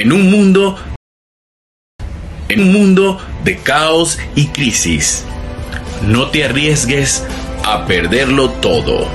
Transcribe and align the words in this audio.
En 0.00 0.12
un 0.12 0.30
mundo 0.30 0.78
en 2.48 2.62
un 2.62 2.72
mundo 2.72 3.18
de 3.44 3.58
caos 3.58 4.18
y 4.34 4.46
crisis, 4.46 5.26
no 6.06 6.28
te 6.30 6.42
arriesgues 6.42 7.22
a 7.66 7.84
perderlo 7.84 8.48
todo. 8.48 9.06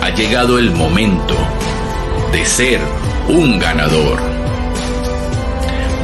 Ha 0.00 0.10
llegado 0.10 0.60
el 0.60 0.70
momento 0.70 1.34
de 2.30 2.46
ser 2.46 2.78
un 3.26 3.58
ganador. 3.58 4.22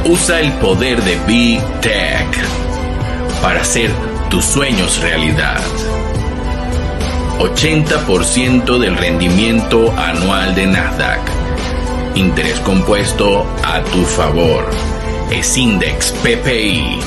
Usa 0.03 0.41
el 0.41 0.51
poder 0.59 1.01
de 1.03 1.17
Big 1.25 1.63
Tech 1.79 2.27
para 3.41 3.61
hacer 3.61 3.89
tus 4.29 4.43
sueños 4.43 4.99
realidad. 4.99 5.61
80% 7.39 8.79
del 8.79 8.97
rendimiento 8.97 9.93
anual 9.97 10.55
de 10.55 10.67
Nasdaq. 10.67 11.30
Interés 12.15 12.59
compuesto 12.59 13.45
a 13.63 13.81
tu 13.83 14.03
favor. 14.03 14.69
Es 15.31 15.57
Index 15.57 16.11
PPI. 16.23 16.99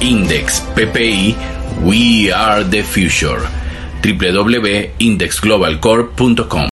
Index 0.00 0.60
PPI, 0.74 1.36
We 1.84 2.32
Are 2.32 2.64
the 2.64 2.82
Future. 2.82 3.42
www.indexglobalcorp.com 4.02 6.71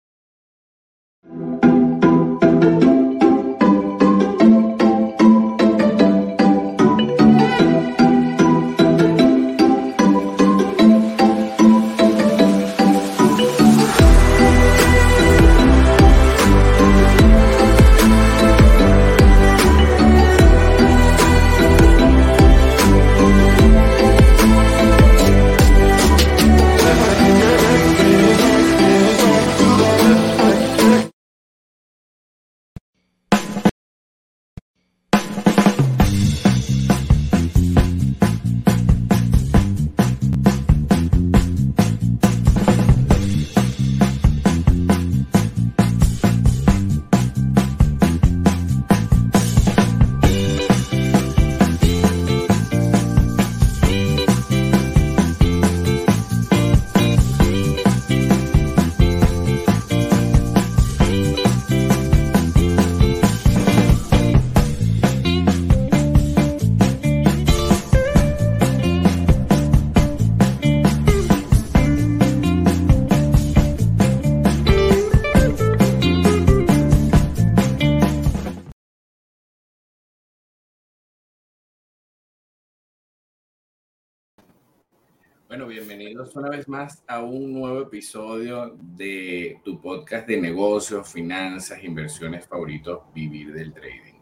bienvenidos 85.67 86.37
una 86.37 86.51
vez 86.51 86.69
más 86.69 87.03
a 87.09 87.21
un 87.21 87.53
nuevo 87.53 87.83
episodio 87.83 88.77
de 88.81 89.61
tu 89.65 89.81
podcast 89.81 90.27
de 90.29 90.41
negocios, 90.41 91.11
finanzas, 91.13 91.83
inversiones 91.83 92.47
favoritos, 92.47 93.01
Vivir 93.13 93.53
del 93.53 93.73
Trading. 93.73 94.21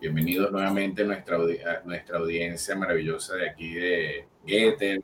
Bienvenidos 0.00 0.50
nuevamente 0.50 1.02
a 1.02 1.04
nuestra, 1.04 1.38
nuestra 1.84 2.18
audiencia 2.18 2.74
maravillosa 2.74 3.36
de 3.36 3.48
aquí 3.48 3.74
de 3.74 4.26
Ether. 4.46 5.02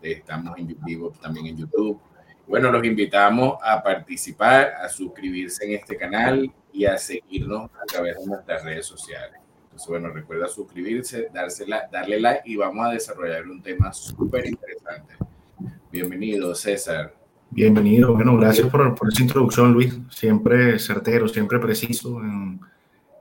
Estamos 0.00 0.56
en 0.58 0.76
vivo 0.84 1.12
también 1.20 1.46
en 1.46 1.56
YouTube. 1.58 2.00
Bueno, 2.46 2.70
los 2.70 2.84
invitamos 2.84 3.58
a 3.60 3.82
participar, 3.82 4.74
a 4.74 4.88
suscribirse 4.88 5.64
en 5.64 5.72
este 5.72 5.96
canal 5.96 6.52
y 6.72 6.84
a 6.84 6.96
seguirnos 6.96 7.70
a 7.74 7.84
través 7.86 8.18
de 8.18 8.26
nuestras 8.26 8.64
redes 8.64 8.86
sociales. 8.86 9.41
Entonces, 9.72 9.88
bueno, 9.88 10.10
recuerda 10.10 10.48
suscribirse, 10.48 11.30
dársela, 11.32 11.88
darle 11.90 12.20
like 12.20 12.42
y 12.44 12.56
vamos 12.56 12.86
a 12.86 12.90
desarrollar 12.90 13.48
un 13.48 13.62
tema 13.62 13.90
súper 13.90 14.44
interesante. 14.44 15.14
Bienvenido, 15.90 16.54
César. 16.54 17.14
Bienvenido. 17.48 18.12
Bueno, 18.12 18.36
gracias 18.36 18.68
por, 18.68 18.94
por 18.94 19.10
esa 19.10 19.22
introducción, 19.22 19.72
Luis. 19.72 19.98
Siempre 20.10 20.78
certero, 20.78 21.26
siempre 21.26 21.58
preciso 21.58 22.20
en, 22.20 22.60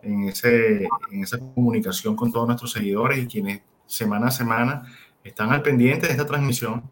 en, 0.02 0.24
ese, 0.26 0.90
en 1.10 1.24
esa 1.24 1.40
comunicación 1.40 2.18
con 2.18 2.34
todos 2.34 2.48
nuestros 2.48 2.74
seguidores 2.74 3.20
y 3.20 3.28
quienes 3.28 3.62
semana 3.86 4.28
a 4.28 4.32
semana 4.32 4.84
están 5.24 5.54
al 5.54 5.62
pendiente 5.62 6.08
de 6.08 6.12
esta 6.12 6.26
transmisión 6.26 6.84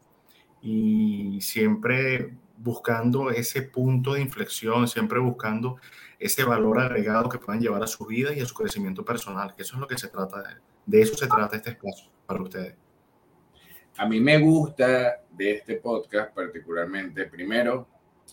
y 0.62 1.38
siempre 1.42 2.34
buscando 2.60 3.32
ese 3.32 3.62
punto 3.62 4.14
de 4.14 4.22
inflexión, 4.22 4.88
siempre 4.88 5.20
buscando 5.20 5.78
ese 6.20 6.44
valor 6.44 6.80
agregado 6.80 7.30
que 7.30 7.40
puedan 7.40 7.62
llevar 7.62 7.82
a 7.82 7.88
su 7.88 8.06
vida 8.06 8.34
y 8.34 8.42
a 8.42 8.46
su 8.46 8.54
crecimiento 8.54 9.06
personal, 9.06 9.56
que 9.56 9.64
eso 9.64 9.76
es 9.76 9.80
lo 9.80 9.88
que 9.88 9.98
se 9.98 10.10
trata 10.10 10.42
de, 10.42 10.56
de 10.86 11.02
eso 11.02 11.16
se 11.16 11.28
trata 11.28 11.56
este 11.56 11.72
espacio 11.72 12.10
para 12.26 12.42
ustedes. 12.42 12.76
A 13.98 14.06
mí 14.06 14.20
me 14.20 14.38
gusta 14.38 15.22
de 15.32 15.52
este 15.52 15.76
podcast 15.76 16.34
particularmente, 16.34 17.26
primero, 17.26 17.88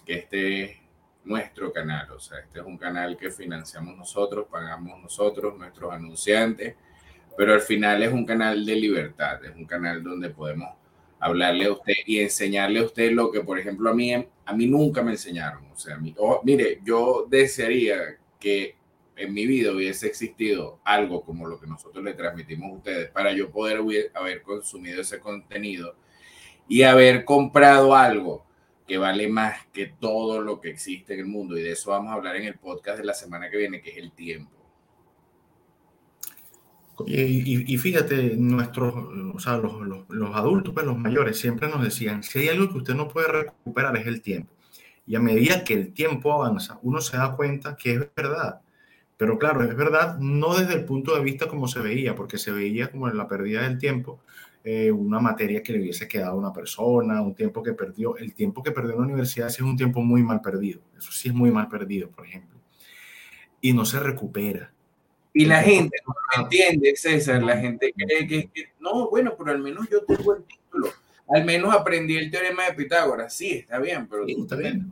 que 0.05 0.15
este 0.15 0.65
es 0.65 0.77
nuestro 1.25 1.73
canal, 1.73 2.11
o 2.13 2.21
sea, 2.21 2.39
este 2.39 2.61
es 2.61 2.67
un 2.67 2.79
canal 2.79 3.17
que 3.17 3.31
financiamos 3.31 3.97
nosotros, 3.97 4.47
pagamos 4.51 5.01
nosotros, 5.01 5.57
nuestros 5.57 5.93
anunciantes, 5.93 6.77
pero 7.37 7.53
al 7.53 7.61
final 7.61 8.03
es 8.03 8.13
un 8.13 8.25
canal 8.25 8.65
de 8.65 8.77
libertad, 8.77 9.45
es 9.45 9.55
un 9.55 9.67
canal 9.67 10.03
donde 10.03 10.31
podemos 10.31 10.71
hablarle 11.21 11.67
a 11.67 11.73
usted 11.73 11.95
y 12.07 12.21
enseñarle 12.21 12.81
a 12.81 12.85
usted 12.85 13.13
lo 13.13 13.31
que, 13.31 13.41
por 13.41 13.59
ejemplo, 13.59 13.91
a 13.91 13.95
mí, 13.95 14.13
a 14.13 14.53
mí 14.55 14.67
nunca 14.67 15.03
me 15.03 15.13
enseñaron. 15.13 15.65
O 15.73 15.77
sea, 15.77 15.99
mire, 16.43 16.81
yo 16.85 17.27
desearía 17.29 18.19
que 18.39 18.77
en 19.17 19.33
mi 19.33 19.47
vida 19.47 19.73
hubiese 19.73 20.07
existido 20.07 20.81
algo 20.85 21.23
como 21.23 21.47
lo 21.47 21.59
que 21.59 21.67
nosotros 21.67 22.05
le 22.05 22.15
transmitimos 22.15 22.71
a 22.71 22.75
ustedes 22.75 23.11
para 23.11 23.33
yo 23.33 23.51
poder 23.51 23.81
haber 24.15 24.43
consumido 24.43 25.01
ese 25.01 25.19
contenido 25.21 25.97
y 26.69 26.83
haber 26.83 27.25
comprado 27.25 27.95
algo 27.95 28.45
que 28.87 28.99
vale 28.99 29.27
más 29.29 29.67
que 29.73 29.87
todo 29.87 30.41
lo 30.41 30.61
que 30.61 30.71
existe 30.71 31.15
en 31.15 31.21
el 31.21 31.27
mundo. 31.27 31.59
Y 31.59 31.63
de 31.63 31.73
eso 31.73 31.91
vamos 31.91 32.13
a 32.13 32.15
hablar 32.15 32.37
en 32.37 32.45
el 32.45 32.59
podcast 32.59 32.99
de 32.99 33.05
la 33.05 33.15
semana 33.15 33.51
que 33.51 33.57
viene, 33.57 33.81
que 33.81 33.91
es 33.91 33.97
el 33.97 34.13
tiempo. 34.13 34.56
Y, 37.07 37.77
fíjate, 37.79 38.37
nuestros, 38.37 38.95
o 39.35 39.39
sea, 39.39 39.59
los, 39.59 40.07
los, 40.09 40.35
adultos, 40.35 40.73
pues 40.73 40.87
los 40.87 40.97
mayores, 40.97 41.39
siempre 41.39 41.69
nos 41.69 41.83
decían, 41.83 42.23
si 42.23 42.39
hay 42.39 42.49
algo 42.49 42.71
que 42.71 42.79
usted 42.79 42.95
no 42.95 43.09
puede 43.09 43.29
recuperar 43.29 43.97
es 43.97 44.07
el 44.07 44.23
tiempo. 44.23 44.53
Y 45.07 45.15
a 45.15 45.21
medida 45.21 45.63
que 45.63 45.75
el 45.75 45.93
tiempo 45.93 46.33
avanza, 46.33 46.79
uno 46.83 47.01
se 47.01 47.17
da 47.17 47.37
cuenta 47.37 47.77
que 47.77 47.95
es 47.95 48.01
verdad. 48.17 48.61
Pero 49.17 49.39
claro, 49.39 49.63
es 49.63 49.75
verdad, 49.77 50.19
no 50.19 50.55
desde 50.57 50.75
el 50.75 50.85
punto 50.85 51.15
de 51.15 51.23
vista 51.23 51.49
como 51.49 51.69
se 51.69 51.81
veía, 51.81 52.15
porque 52.15 52.39
se 52.39 52.51
veía 52.53 52.91
como 52.91 53.09
en 53.09 53.17
la 53.17 53.29
pérdida 53.29 53.63
del 53.63 53.79
tiempo, 53.79 54.21
eh, 54.65 54.91
una 54.91 55.21
materia 55.21 55.63
que 55.63 55.73
le 55.73 55.81
hubiese 55.81 56.09
quedado 56.09 56.33
a 56.33 56.37
una 56.37 56.53
persona, 56.53 57.23
un 57.23 57.35
tiempo 57.35 57.63
que 57.63 57.73
perdió. 57.73 58.17
El 58.17 58.35
tiempo 58.35 58.63
que 58.63 58.73
perdió 58.73 58.95
en 58.95 59.01
la 59.01 59.07
universidad 59.07 59.49
es 59.49 59.61
un 59.61 59.77
tiempo 59.77 60.03
muy 60.03 60.23
mal 60.23 60.41
perdido. 60.41 60.81
Eso 60.97 61.13
sí 61.13 61.29
es 61.29 61.35
muy 61.35 61.51
mal 61.51 61.69
perdido, 61.69 62.11
por 62.11 62.27
ejemplo. 62.27 62.59
Y 63.61 63.73
no 63.73 63.85
se 63.85 64.01
recupera 64.01 64.73
y 65.39 65.45
la 65.45 65.63
gente 65.63 65.99
no 66.07 66.43
entiende, 66.43 66.97
César, 66.97 67.43
la 67.43 67.59
gente 67.59 67.93
cree 67.95 68.27
que, 68.27 68.51
no, 68.81 69.11
bueno, 69.11 69.35
pero 69.37 69.51
al 69.51 69.59
menos 69.59 69.87
yo 69.91 70.03
tengo 70.03 70.35
el 70.35 70.45
título, 70.45 70.91
al 71.29 71.45
menos 71.45 71.75
aprendí 71.75 72.17
el 72.17 72.31
teorema 72.31 72.65
de 72.65 72.73
Pitágoras, 72.73 73.35
sí, 73.35 73.51
está 73.51 73.79
bien, 73.79 74.09
pero 74.09 74.25
tú 74.25 74.45
está 74.45 74.57
bien. 74.57 74.89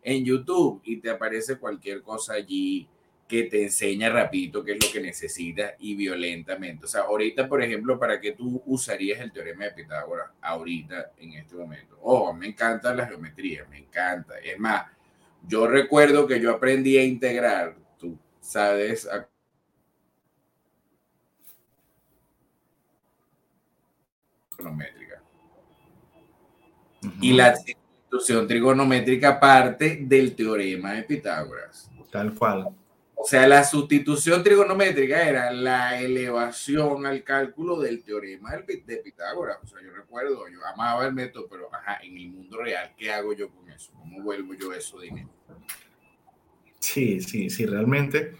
en 0.00 0.24
YouTube 0.24 0.80
y 0.84 0.98
te 0.98 1.10
aparece 1.10 1.58
cualquier 1.58 2.02
cosa 2.02 2.34
allí 2.34 2.86
que 3.26 3.42
te 3.44 3.64
enseña 3.64 4.10
rapidito 4.10 4.62
qué 4.62 4.74
es 4.74 4.86
lo 4.86 4.92
que 4.92 5.00
necesitas 5.00 5.72
y 5.80 5.96
violentamente. 5.96 6.84
O 6.84 6.88
sea, 6.88 7.00
ahorita, 7.02 7.48
por 7.48 7.60
ejemplo, 7.60 7.98
¿para 7.98 8.20
qué 8.20 8.32
tú 8.32 8.62
usarías 8.64 9.18
el 9.18 9.32
teorema 9.32 9.64
de 9.64 9.72
Pitágoras 9.72 10.30
ahorita, 10.40 11.14
en 11.18 11.32
este 11.32 11.56
momento? 11.56 11.98
Oh, 12.02 12.32
me 12.32 12.46
encanta 12.46 12.94
la 12.94 13.08
geometría, 13.08 13.66
me 13.68 13.78
encanta. 13.78 14.38
Es 14.38 14.56
más, 14.56 14.86
yo 15.48 15.66
recuerdo 15.66 16.28
que 16.28 16.40
yo 16.40 16.52
aprendí 16.52 16.96
a 16.96 17.02
integrar, 17.02 17.74
tú 17.98 18.16
sabes, 18.40 19.04
a 19.08 19.26
trigonométrica. 24.58 25.22
Y 27.20 27.32
la 27.32 27.54
institución 27.54 28.46
trigonométrica 28.46 29.38
parte 29.38 30.00
del 30.02 30.34
teorema 30.34 30.94
de 30.94 31.04
Pitágoras. 31.04 31.90
Tal 32.10 32.34
cual. 32.34 32.68
O 33.14 33.24
sea, 33.24 33.46
la 33.48 33.64
sustitución 33.64 34.42
trigonométrica 34.42 35.28
era 35.28 35.50
la 35.50 36.00
elevación 36.00 37.04
al 37.06 37.22
cálculo 37.24 37.80
del 37.80 38.02
teorema 38.02 38.56
de 38.56 38.96
Pitágoras. 38.98 39.58
O 39.62 39.66
sea, 39.66 39.80
yo 39.82 39.92
recuerdo, 39.92 40.48
yo 40.48 40.64
amaba 40.66 41.06
el 41.06 41.12
método, 41.12 41.46
pero 41.48 41.72
ajá, 41.74 41.98
en 42.02 42.16
el 42.16 42.28
mundo 42.28 42.58
real, 42.58 42.92
¿qué 42.96 43.12
hago 43.12 43.32
yo 43.32 43.50
con 43.50 43.68
eso? 43.70 43.92
¿Cómo 43.92 44.22
vuelvo 44.22 44.54
yo 44.54 44.72
eso 44.72 45.00
dinero? 45.00 45.28
Sí, 46.78 47.20
sí, 47.20 47.50
sí, 47.50 47.66
realmente. 47.66 48.36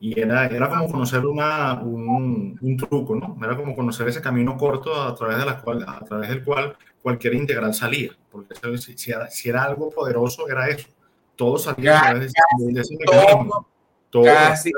Y 0.00 0.20
era, 0.20 0.46
era 0.46 0.68
como 0.68 0.90
conocer 0.90 1.26
una, 1.26 1.74
un, 1.74 2.56
un, 2.60 2.76
truco, 2.76 3.16
¿no? 3.16 3.36
Era 3.44 3.56
como 3.56 3.74
conocer 3.74 4.06
ese 4.08 4.20
camino 4.20 4.56
corto 4.56 4.94
a 4.94 5.14
través, 5.14 5.38
de 5.38 5.44
la 5.44 5.60
cual, 5.60 5.84
a 5.86 6.00
través 6.04 6.28
del 6.28 6.44
cual 6.44 6.76
cualquier 7.02 7.34
integral 7.34 7.74
salía. 7.74 8.12
Porque 8.30 8.54
si, 8.78 8.96
si, 8.96 9.10
era, 9.10 9.28
si 9.28 9.48
era 9.48 9.64
algo 9.64 9.90
poderoso, 9.90 10.48
era 10.48 10.68
eso. 10.68 10.88
Todo 11.34 11.58
salía 11.58 11.98
a 11.98 12.02
través 12.10 12.32
de, 12.32 12.80
ese 12.80 12.96
mecanismo. 12.96 13.68
Todo, 14.10 14.24
casi 14.24 14.70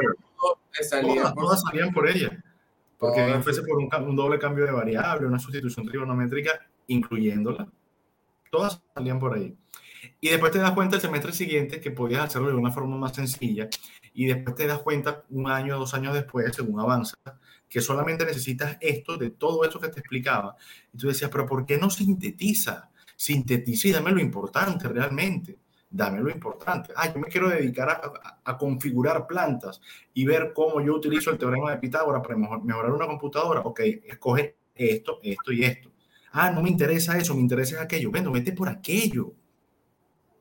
salía 0.83 1.23
todas, 1.23 1.33
por... 1.35 1.45
todas, 1.45 1.61
salían 1.63 1.93
por 1.93 2.09
ella. 2.09 2.43
Porque 2.99 3.25
bien 3.25 3.43
fuese 3.43 3.63
por 3.63 3.79
un, 3.79 3.89
un, 4.09 4.17
doble 4.17 4.39
cambio 4.39 4.65
de 4.65 4.73
variable, 4.73 5.27
una 5.27 5.39
sustitución 5.39 5.87
trigonométrica, 5.87 6.67
incluyéndola, 6.87 7.67
todas 8.51 8.83
salían 8.95 9.19
por 9.19 9.35
ahí. 9.35 9.57
Y 10.21 10.29
después 10.29 10.53
te 10.53 10.59
das 10.59 10.73
cuenta 10.73 10.97
el 10.97 11.03
semestre 11.03 11.33
siguiente 11.33 11.81
que 11.81 11.91
podías 11.91 12.25
hacerlo 12.25 12.49
de 12.49 12.55
una 12.55 12.71
forma 12.71 12.97
más 12.97 13.15
sencilla. 13.15 13.69
Y 14.15 14.27
después 14.27 14.57
te 14.57 14.67
das 14.67 14.81
cuenta 14.81 15.25
un 15.31 15.49
año, 15.49 15.79
dos 15.79 15.95
años 15.95 16.15
después, 16.15 16.55
según 16.55 16.81
avanza, 16.81 17.17
que 17.69 17.81
solamente 17.81 18.25
necesitas 18.25 18.77
esto, 18.81 19.17
de 19.17 19.31
todo 19.31 19.65
eso 19.65 19.81
que 19.81 19.89
te 19.89 20.01
explicaba. 20.01 20.57
Y 20.93 20.99
tú 20.99 21.09
decías, 21.09 21.31
pero 21.31 21.47
¿por 21.47 21.65
qué 21.67 21.79
no 21.79 21.91
sintetiza? 21.91 22.91
Sintetiza 23.17 23.89
y 23.89 23.93
dame 23.93 24.11
lo 24.13 24.21
importante 24.21 24.89
realmente 24.89 25.59
dame 25.91 26.21
lo 26.21 26.31
importante. 26.31 26.93
Ah, 26.97 27.13
yo 27.13 27.21
me 27.21 27.27
quiero 27.29 27.49
dedicar 27.49 27.91
a, 27.91 28.41
a, 28.45 28.57
configurar 28.57 29.27
plantas 29.27 29.81
y 30.15 30.25
ver 30.25 30.53
cómo 30.55 30.81
yo 30.81 30.95
utilizo 30.95 31.31
el 31.31 31.39
teorema 31.39 31.73
de 31.73 31.79
Pitágoras 31.79 32.23
para 32.23 32.37
mejorar 32.37 32.93
una 32.93 33.07
computadora. 33.07 33.61
Ok, 33.63 33.81
escoge 34.05 34.57
esto, 34.75 35.19
esto 35.23 35.53
y 35.53 35.65
esto. 35.65 35.91
Ah, 36.33 36.51
no 36.51 36.63
me 36.63 36.71
interesa 36.71 37.19
eso, 37.19 37.35
me 37.35 37.41
interesa 37.41 37.83
aquello. 37.83 38.11
Bueno, 38.11 38.31
vete 38.31 38.53
por 38.53 38.69
aquello. 38.69 39.35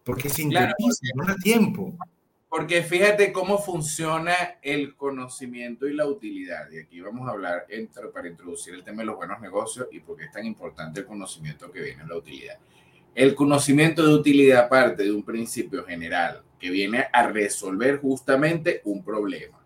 Porque 0.09 0.27
sintetiza, 0.27 1.07
no 1.13 1.23
da 1.23 1.35
tiempo. 1.35 1.93
Porque 2.49 2.81
fíjate 2.81 3.31
cómo 3.31 3.59
funciona 3.59 4.33
el 4.63 4.95
conocimiento 4.95 5.87
y 5.87 5.93
la 5.93 6.07
utilidad. 6.07 6.67
Y 6.71 6.79
aquí 6.79 6.99
vamos 6.99 7.27
a 7.27 7.31
hablar 7.33 7.67
entre, 7.69 8.07
para 8.07 8.27
introducir 8.27 8.73
el 8.73 8.83
tema 8.83 9.03
de 9.03 9.05
los 9.05 9.17
buenos 9.17 9.39
negocios 9.39 9.87
y 9.91 9.99
por 9.99 10.17
qué 10.17 10.25
es 10.25 10.31
tan 10.31 10.47
importante 10.47 11.01
el 11.01 11.05
conocimiento 11.05 11.71
que 11.71 11.81
viene 11.81 12.01
en 12.01 12.09
la 12.09 12.17
utilidad. 12.17 12.57
El 13.13 13.35
conocimiento 13.35 14.03
de 14.03 14.15
utilidad 14.15 14.67
parte 14.67 15.03
de 15.03 15.11
un 15.11 15.21
principio 15.21 15.85
general 15.85 16.41
que 16.59 16.71
viene 16.71 17.05
a 17.13 17.27
resolver 17.27 17.99
justamente 17.99 18.81
un 18.85 19.03
problema. 19.03 19.59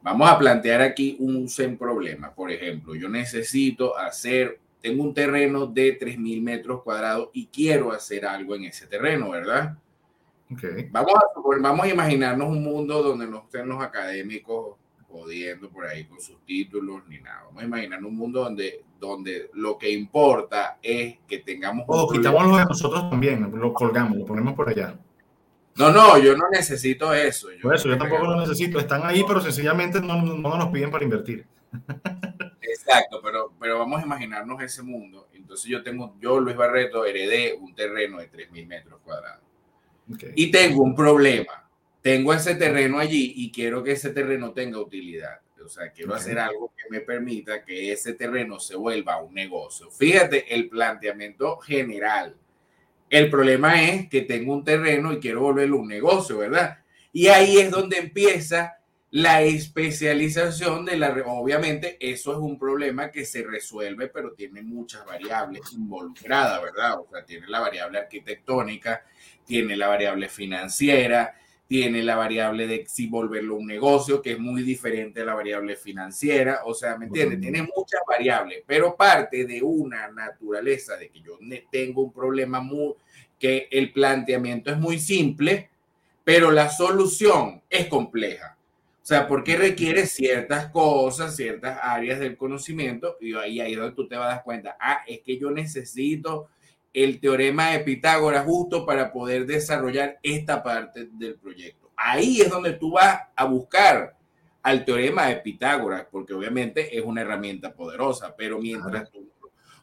Vamos 0.00 0.30
a 0.30 0.38
plantear 0.38 0.80
aquí 0.80 1.18
un 1.20 1.46
problema. 1.78 2.32
Por 2.34 2.50
ejemplo, 2.50 2.94
yo 2.94 3.10
necesito 3.10 3.98
hacer, 3.98 4.60
tengo 4.80 5.02
un 5.02 5.14
terreno 5.14 5.66
de 5.66 5.98
3.000 5.98 6.42
metros 6.42 6.82
cuadrados 6.82 7.30
y 7.32 7.46
quiero 7.46 7.92
hacer 7.92 8.26
algo 8.26 8.54
en 8.54 8.64
ese 8.64 8.86
terreno, 8.86 9.30
¿verdad? 9.30 9.76
Okay. 10.52 10.88
Vamos, 10.90 11.12
a, 11.14 11.60
vamos 11.60 11.86
a 11.86 11.88
imaginarnos 11.88 12.48
un 12.48 12.62
mundo 12.62 13.02
donde 13.02 13.26
no 13.26 13.38
estén 13.44 13.68
los 13.68 13.82
académicos 13.82 14.76
jodiendo 15.08 15.68
por 15.68 15.86
ahí 15.86 16.04
con 16.04 16.20
sus 16.20 16.44
títulos 16.44 17.02
ni 17.08 17.18
nada. 17.18 17.44
Vamos 17.46 17.62
a 17.62 17.66
imaginar 17.66 18.04
un 18.04 18.16
mundo 18.16 18.44
donde, 18.44 18.84
donde 19.00 19.50
lo 19.54 19.76
que 19.76 19.90
importa 19.90 20.78
es 20.82 21.18
que 21.26 21.38
tengamos... 21.38 21.84
O 21.88 22.08
quitamos 22.08 22.46
lo 22.46 22.56
de 22.56 22.64
nosotros 22.64 23.10
también, 23.10 23.50
lo 23.52 23.72
colgamos, 23.72 24.18
lo 24.18 24.24
ponemos 24.24 24.54
por 24.54 24.68
allá. 24.68 24.98
No, 25.76 25.92
no, 25.92 26.18
yo 26.18 26.36
no 26.36 26.48
necesito 26.50 27.14
eso. 27.14 27.52
Yo 27.52 27.62
por 27.62 27.74
eso, 27.74 27.88
yo 27.88 27.96
tampoco 27.96 28.26
lo 28.26 28.40
necesito. 28.40 28.80
Están 28.80 29.02
ahí, 29.04 29.22
pero 29.26 29.40
sencillamente 29.40 30.00
no, 30.00 30.20
no 30.20 30.56
nos 30.56 30.68
piden 30.70 30.90
para 30.90 31.04
invertir. 31.04 31.46
Exacto, 32.68 33.20
pero, 33.22 33.52
pero 33.58 33.78
vamos 33.78 34.00
a 34.02 34.06
imaginarnos 34.06 34.62
ese 34.62 34.82
mundo. 34.82 35.28
Entonces 35.32 35.66
yo 35.66 35.82
tengo, 35.82 36.16
yo 36.20 36.40
Luis 36.40 36.56
Barreto, 36.56 37.04
heredé 37.04 37.54
un 37.54 37.74
terreno 37.74 38.18
de 38.18 38.30
3.000 38.30 38.66
metros 38.66 39.00
cuadrados. 39.02 39.44
Okay. 40.14 40.32
Y 40.34 40.50
tengo 40.50 40.82
un 40.82 40.94
problema 40.94 41.68
tengo 42.08 42.32
ese 42.32 42.54
terreno 42.54 42.98
allí 42.98 43.34
y 43.36 43.50
quiero 43.50 43.82
que 43.82 43.92
ese 43.92 44.10
terreno 44.10 44.52
tenga 44.52 44.80
utilidad. 44.80 45.40
O 45.62 45.68
sea, 45.68 45.90
quiero 45.90 46.14
hacer 46.14 46.38
algo 46.38 46.72
que 46.74 46.88
me 46.88 47.00
permita 47.00 47.62
que 47.64 47.92
ese 47.92 48.14
terreno 48.14 48.58
se 48.58 48.76
vuelva 48.76 49.20
un 49.20 49.34
negocio. 49.34 49.90
Fíjate 49.90 50.54
el 50.54 50.70
planteamiento 50.70 51.58
general. 51.58 52.34
El 53.10 53.28
problema 53.28 53.82
es 53.82 54.08
que 54.08 54.22
tengo 54.22 54.54
un 54.54 54.64
terreno 54.64 55.12
y 55.12 55.18
quiero 55.18 55.42
volverlo 55.42 55.76
un 55.76 55.88
negocio, 55.88 56.38
¿verdad? 56.38 56.78
Y 57.12 57.26
ahí 57.26 57.58
es 57.58 57.70
donde 57.70 57.98
empieza 57.98 58.77
la 59.10 59.42
especialización 59.42 60.84
de 60.84 60.96
la... 60.96 61.10
Obviamente 61.26 61.96
eso 62.00 62.32
es 62.32 62.38
un 62.38 62.58
problema 62.58 63.10
que 63.10 63.24
se 63.24 63.42
resuelve, 63.42 64.08
pero 64.08 64.32
tiene 64.32 64.62
muchas 64.62 65.04
variables 65.06 65.72
involucradas, 65.72 66.62
¿verdad? 66.62 67.00
O 67.00 67.06
sea, 67.10 67.24
tiene 67.24 67.46
la 67.48 67.60
variable 67.60 67.98
arquitectónica, 67.98 69.04
tiene 69.46 69.76
la 69.76 69.88
variable 69.88 70.28
financiera, 70.28 71.34
tiene 71.66 72.02
la 72.02 72.16
variable 72.16 72.66
de 72.66 72.86
si 72.86 73.06
volverlo 73.06 73.54
un 73.56 73.66
negocio, 73.66 74.20
que 74.20 74.32
es 74.32 74.38
muy 74.38 74.62
diferente 74.62 75.20
a 75.20 75.24
la 75.24 75.34
variable 75.34 75.76
financiera, 75.76 76.62
o 76.64 76.74
sea, 76.74 76.96
¿me 76.96 77.06
entiendes? 77.06 77.40
Tiene 77.40 77.62
muchas 77.62 78.00
variables, 78.06 78.62
pero 78.66 78.96
parte 78.96 79.44
de 79.44 79.62
una 79.62 80.08
naturaleza 80.08 80.96
de 80.96 81.10
que 81.10 81.20
yo 81.20 81.38
tengo 81.70 82.02
un 82.02 82.12
problema 82.12 82.60
muy, 82.60 82.94
que 83.38 83.68
el 83.70 83.92
planteamiento 83.92 84.70
es 84.70 84.78
muy 84.78 84.98
simple, 84.98 85.70
pero 86.24 86.50
la 86.50 86.70
solución 86.70 87.62
es 87.70 87.86
compleja. 87.86 88.57
O 89.08 89.10
sea, 89.10 89.26
porque 89.26 89.56
requiere 89.56 90.04
ciertas 90.04 90.66
cosas, 90.66 91.34
ciertas 91.34 91.78
áreas 91.82 92.20
del 92.20 92.36
conocimiento, 92.36 93.16
y 93.22 93.32
ahí, 93.36 93.58
ahí 93.58 93.72
es 93.72 93.78
donde 93.78 93.96
tú 93.96 94.06
te 94.06 94.16
vas 94.16 94.26
a 94.26 94.34
dar 94.34 94.44
cuenta, 94.44 94.76
ah, 94.78 95.00
es 95.06 95.20
que 95.20 95.38
yo 95.38 95.50
necesito 95.50 96.48
el 96.92 97.18
teorema 97.18 97.70
de 97.70 97.78
Pitágoras 97.78 98.44
justo 98.44 98.84
para 98.84 99.10
poder 99.10 99.46
desarrollar 99.46 100.18
esta 100.22 100.62
parte 100.62 101.08
del 101.10 101.36
proyecto. 101.36 101.90
Ahí 101.96 102.42
es 102.42 102.50
donde 102.50 102.74
tú 102.74 102.92
vas 102.92 103.18
a 103.34 103.44
buscar 103.46 104.14
al 104.62 104.84
teorema 104.84 105.28
de 105.28 105.36
Pitágoras, 105.36 106.06
porque 106.10 106.34
obviamente 106.34 106.94
es 106.94 107.02
una 107.02 107.22
herramienta 107.22 107.72
poderosa, 107.72 108.36
pero 108.36 108.58
mientras 108.58 109.10
tú, 109.10 109.26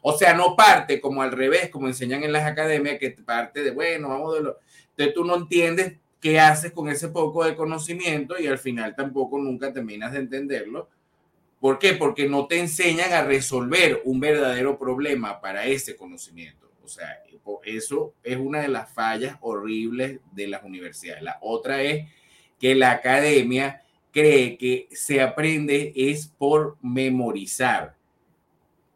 o 0.02 0.16
sea, 0.16 0.34
no 0.34 0.54
parte 0.54 1.00
como 1.00 1.22
al 1.22 1.32
revés, 1.32 1.68
como 1.70 1.88
enseñan 1.88 2.22
en 2.22 2.30
las 2.30 2.44
academias, 2.44 3.00
que 3.00 3.10
parte 3.10 3.64
de, 3.64 3.72
bueno, 3.72 4.10
vamos 4.10 4.36
de 4.36 4.42
lo, 4.44 4.58
entonces 4.90 5.14
tú 5.14 5.24
no 5.24 5.34
entiendes 5.34 5.98
qué 6.20 6.40
haces 6.40 6.72
con 6.72 6.88
ese 6.88 7.08
poco 7.08 7.44
de 7.44 7.56
conocimiento 7.56 8.38
y 8.38 8.46
al 8.46 8.58
final 8.58 8.94
tampoco 8.94 9.38
nunca 9.38 9.72
terminas 9.72 10.12
de 10.12 10.18
entenderlo. 10.18 10.88
¿Por 11.60 11.78
qué? 11.78 11.94
Porque 11.94 12.28
no 12.28 12.46
te 12.46 12.58
enseñan 12.58 13.12
a 13.12 13.24
resolver 13.24 14.02
un 14.04 14.20
verdadero 14.20 14.78
problema 14.78 15.40
para 15.40 15.66
ese 15.66 15.96
conocimiento. 15.96 16.70
O 16.84 16.88
sea, 16.88 17.22
eso 17.64 18.14
es 18.22 18.36
una 18.36 18.60
de 18.60 18.68
las 18.68 18.92
fallas 18.92 19.36
horribles 19.40 20.20
de 20.32 20.46
las 20.46 20.62
universidades. 20.62 21.22
La 21.22 21.38
otra 21.40 21.82
es 21.82 22.08
que 22.58 22.74
la 22.74 22.92
academia 22.92 23.82
cree 24.12 24.56
que 24.56 24.88
se 24.92 25.20
aprende 25.20 25.92
es 25.94 26.26
por 26.26 26.76
memorizar. 26.82 27.96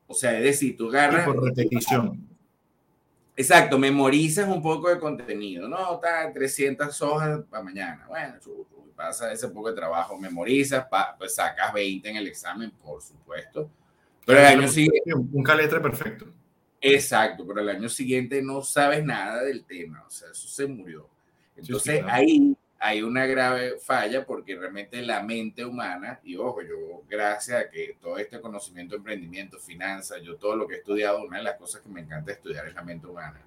O 0.06 0.14
sea, 0.14 0.38
es 0.38 0.44
decir, 0.44 0.76
tú 0.76 0.88
agarras... 0.88 1.26
por 1.26 1.42
repetición. 1.42 2.29
Exacto, 3.36 3.78
memorizas 3.78 4.48
un 4.48 4.62
poco 4.62 4.88
de 4.90 4.98
contenido. 4.98 5.68
No, 5.68 5.94
está 5.94 6.32
300 6.32 7.00
hojas 7.02 7.40
para 7.48 7.62
mañana. 7.62 8.06
Bueno, 8.08 8.34
pasa 8.94 9.32
ese 9.32 9.48
poco 9.48 9.70
de 9.70 9.76
trabajo, 9.76 10.18
memorizas, 10.18 10.86
pues 11.18 11.34
sacas 11.34 11.72
20 11.72 12.10
en 12.10 12.16
el 12.16 12.26
examen, 12.26 12.70
por 12.70 13.00
supuesto. 13.00 13.70
Pero 14.26 14.40
el 14.40 14.46
año 14.46 14.68
siguiente... 14.68 15.14
Un 15.14 15.42
caletre 15.42 15.80
perfecto. 15.80 16.26
Exacto, 16.80 17.46
pero 17.46 17.60
el 17.60 17.68
año 17.68 17.88
siguiente 17.88 18.42
no 18.42 18.62
sabes 18.62 19.04
nada 19.04 19.42
del 19.42 19.64
tema, 19.64 20.04
o 20.06 20.10
sea, 20.10 20.30
eso 20.30 20.48
se 20.48 20.66
murió. 20.66 21.08
Entonces 21.56 22.02
ahí 22.06 22.56
hay 22.82 23.02
una 23.02 23.26
grave 23.26 23.78
falla 23.78 24.24
porque 24.24 24.56
realmente 24.56 25.02
la 25.02 25.22
mente 25.22 25.66
humana, 25.66 26.18
y 26.24 26.36
ojo, 26.36 26.62
yo 26.62 27.02
gracias 27.06 27.60
a 27.60 27.70
que 27.70 27.98
todo 28.00 28.16
este 28.16 28.40
conocimiento 28.40 28.96
emprendimiento, 28.96 29.58
finanzas, 29.58 30.22
yo 30.22 30.36
todo 30.36 30.56
lo 30.56 30.66
que 30.66 30.76
he 30.76 30.78
estudiado, 30.78 31.22
una 31.22 31.36
de 31.36 31.44
las 31.44 31.58
cosas 31.58 31.82
que 31.82 31.90
me 31.90 32.00
encanta 32.00 32.32
estudiar 32.32 32.66
es 32.66 32.74
la 32.74 32.82
mente 32.82 33.06
humana. 33.06 33.38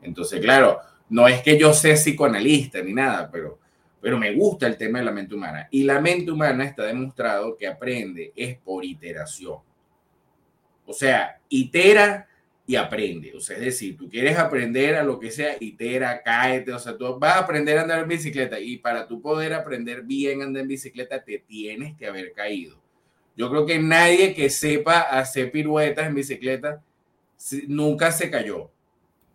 Entonces, 0.00 0.40
claro, 0.40 0.80
no 1.10 1.28
es 1.28 1.42
que 1.42 1.58
yo 1.58 1.74
sea 1.74 1.94
psicoanalista 1.94 2.80
ni 2.80 2.94
nada, 2.94 3.30
pero, 3.30 3.58
pero 4.00 4.16
me 4.16 4.34
gusta 4.34 4.66
el 4.66 4.78
tema 4.78 4.98
de 4.98 5.04
la 5.04 5.12
mente 5.12 5.34
humana. 5.34 5.68
Y 5.70 5.82
la 5.82 6.00
mente 6.00 6.30
humana 6.30 6.64
está 6.64 6.84
demostrado 6.84 7.58
que 7.58 7.66
aprende 7.66 8.32
es 8.34 8.56
por 8.56 8.82
iteración. 8.82 9.58
O 10.86 10.92
sea, 10.94 11.38
itera 11.50 12.26
y 12.66 12.76
aprende. 12.76 13.32
O 13.36 13.40
sea, 13.40 13.56
es 13.56 13.64
decir, 13.64 13.96
tú 13.96 14.08
quieres 14.08 14.38
aprender 14.38 14.94
a 14.96 15.02
lo 15.02 15.18
que 15.18 15.30
sea, 15.30 15.56
itera, 15.60 16.22
cáete, 16.22 16.72
o 16.72 16.78
sea, 16.78 16.96
tú 16.96 17.18
vas 17.18 17.36
a 17.36 17.40
aprender 17.40 17.78
a 17.78 17.82
andar 17.82 18.00
en 18.00 18.08
bicicleta 18.08 18.58
y 18.58 18.78
para 18.78 19.06
tú 19.06 19.20
poder 19.20 19.52
aprender 19.52 20.02
bien 20.02 20.40
a 20.40 20.44
andar 20.44 20.62
en 20.62 20.68
bicicleta 20.68 21.22
te 21.22 21.38
tienes 21.38 21.96
que 21.96 22.06
haber 22.06 22.32
caído. 22.32 22.82
Yo 23.36 23.50
creo 23.50 23.66
que 23.66 23.78
nadie 23.78 24.34
que 24.34 24.48
sepa 24.48 25.00
hacer 25.00 25.50
piruetas 25.50 26.06
en 26.06 26.14
bicicleta 26.14 26.82
nunca 27.66 28.12
se 28.12 28.30
cayó. 28.30 28.70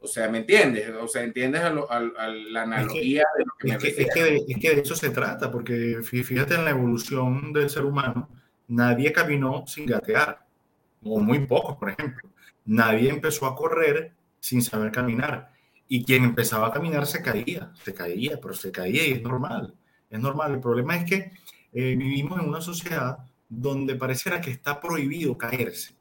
O 0.01 0.07
sea, 0.07 0.29
¿me 0.29 0.39
entiendes? 0.39 0.89
O 1.01 1.07
sea, 1.07 1.24
¿entiendes 1.24 1.62
a, 1.62 1.71
la 1.71 2.62
analogía 2.63 3.25
de 3.38 3.43
lo 3.43 3.51
que 3.59 3.67
me 3.67 3.74
es 3.75 4.13
que, 4.13 4.24
de, 4.24 4.45
es 4.48 4.57
que 4.57 4.75
de 4.75 4.81
eso 4.81 4.95
se 4.95 5.09
trata, 5.09 5.51
porque 5.51 6.00
fíjate 6.01 6.55
en 6.55 6.63
la 6.63 6.71
evolución 6.71 7.51
del 7.51 7.69
ser 7.69 7.83
humano, 7.83 8.29
nadie 8.69 9.12
caminó 9.12 9.67
sin 9.67 9.86
gatear, 9.86 10.45
o 11.03 11.19
muy 11.19 11.45
pocos, 11.45 11.75
por 11.75 11.89
ejemplo. 11.89 12.28
Nadie 12.65 13.09
empezó 13.09 13.45
a 13.45 13.55
correr 13.55 14.13
sin 14.39 14.61
saber 14.61 14.91
caminar. 14.91 15.51
Y 15.87 16.03
quien 16.03 16.23
empezaba 16.23 16.67
a 16.67 16.71
caminar 16.71 17.07
se 17.07 17.21
caía, 17.21 17.71
se 17.83 17.93
caía, 17.93 18.39
pero 18.39 18.53
se 18.53 18.71
caía 18.71 19.07
y 19.07 19.13
es 19.13 19.21
normal. 19.21 19.73
Es 20.09 20.19
normal. 20.19 20.53
El 20.53 20.59
problema 20.59 20.95
es 20.95 21.09
que 21.09 21.31
eh, 21.73 21.95
vivimos 21.95 22.39
en 22.39 22.47
una 22.47 22.61
sociedad 22.61 23.19
donde 23.47 23.95
pareciera 23.95 24.39
que 24.39 24.51
está 24.51 24.79
prohibido 24.79 25.37
caerse, 25.37 25.95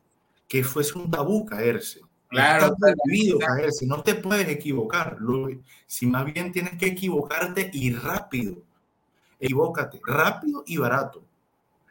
que 0.47 0.63
fuese 0.63 0.99
un 0.99 1.11
tabú 1.11 1.47
caerse. 1.47 2.01
Claro, 2.29 2.67
está 2.67 2.95
prohibido 3.03 3.39
caerse, 3.39 3.87
no 3.87 4.03
te 4.03 4.15
puedes 4.15 4.49
equivocar. 4.49 5.17
Si 5.87 6.07
más 6.07 6.27
bien 6.27 6.53
tienes 6.53 6.77
que 6.77 6.87
equivocarte 6.87 7.71
y 7.73 7.93
rápido. 7.93 8.63
Equivócate, 9.41 10.01
rápido 10.05 10.63
y 10.67 10.77
barato. 10.77 11.25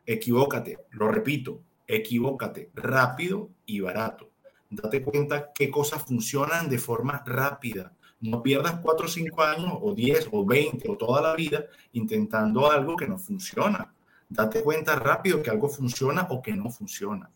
Equivócate, 0.05 0.77
lo 0.91 1.09
repito, 1.09 1.62
equivócate, 1.88 2.69
rápido 2.75 3.50
y 3.65 3.79
barato. 3.79 4.29
Date 4.69 5.01
cuenta 5.01 5.51
qué 5.53 5.71
cosas 5.71 6.03
funcionan 6.03 6.69
de 6.69 6.77
forma 6.77 7.24
rápida. 7.25 7.93
No 8.19 8.41
pierdas 8.41 8.79
4 8.81 9.05
o 9.05 9.09
5 9.09 9.43
años 9.43 9.74
o 9.81 9.93
10 9.93 10.29
o 10.31 10.45
20 10.45 10.89
o 10.89 10.97
toda 10.97 11.21
la 11.21 11.36
vida 11.36 11.65
intentando 11.93 12.69
algo 12.69 12.95
que 12.95 13.07
no 13.07 13.17
funciona. 13.17 13.93
Date 14.27 14.62
cuenta 14.62 14.95
rápido 14.95 15.41
que 15.41 15.50
algo 15.50 15.69
funciona 15.69 16.27
o 16.29 16.41
que 16.41 16.53
no 16.53 16.69
funciona. 16.69 17.29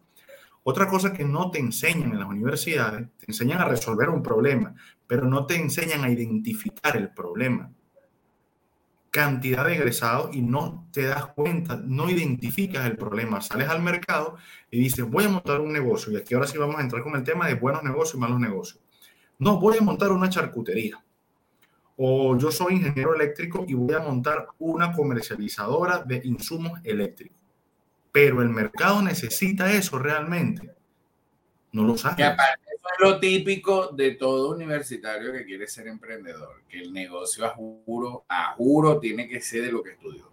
Otra 0.63 0.87
cosa 0.87 1.13
que 1.13 1.23
no 1.23 1.49
te 1.49 1.59
enseñan 1.59 2.11
en 2.11 2.19
las 2.19 2.27
universidades, 2.27 3.07
te 3.17 3.25
enseñan 3.27 3.61
a 3.61 3.65
resolver 3.65 4.09
un 4.09 4.21
problema, 4.21 4.75
pero 5.07 5.25
no 5.25 5.45
te 5.45 5.55
enseñan 5.55 6.03
a 6.03 6.09
identificar 6.09 6.97
el 6.97 7.09
problema. 7.09 7.71
Cantidad 9.11 9.65
de 9.65 9.75
egresados 9.75 10.33
y 10.33 10.41
no 10.41 10.87
te 10.91 11.03
das 11.03 11.27
cuenta, 11.27 11.75
no 11.83 12.09
identificas 12.09 12.85
el 12.85 12.97
problema. 12.97 13.41
Sales 13.41 13.69
al 13.69 13.81
mercado 13.81 14.37
y 14.71 14.79
dices, 14.79 15.05
voy 15.05 15.25
a 15.25 15.29
montar 15.29 15.61
un 15.61 15.71
negocio. 15.71 16.11
Y 16.11 16.15
aquí 16.15 16.33
ahora 16.33 16.47
sí 16.47 16.57
vamos 16.57 16.77
a 16.77 16.81
entrar 16.81 17.03
con 17.03 17.15
el 17.15 17.23
tema 17.23 17.47
de 17.47 17.55
buenos 17.55 17.83
negocios 17.83 18.15
y 18.15 18.19
malos 18.19 18.39
negocios. 18.39 18.81
No, 19.37 19.59
voy 19.59 19.77
a 19.77 19.81
montar 19.81 20.11
una 20.11 20.29
charcutería. 20.29 21.03
O 21.97 22.37
yo 22.37 22.51
soy 22.51 22.75
ingeniero 22.75 23.13
eléctrico 23.13 23.65
y 23.67 23.73
voy 23.73 23.93
a 23.93 23.99
montar 23.99 24.47
una 24.59 24.93
comercializadora 24.93 25.99
de 25.99 26.21
insumos 26.23 26.79
eléctricos 26.83 27.41
pero 28.11 28.41
el 28.41 28.49
mercado 28.49 29.01
necesita 29.01 29.71
eso 29.71 29.97
realmente. 29.97 30.71
No 31.71 31.83
lo 31.83 31.97
sabe. 31.97 32.23
eso 32.23 32.35
es 32.35 32.99
lo 32.99 33.19
típico 33.19 33.87
de 33.87 34.11
todo 34.11 34.53
universitario 34.55 35.31
que 35.31 35.45
quiere 35.45 35.67
ser 35.67 35.87
emprendedor, 35.87 36.63
que 36.67 36.79
el 36.79 36.91
negocio 36.91 37.45
a 37.45 37.49
juro, 37.49 38.25
a 38.27 38.53
juro 38.55 38.99
tiene 38.99 39.27
que 39.27 39.39
ser 39.39 39.63
de 39.63 39.71
lo 39.71 39.81
que 39.81 39.91
estudió. 39.91 40.29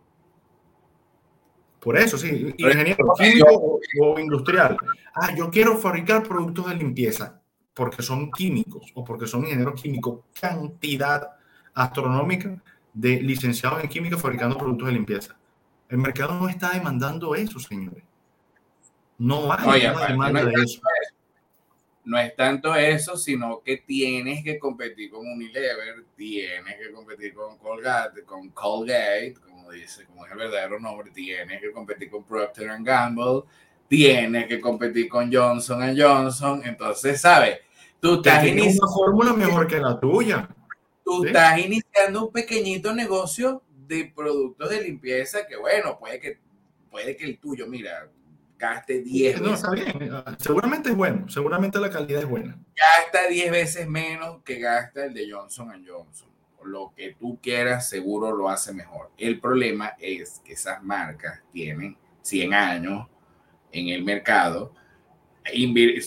Por 1.81 1.97
eso, 1.97 2.19
sí, 2.19 2.55
ingeniero 2.59 3.15
químico 3.17 3.81
o 4.01 4.19
industrial. 4.19 4.77
Ah, 5.15 5.35
yo 5.37 5.49
quiero 5.49 5.79
fabricar 5.79 6.23
productos 6.25 6.69
de 6.69 6.75
limpieza 6.75 7.41
porque 7.73 8.03
son 8.03 8.31
químicos 8.33 8.91
o 8.95 9.05
porque 9.05 9.29
son 9.29 9.45
ingenieros 9.45 9.81
químicos. 9.81 10.25
Cantidad 10.39 11.31
astronómica 11.75 12.61
de 12.93 13.23
licenciados 13.23 13.83
en 13.83 13.89
química 13.89 14.19
fabricando 14.19 14.59
productos 14.59 14.89
de 14.89 14.95
limpieza. 14.95 15.37
El 15.89 15.99
mercado 15.99 16.35
no 16.35 16.49
está 16.49 16.73
demandando 16.73 17.35
eso, 17.37 17.61
señores. 17.61 18.03
No 19.17 19.53
hay 19.53 19.83
demanda 20.09 20.45
de 20.45 20.53
eso. 20.63 20.81
No 22.09 22.19
es 22.19 22.35
tanto 22.35 22.75
eso, 22.75 23.19
sino 23.19 23.61
que 23.63 23.77
tienes 23.77 24.43
que 24.43 24.59
competir 24.59 25.11
con 25.11 25.27
Unilever, 25.27 26.07
tienes 26.17 26.77
que 26.79 26.91
competir 26.91 27.35
con 27.35 27.59
Colgate, 27.59 28.23
con 28.23 28.49
Colgate, 28.49 29.35
como 29.45 29.71
dice, 29.71 30.07
como 30.07 30.25
es 30.25 30.33
el 30.33 30.39
verdadero 30.39 30.81
nombre, 30.81 31.11
tienes 31.11 31.61
que 31.61 31.71
competir 31.71 32.09
con 32.09 32.25
Procter 32.25 32.71
Gamble, 32.81 33.43
tienes 33.89 34.47
que 34.47 34.59
competir 34.59 35.07
con 35.07 35.31
Johnson 35.31 35.95
Johnson. 35.95 36.63
Entonces, 36.65 37.21
¿sabes? 37.21 37.59
Tú 38.01 38.15
estás 38.15 38.43
iniciando 38.47 38.87
una 38.87 38.95
fórmula 38.95 39.33
mejor 39.35 39.67
que 39.67 39.77
la 39.77 40.01
tuya. 40.01 40.49
Tú 41.05 41.27
estás 41.27 41.59
iniciando 41.59 42.25
un 42.25 42.33
pequeñito 42.33 42.95
negocio 42.95 43.63
de 43.87 44.11
productos 44.17 44.71
de 44.71 44.81
limpieza 44.81 45.47
que, 45.47 45.59
bueno, 45.59 45.99
puede 45.99 46.19
que, 46.19 46.39
puede 46.91 47.15
que 47.19 47.27
el 47.27 47.39
tuyo, 47.39 47.67
mira, 47.67 48.11
gaste 48.59 49.01
10 49.03 49.41
no, 49.41 49.55
Está 49.55 49.71
bien. 49.71 50.11
Seguramente 50.39 50.91
es 50.91 50.97
bueno, 50.97 51.29
seguramente 51.29 51.79
la 51.79 51.91
calidad 51.91 52.23
es 52.23 52.29
buena. 52.29 52.59
Gasta 52.77 53.29
10 53.29 53.51
veces 53.51 53.89
menos 53.89 54.43
que 54.43 54.59
gasta 54.59 55.05
el 55.05 55.15
de 55.15 55.31
Johnson 55.31 55.85
Johnson. 55.87 56.29
Lo 56.65 56.93
que 56.95 57.15
tú 57.15 57.39
quieras, 57.41 57.89
seguro 57.89 58.35
lo 58.35 58.49
hace 58.49 58.75
mejor. 58.75 59.11
El 59.17 59.41
problema 59.41 59.95
es 59.99 60.43
que 60.45 60.55
esas 60.55 60.83
marcas 60.83 61.41
tienen 61.53 61.97
100 62.23 62.53
años 62.53 63.07
en 63.71 63.89
el 63.89 64.03
mercado 64.03 64.75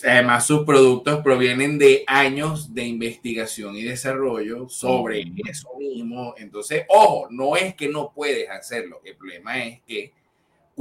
Además, 0.04 0.46
sus 0.46 0.66
productos 0.66 1.22
provienen 1.24 1.78
de 1.78 2.04
años 2.08 2.74
de 2.74 2.86
investigación 2.86 3.76
y 3.76 3.84
desarrollo 3.84 4.70
sobre 4.70 5.26
eso 5.48 5.70
mismo. 5.80 6.36
Entonces, 6.38 6.86
ojo, 6.88 7.28
no 7.32 7.56
es 7.56 7.76
que 7.76 7.90
no 7.90 8.12
puedes 8.14 8.50
hacerlo. 8.50 9.02
El 9.04 9.16
problema 9.16 9.64
es 9.64 9.82
que 9.82 10.14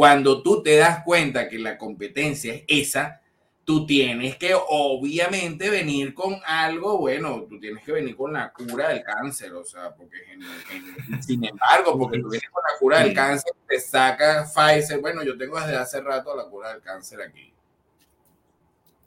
cuando 0.00 0.42
tú 0.42 0.62
te 0.62 0.76
das 0.76 1.04
cuenta 1.04 1.46
que 1.46 1.58
la 1.58 1.76
competencia 1.76 2.54
es 2.54 2.64
esa, 2.68 3.20
tú 3.66 3.84
tienes 3.84 4.38
que 4.38 4.54
obviamente 4.54 5.68
venir 5.68 6.14
con 6.14 6.38
algo, 6.46 6.96
bueno, 6.96 7.42
tú 7.46 7.60
tienes 7.60 7.84
que 7.84 7.92
venir 7.92 8.16
con 8.16 8.32
la 8.32 8.50
cura 8.50 8.88
del 8.88 9.02
cáncer, 9.02 9.52
o 9.52 9.62
sea, 9.62 9.94
porque 9.94 10.16
sin 11.20 11.44
embargo, 11.44 11.98
porque 11.98 12.18
tú 12.18 12.30
vienes 12.30 12.48
con 12.48 12.62
la 12.62 12.78
cura 12.78 13.00
del 13.00 13.12
cáncer, 13.12 13.52
te 13.68 13.78
saca 13.78 14.46
Pfizer, 14.46 15.02
bueno, 15.02 15.22
yo 15.22 15.36
tengo 15.36 15.60
desde 15.60 15.76
hace 15.76 16.00
rato 16.00 16.34
la 16.34 16.44
cura 16.44 16.72
del 16.72 16.80
cáncer 16.80 17.20
aquí 17.20 17.52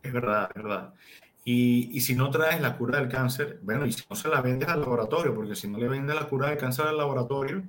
es 0.04 0.14
verdad, 0.14 0.52
es 0.54 0.62
verdad. 0.62 0.94
Y, 1.44 1.90
y, 1.92 2.02
si 2.02 2.14
no 2.14 2.30
traes 2.30 2.62
la 2.62 2.78
cura 2.78 3.00
del 3.00 3.10
cáncer, 3.10 3.58
bueno, 3.64 3.88
y 3.88 3.94
si 3.94 4.04
no 4.08 4.16
se 4.16 4.28
la 4.28 4.42
vendes 4.42 4.70
al 4.70 4.82
laboratorio, 4.82 5.34
porque 5.34 5.56
si 5.56 5.68
no 5.68 5.80
le 5.80 5.88
vendes 5.88 6.16
la 6.16 6.30
cura 6.30 6.50
del 6.50 6.60
cáncer 6.60 6.86
al 6.86 6.98
laboratorio 6.98 7.64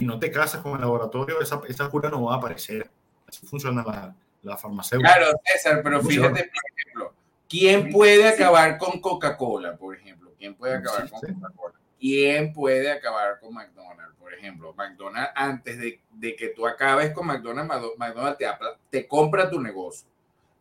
y 0.00 0.04
no 0.04 0.18
te 0.18 0.30
casas 0.32 0.62
con 0.62 0.72
el 0.72 0.80
laboratorio, 0.80 1.40
esa, 1.40 1.60
esa 1.68 1.88
cura 1.88 2.10
no 2.10 2.24
va 2.24 2.34
a 2.34 2.38
aparecer. 2.38 2.90
Así 3.28 3.46
funciona 3.46 3.84
la, 3.84 4.14
la 4.42 4.56
farmacéutica. 4.56 5.14
Claro, 5.14 5.40
César, 5.44 5.80
pero 5.84 6.02
fíjate, 6.02 6.50
por 6.50 6.78
ejemplo, 6.78 7.14
¿quién 7.48 7.90
puede 7.90 8.28
acabar 8.28 8.76
con 8.78 9.00
Coca-Cola, 9.00 9.76
por 9.76 9.94
ejemplo? 9.94 10.32
¿Quién 10.36 10.54
puede 10.56 10.74
acabar 10.74 11.08
con 11.08 11.20
Coca-Cola? 11.20 11.74
¿Quién 12.00 12.52
puede 12.52 12.90
acabar 12.90 13.38
con 13.38 13.54
McDonald's, 13.54 14.16
por 14.18 14.34
ejemplo? 14.34 14.74
McDonald's, 14.74 15.30
antes 15.36 15.78
de, 15.78 16.00
de 16.10 16.34
que 16.34 16.48
tú 16.48 16.66
acabes 16.66 17.12
con 17.12 17.26
McDonald's, 17.26 17.98
McDonald's 17.98 18.38
te, 18.38 18.46
te 18.90 19.06
compra 19.06 19.48
tu 19.48 19.60
negocio, 19.60 20.08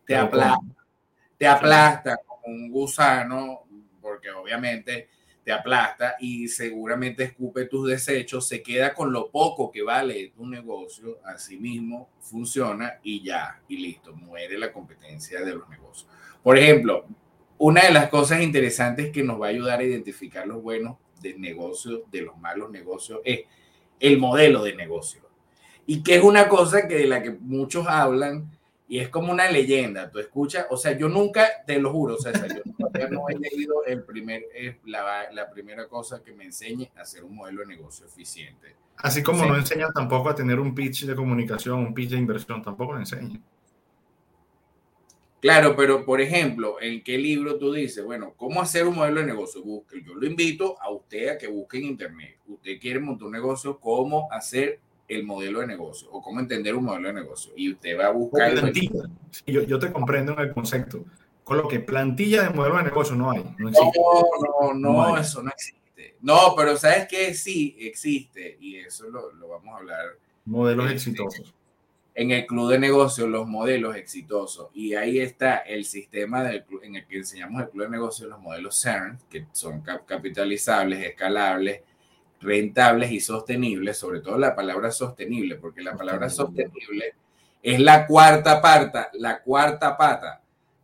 te 0.06 0.16
aplasta 0.16 0.60
te 1.40 1.48
aplasta 1.48 2.18
como 2.28 2.48
un 2.48 2.70
gusano, 2.70 3.64
porque 4.02 4.30
obviamente 4.30 5.08
aplasta 5.52 6.16
y 6.20 6.48
seguramente 6.48 7.24
escupe 7.24 7.66
tus 7.66 7.88
desechos, 7.90 8.48
se 8.48 8.62
queda 8.62 8.94
con 8.94 9.12
lo 9.12 9.30
poco 9.30 9.72
que 9.72 9.82
vale 9.82 10.32
tu 10.36 10.48
negocio, 10.48 11.20
así 11.26 11.58
mismo 11.58 12.10
funciona 12.20 13.00
y 13.04 13.24
ya, 13.24 13.62
y 13.68 13.78
listo, 13.78 14.16
muere 14.16 14.58
la 14.58 14.72
competencia 14.72 15.42
de 15.42 15.56
los 15.56 15.70
negocios. 15.70 16.10
Por 16.44 16.58
ejemplo, 16.58 17.06
una 17.58 17.84
de 17.84 17.92
las 17.92 18.10
cosas 18.10 18.42
interesantes 18.42 19.12
que 19.12 19.24
nos 19.24 19.42
va 19.42 19.48
a 19.48 19.50
ayudar 19.50 19.80
a 19.80 19.84
identificar 19.84 20.48
los 20.48 20.62
buenos 20.62 20.98
de 21.22 21.38
negocios, 21.38 22.02
de 22.10 22.22
los 22.22 22.38
malos 22.38 22.72
negocios, 22.72 23.20
es 23.26 23.42
el 24.00 24.18
modelo 24.18 24.64
de 24.64 24.76
negocio. 24.76 25.22
Y 25.86 26.04
que 26.04 26.16
es 26.16 26.24
una 26.24 26.48
cosa 26.48 26.88
que 26.88 26.96
de 26.96 27.08
la 27.08 27.22
que 27.22 27.32
muchos 27.32 27.86
hablan, 27.88 28.50
y 28.90 28.98
es 28.98 29.10
como 29.10 29.32
una 29.32 29.50
leyenda. 29.50 30.10
Tú 30.10 30.18
escuchas, 30.18 30.66
o 30.72 30.76
sea, 30.76 30.98
yo 30.98 31.08
nunca, 31.08 31.48
te 31.66 31.80
lo 31.80 31.92
juro, 31.92 32.18
César, 32.18 32.50
yo 32.50 33.10
no 33.10 33.30
he 33.30 33.38
leído 33.38 33.86
el 33.86 34.04
primer, 34.04 34.44
la, 34.86 35.32
la, 35.32 35.50
primera 35.52 35.88
cosa 35.88 36.24
que 36.24 36.34
me 36.34 36.46
enseñe 36.46 36.90
a 36.98 37.02
hacer 37.02 37.24
un 37.24 37.36
modelo 37.36 37.62
de 37.62 37.68
negocio 37.68 38.08
eficiente. 38.08 38.76
Así 38.98 39.22
como 39.22 39.46
no 39.46 39.56
enseña 39.56 39.92
tampoco 39.94 40.30
a 40.30 40.36
tener 40.36 40.60
un 40.60 40.74
pitch 40.74 41.06
de 41.06 41.16
comunicación, 41.16 41.80
un 41.80 41.94
pitch 41.94 42.10
de 42.10 42.18
inversión, 42.18 42.64
tampoco 42.64 42.94
lo 42.94 43.00
enseña. 43.00 43.40
Claro, 45.40 45.76
pero 45.76 46.04
por 46.04 46.20
ejemplo, 46.20 46.82
¿en 46.82 47.04
qué 47.04 47.18
libro 47.18 47.60
tú 47.60 47.72
dices, 47.72 48.04
bueno, 48.04 48.34
cómo 48.36 48.60
hacer 48.60 48.88
un 48.88 48.96
modelo 48.96 49.22
de 49.22 49.28
negocio? 49.28 49.64
Busque. 49.64 50.02
Yo 50.04 50.16
lo 50.16 50.26
invito 50.26 50.82
a 50.82 50.92
usted 50.92 51.30
a 51.30 51.38
que 51.38 51.48
busque 51.48 51.78
en 51.78 51.86
internet. 51.86 52.40
Usted 52.48 52.80
quiere 52.80 53.00
montar 53.00 53.28
un 53.28 53.34
negocio, 53.34 53.80
cómo 53.80 54.28
hacer 54.32 54.82
el 55.10 55.24
modelo 55.26 55.60
de 55.60 55.68
negocio 55.68 56.08
o 56.12 56.22
cómo 56.22 56.40
entender 56.40 56.76
un 56.76 56.86
modelo 56.86 57.08
de 57.10 57.16
negocio. 57.16 57.52
Y 57.56 57.72
usted 57.72 58.00
va 58.00 58.06
a 58.06 58.12
buscar... 58.12 58.52
Plantilla. 58.52 59.10
yo, 59.48 59.64
yo, 59.64 59.80
te 59.80 59.92
comprendo 59.92 60.34
en 60.34 60.40
el 60.40 60.54
concepto. 60.54 61.04
Con 61.44 61.58
lo 61.58 61.68
que 61.68 61.80
plantilla 61.80 62.44
de 62.44 62.52
modelo 62.52 62.78
de 62.78 62.84
negocio 62.84 63.16
no 63.16 63.32
hay. 63.32 63.44
No, 63.58 63.72
no, 63.72 64.74
no, 64.76 65.18
eso 65.18 65.42
no 65.42 65.50
existe. 65.50 66.16
No, 66.22 66.54
pero 66.56 66.78
sabes 66.78 67.08
que 67.08 67.34
sí 67.34 67.76
existe 67.80 68.56
y 68.60 68.76
eso 68.76 69.10
lo, 69.10 69.32
lo 69.34 69.48
vamos 69.50 69.74
a 69.74 69.78
hablar. 69.78 70.06
Modelos 70.46 70.92
exitosos. 70.92 71.54
en 72.14 72.32
el 72.32 72.46
club 72.46 72.70
de 72.70 72.80
negocios 72.80 73.28
los 73.28 73.48
modelos 73.48 73.96
exitosos. 73.96 74.68
Y 74.74 74.94
ahí 74.94 75.20
está 75.20 75.58
el 75.58 75.86
sistema 75.86 76.44
del, 76.44 76.66
en 76.84 76.98
el 76.98 77.08
que 77.08 77.18
enseñamos 77.18 77.64
el 77.64 77.70
club 77.70 77.86
de 77.86 77.90
negocios, 77.92 78.30
los 78.30 78.40
modelos 78.40 78.80
CERN, 78.80 79.18
que 79.30 79.48
son 79.52 79.82
capitalizables, 79.82 81.04
escalables, 81.04 81.82
rentables 82.42 83.12
y 83.12 83.20
sostenibles, 83.20 83.98
sobre 83.98 84.22
todo 84.22 84.38
la 84.38 84.56
palabra 84.56 84.92
sostenible, 84.92 85.56
porque 85.56 85.82
la 85.82 85.96
palabra 85.96 86.30
sostenible 86.30 87.14
es 87.62 87.80
la 87.80 88.08
cuarta 88.08 88.62
pata, 88.62 89.10
la 89.14 89.42
cuarta 89.42 89.98
pata 89.98 90.42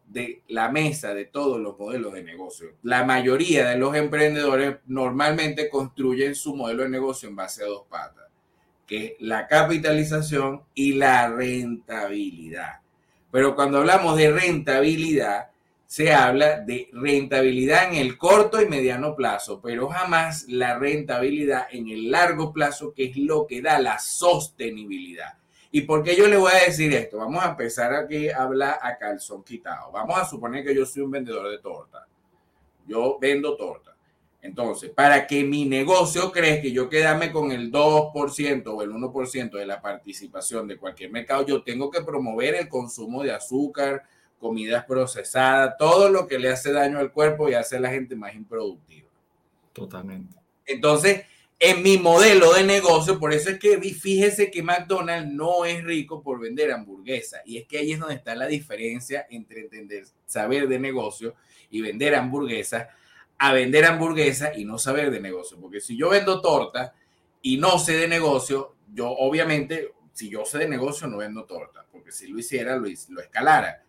de 0.07 0.41
la 0.49 0.69
mesa 0.69 1.13
de 1.13 1.25
todos 1.25 1.59
los 1.59 1.77
modelos 1.77 2.13
de 2.13 2.23
negocio. 2.23 2.73
La 2.83 3.03
mayoría 3.03 3.69
de 3.69 3.77
los 3.77 3.95
emprendedores 3.95 4.77
normalmente 4.85 5.69
construyen 5.69 6.35
su 6.35 6.55
modelo 6.55 6.83
de 6.83 6.89
negocio 6.89 7.29
en 7.29 7.35
base 7.35 7.63
a 7.63 7.67
dos 7.67 7.83
patas, 7.89 8.25
que 8.85 9.05
es 9.05 9.13
la 9.19 9.47
capitalización 9.47 10.63
y 10.73 10.93
la 10.93 11.29
rentabilidad. 11.29 12.79
Pero 13.31 13.55
cuando 13.55 13.79
hablamos 13.79 14.15
de 14.17 14.31
rentabilidad, 14.31 15.49
se 15.85 16.13
habla 16.13 16.59
de 16.59 16.89
rentabilidad 16.93 17.89
en 17.89 17.95
el 17.95 18.17
corto 18.17 18.61
y 18.61 18.67
mediano 18.67 19.15
plazo, 19.15 19.61
pero 19.61 19.87
jamás 19.87 20.45
la 20.47 20.77
rentabilidad 20.77 21.67
en 21.71 21.89
el 21.89 22.09
largo 22.11 22.51
plazo, 22.51 22.93
que 22.93 23.05
es 23.05 23.17
lo 23.17 23.45
que 23.45 23.61
da 23.61 23.79
la 23.79 23.99
sostenibilidad. 23.99 25.37
¿Y 25.71 25.81
por 25.81 26.03
qué 26.03 26.15
yo 26.15 26.27
le 26.27 26.37
voy 26.37 26.51
a 26.53 26.65
decir 26.65 26.93
esto? 26.93 27.17
Vamos 27.17 27.43
a 27.43 27.49
empezar 27.49 27.93
aquí 27.93 28.29
a 28.29 28.43
hablar 28.43 28.79
a 28.81 28.97
calzón 28.97 29.43
quitado. 29.43 29.91
Vamos 29.91 30.17
a 30.17 30.25
suponer 30.25 30.63
que 30.63 30.73
yo 30.73 30.85
soy 30.85 31.03
un 31.03 31.11
vendedor 31.11 31.51
de 31.51 31.59
torta. 31.59 32.07
Yo 32.87 33.17
vendo 33.19 33.57
torta. 33.57 33.95
Entonces, 34.41 34.91
para 34.91 35.25
que 35.25 35.43
mi 35.43 35.65
negocio 35.65 36.31
crezca, 36.31 36.67
yo 36.67 36.87
quedarme 36.87 37.31
con 37.31 37.51
el 37.51 37.71
2% 37.71 38.63
o 38.67 38.81
el 38.83 38.91
1% 38.91 39.57
de 39.57 39.65
la 39.65 39.81
participación 39.81 40.67
de 40.67 40.77
cualquier 40.77 41.11
mercado, 41.11 41.45
yo 41.45 41.63
tengo 41.63 41.89
que 41.89 42.03
promover 42.03 42.53
el 42.53 42.69
consumo 42.69 43.23
de 43.23 43.31
azúcar, 43.31 44.03
comidas 44.45 44.85
procesadas, 44.85 45.75
todo 45.79 46.07
lo 46.07 46.27
que 46.27 46.37
le 46.37 46.49
hace 46.49 46.71
daño 46.71 46.99
al 46.99 47.11
cuerpo 47.11 47.49
y 47.49 47.55
hace 47.55 47.77
a 47.77 47.79
la 47.79 47.89
gente 47.89 48.15
más 48.15 48.35
improductiva. 48.35 49.09
Totalmente. 49.73 50.35
Entonces, 50.67 51.23
en 51.57 51.81
mi 51.81 51.97
modelo 51.97 52.53
de 52.53 52.63
negocio, 52.63 53.19
por 53.19 53.33
eso 53.33 53.49
es 53.49 53.57
que 53.57 53.81
fíjese 53.81 54.51
que 54.51 54.61
McDonald's 54.61 55.33
no 55.33 55.65
es 55.65 55.83
rico 55.83 56.21
por 56.21 56.39
vender 56.39 56.71
hamburguesas. 56.71 57.41
Y 57.43 57.57
es 57.57 57.65
que 57.65 57.79
ahí 57.79 57.93
es 57.93 57.99
donde 57.99 58.13
está 58.13 58.35
la 58.35 58.45
diferencia 58.45 59.25
entre 59.31 59.61
entender, 59.61 60.05
saber 60.27 60.67
de 60.67 60.77
negocio 60.77 61.33
y 61.71 61.81
vender 61.81 62.13
hamburguesas 62.13 62.85
a 63.39 63.51
vender 63.51 63.85
hamburguesas 63.85 64.55
y 64.55 64.63
no 64.63 64.77
saber 64.77 65.09
de 65.09 65.21
negocio. 65.21 65.59
Porque 65.59 65.81
si 65.81 65.97
yo 65.97 66.09
vendo 66.09 66.39
torta 66.39 66.93
y 67.41 67.57
no 67.57 67.79
sé 67.79 67.93
de 67.93 68.07
negocio, 68.07 68.75
yo 68.93 69.09
obviamente, 69.09 69.91
si 70.13 70.29
yo 70.29 70.45
sé 70.45 70.59
de 70.59 70.67
negocio, 70.67 71.07
no 71.07 71.17
vendo 71.17 71.45
torta. 71.45 71.83
Porque 71.91 72.11
si 72.11 72.27
lo 72.27 72.37
hiciera, 72.37 72.75
lo, 72.75 72.87
lo 73.09 73.21
escalara. 73.21 73.81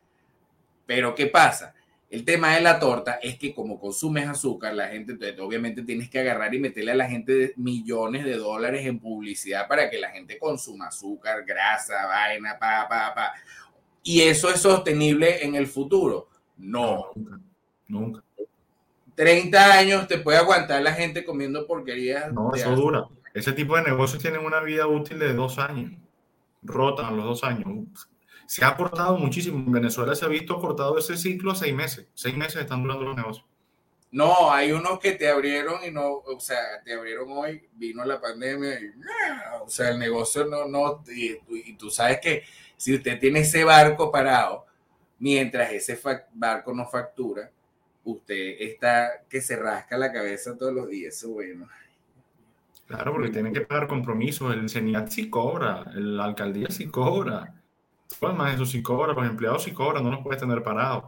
Pero 0.86 1.14
¿qué 1.14 1.26
pasa? 1.26 1.74
El 2.08 2.24
tema 2.24 2.54
de 2.54 2.60
la 2.60 2.78
torta 2.78 3.18
es 3.20 3.36
que 3.36 3.52
como 3.52 3.80
consumes 3.80 4.28
azúcar, 4.28 4.74
la 4.74 4.88
gente, 4.88 5.18
obviamente 5.40 5.82
tienes 5.82 6.08
que 6.08 6.20
agarrar 6.20 6.54
y 6.54 6.60
meterle 6.60 6.92
a 6.92 6.96
la 6.96 7.08
gente 7.08 7.52
millones 7.56 8.24
de 8.24 8.36
dólares 8.36 8.86
en 8.86 9.00
publicidad 9.00 9.66
para 9.66 9.90
que 9.90 9.98
la 9.98 10.10
gente 10.10 10.38
consuma 10.38 10.86
azúcar, 10.86 11.44
grasa, 11.44 12.06
vaina, 12.06 12.56
pa, 12.58 12.86
pa, 12.88 13.12
pa. 13.12 13.32
¿Y 14.04 14.22
eso 14.22 14.48
es 14.50 14.60
sostenible 14.60 15.44
en 15.44 15.56
el 15.56 15.66
futuro? 15.66 16.28
No. 16.56 17.10
Nunca. 17.16 17.40
Nunca. 17.88 18.22
30 19.16 19.72
años 19.72 20.06
te 20.06 20.18
puede 20.18 20.38
aguantar 20.38 20.82
la 20.82 20.92
gente 20.92 21.24
comiendo 21.24 21.66
porquerías. 21.66 22.32
No, 22.32 22.54
eso 22.54 22.70
dura. 22.76 23.06
Ese 23.34 23.52
tipo 23.52 23.74
de 23.76 23.82
negocios 23.82 24.22
tienen 24.22 24.44
una 24.44 24.60
vida 24.60 24.86
útil 24.86 25.18
de 25.18 25.34
dos 25.34 25.58
años. 25.58 25.92
Rotan 26.62 27.06
a 27.06 27.10
los 27.10 27.24
dos 27.24 27.44
años 27.44 27.66
se 28.46 28.64
ha 28.64 28.76
cortado 28.76 29.18
muchísimo. 29.18 29.58
En 29.58 29.72
Venezuela 29.72 30.14
se 30.14 30.24
ha 30.24 30.28
visto 30.28 30.58
cortado 30.60 30.98
ese 30.98 31.16
ciclo 31.16 31.52
a 31.52 31.54
seis 31.54 31.74
meses. 31.74 32.06
Seis 32.14 32.36
meses 32.36 32.62
están 32.62 32.82
durando 32.82 33.04
los 33.04 33.16
negocios. 33.16 33.46
No, 34.12 34.50
hay 34.50 34.72
unos 34.72 34.98
que 34.98 35.12
te 35.12 35.28
abrieron 35.28 35.80
y 35.86 35.90
no, 35.90 36.06
o 36.06 36.40
sea, 36.40 36.80
te 36.84 36.94
abrieron 36.94 37.28
hoy, 37.30 37.68
vino 37.74 38.04
la 38.04 38.20
pandemia 38.20 38.80
y, 38.80 38.92
o 39.62 39.68
sea, 39.68 39.90
el 39.90 39.98
negocio 39.98 40.46
no, 40.46 40.66
no, 40.66 41.02
y, 41.14 41.36
y 41.48 41.72
tú 41.74 41.90
sabes 41.90 42.20
que 42.20 42.44
si 42.76 42.94
usted 42.94 43.18
tiene 43.18 43.40
ese 43.40 43.64
barco 43.64 44.10
parado, 44.10 44.64
mientras 45.18 45.72
ese 45.72 45.98
barco 46.32 46.72
no 46.72 46.86
factura, 46.86 47.50
usted 48.04 48.56
está 48.60 49.24
que 49.28 49.40
se 49.40 49.56
rasca 49.56 49.98
la 49.98 50.12
cabeza 50.12 50.56
todos 50.56 50.72
los 50.72 50.88
días, 50.88 51.14
eso 51.14 51.30
bueno. 51.30 51.68
Claro, 52.86 53.12
porque 53.12 53.30
tienen 53.30 53.52
que 53.52 53.62
pagar 53.62 53.88
compromisos, 53.88 54.54
el 54.54 54.70
CENIAT 54.70 55.08
sí 55.08 55.28
cobra, 55.28 55.84
la 55.92 56.24
alcaldía 56.24 56.68
sí 56.70 56.86
cobra, 56.86 57.52
más 58.36 58.54
eso 58.54 58.66
sí 58.66 58.82
cobra, 58.82 59.12
los 59.12 59.26
empleados 59.26 59.62
sí 59.64 59.72
cobran, 59.72 60.02
no 60.02 60.10
los 60.10 60.22
puedes 60.22 60.40
tener 60.40 60.62
parados. 60.62 61.04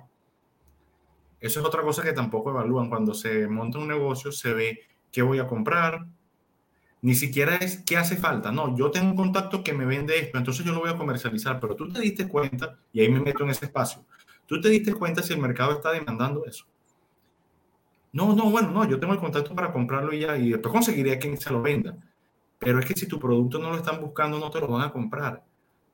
Eso 1.41 1.61
es 1.61 1.67
otra 1.67 1.83
cosa 1.83 2.03
que 2.03 2.13
tampoco 2.13 2.51
evalúan. 2.51 2.89
Cuando 2.89 3.15
se 3.15 3.47
monta 3.47 3.79
un 3.79 3.89
negocio, 3.89 4.33
se 4.33 4.53
ve 4.53 4.81
qué 5.13 5.23
voy 5.23 5.39
a 5.39 5.47
comprar. 5.47 6.07
Ni 7.01 7.15
siquiera 7.15 7.57
es 7.57 7.83
qué 7.85 7.97
hace 7.97 8.17
falta. 8.17 8.51
No, 8.51 8.77
yo 8.77 8.91
tengo 8.91 9.11
un 9.11 9.17
contacto 9.17 9.63
que 9.63 9.73
me 9.73 9.85
vende 9.85 10.19
esto, 10.19 10.37
entonces 10.37 10.65
yo 10.65 10.73
lo 10.73 10.81
voy 10.81 10.91
a 10.91 10.97
comercializar. 10.97 11.61
Pero 11.61 11.77
tú 11.77 11.89
te 11.93 12.01
diste 12.01 12.27
cuenta, 12.27 12.77
y 12.93 13.01
ahí 13.01 13.09
me 13.09 13.21
meto 13.21 13.45
en 13.45 13.51
ese 13.51 13.67
espacio, 13.67 14.05
tú 14.47 14.61
te 14.61 14.69
diste 14.69 14.93
cuenta 14.95 15.23
si 15.23 15.33
el 15.33 15.41
mercado 15.41 15.73
está 15.73 15.93
demandando 15.93 16.45
eso. 16.45 16.65
No, 18.13 18.35
no, 18.35 18.51
bueno, 18.51 18.71
no, 18.73 18.89
yo 18.89 18.99
tengo 18.99 19.13
el 19.13 19.21
contacto 19.21 19.55
para 19.55 19.73
comprarlo 19.73 20.13
y 20.13 20.21
ya, 20.21 20.37
y 20.37 20.51
después 20.51 20.73
conseguiré 20.73 21.13
a 21.13 21.19
quien 21.19 21.39
se 21.39 21.53
lo 21.53 21.63
venda. 21.63 21.97
Pero 22.59 22.81
es 22.81 22.87
que 22.87 22.95
si 22.95 23.07
tu 23.07 23.21
producto 23.21 23.61
no 23.61 23.71
lo 23.71 23.77
están 23.77 24.01
buscando, 24.01 24.41
no 24.41 24.51
te 24.51 24.59
lo 24.59 24.67
van 24.67 24.83
a 24.83 24.91
comprar 24.91 25.45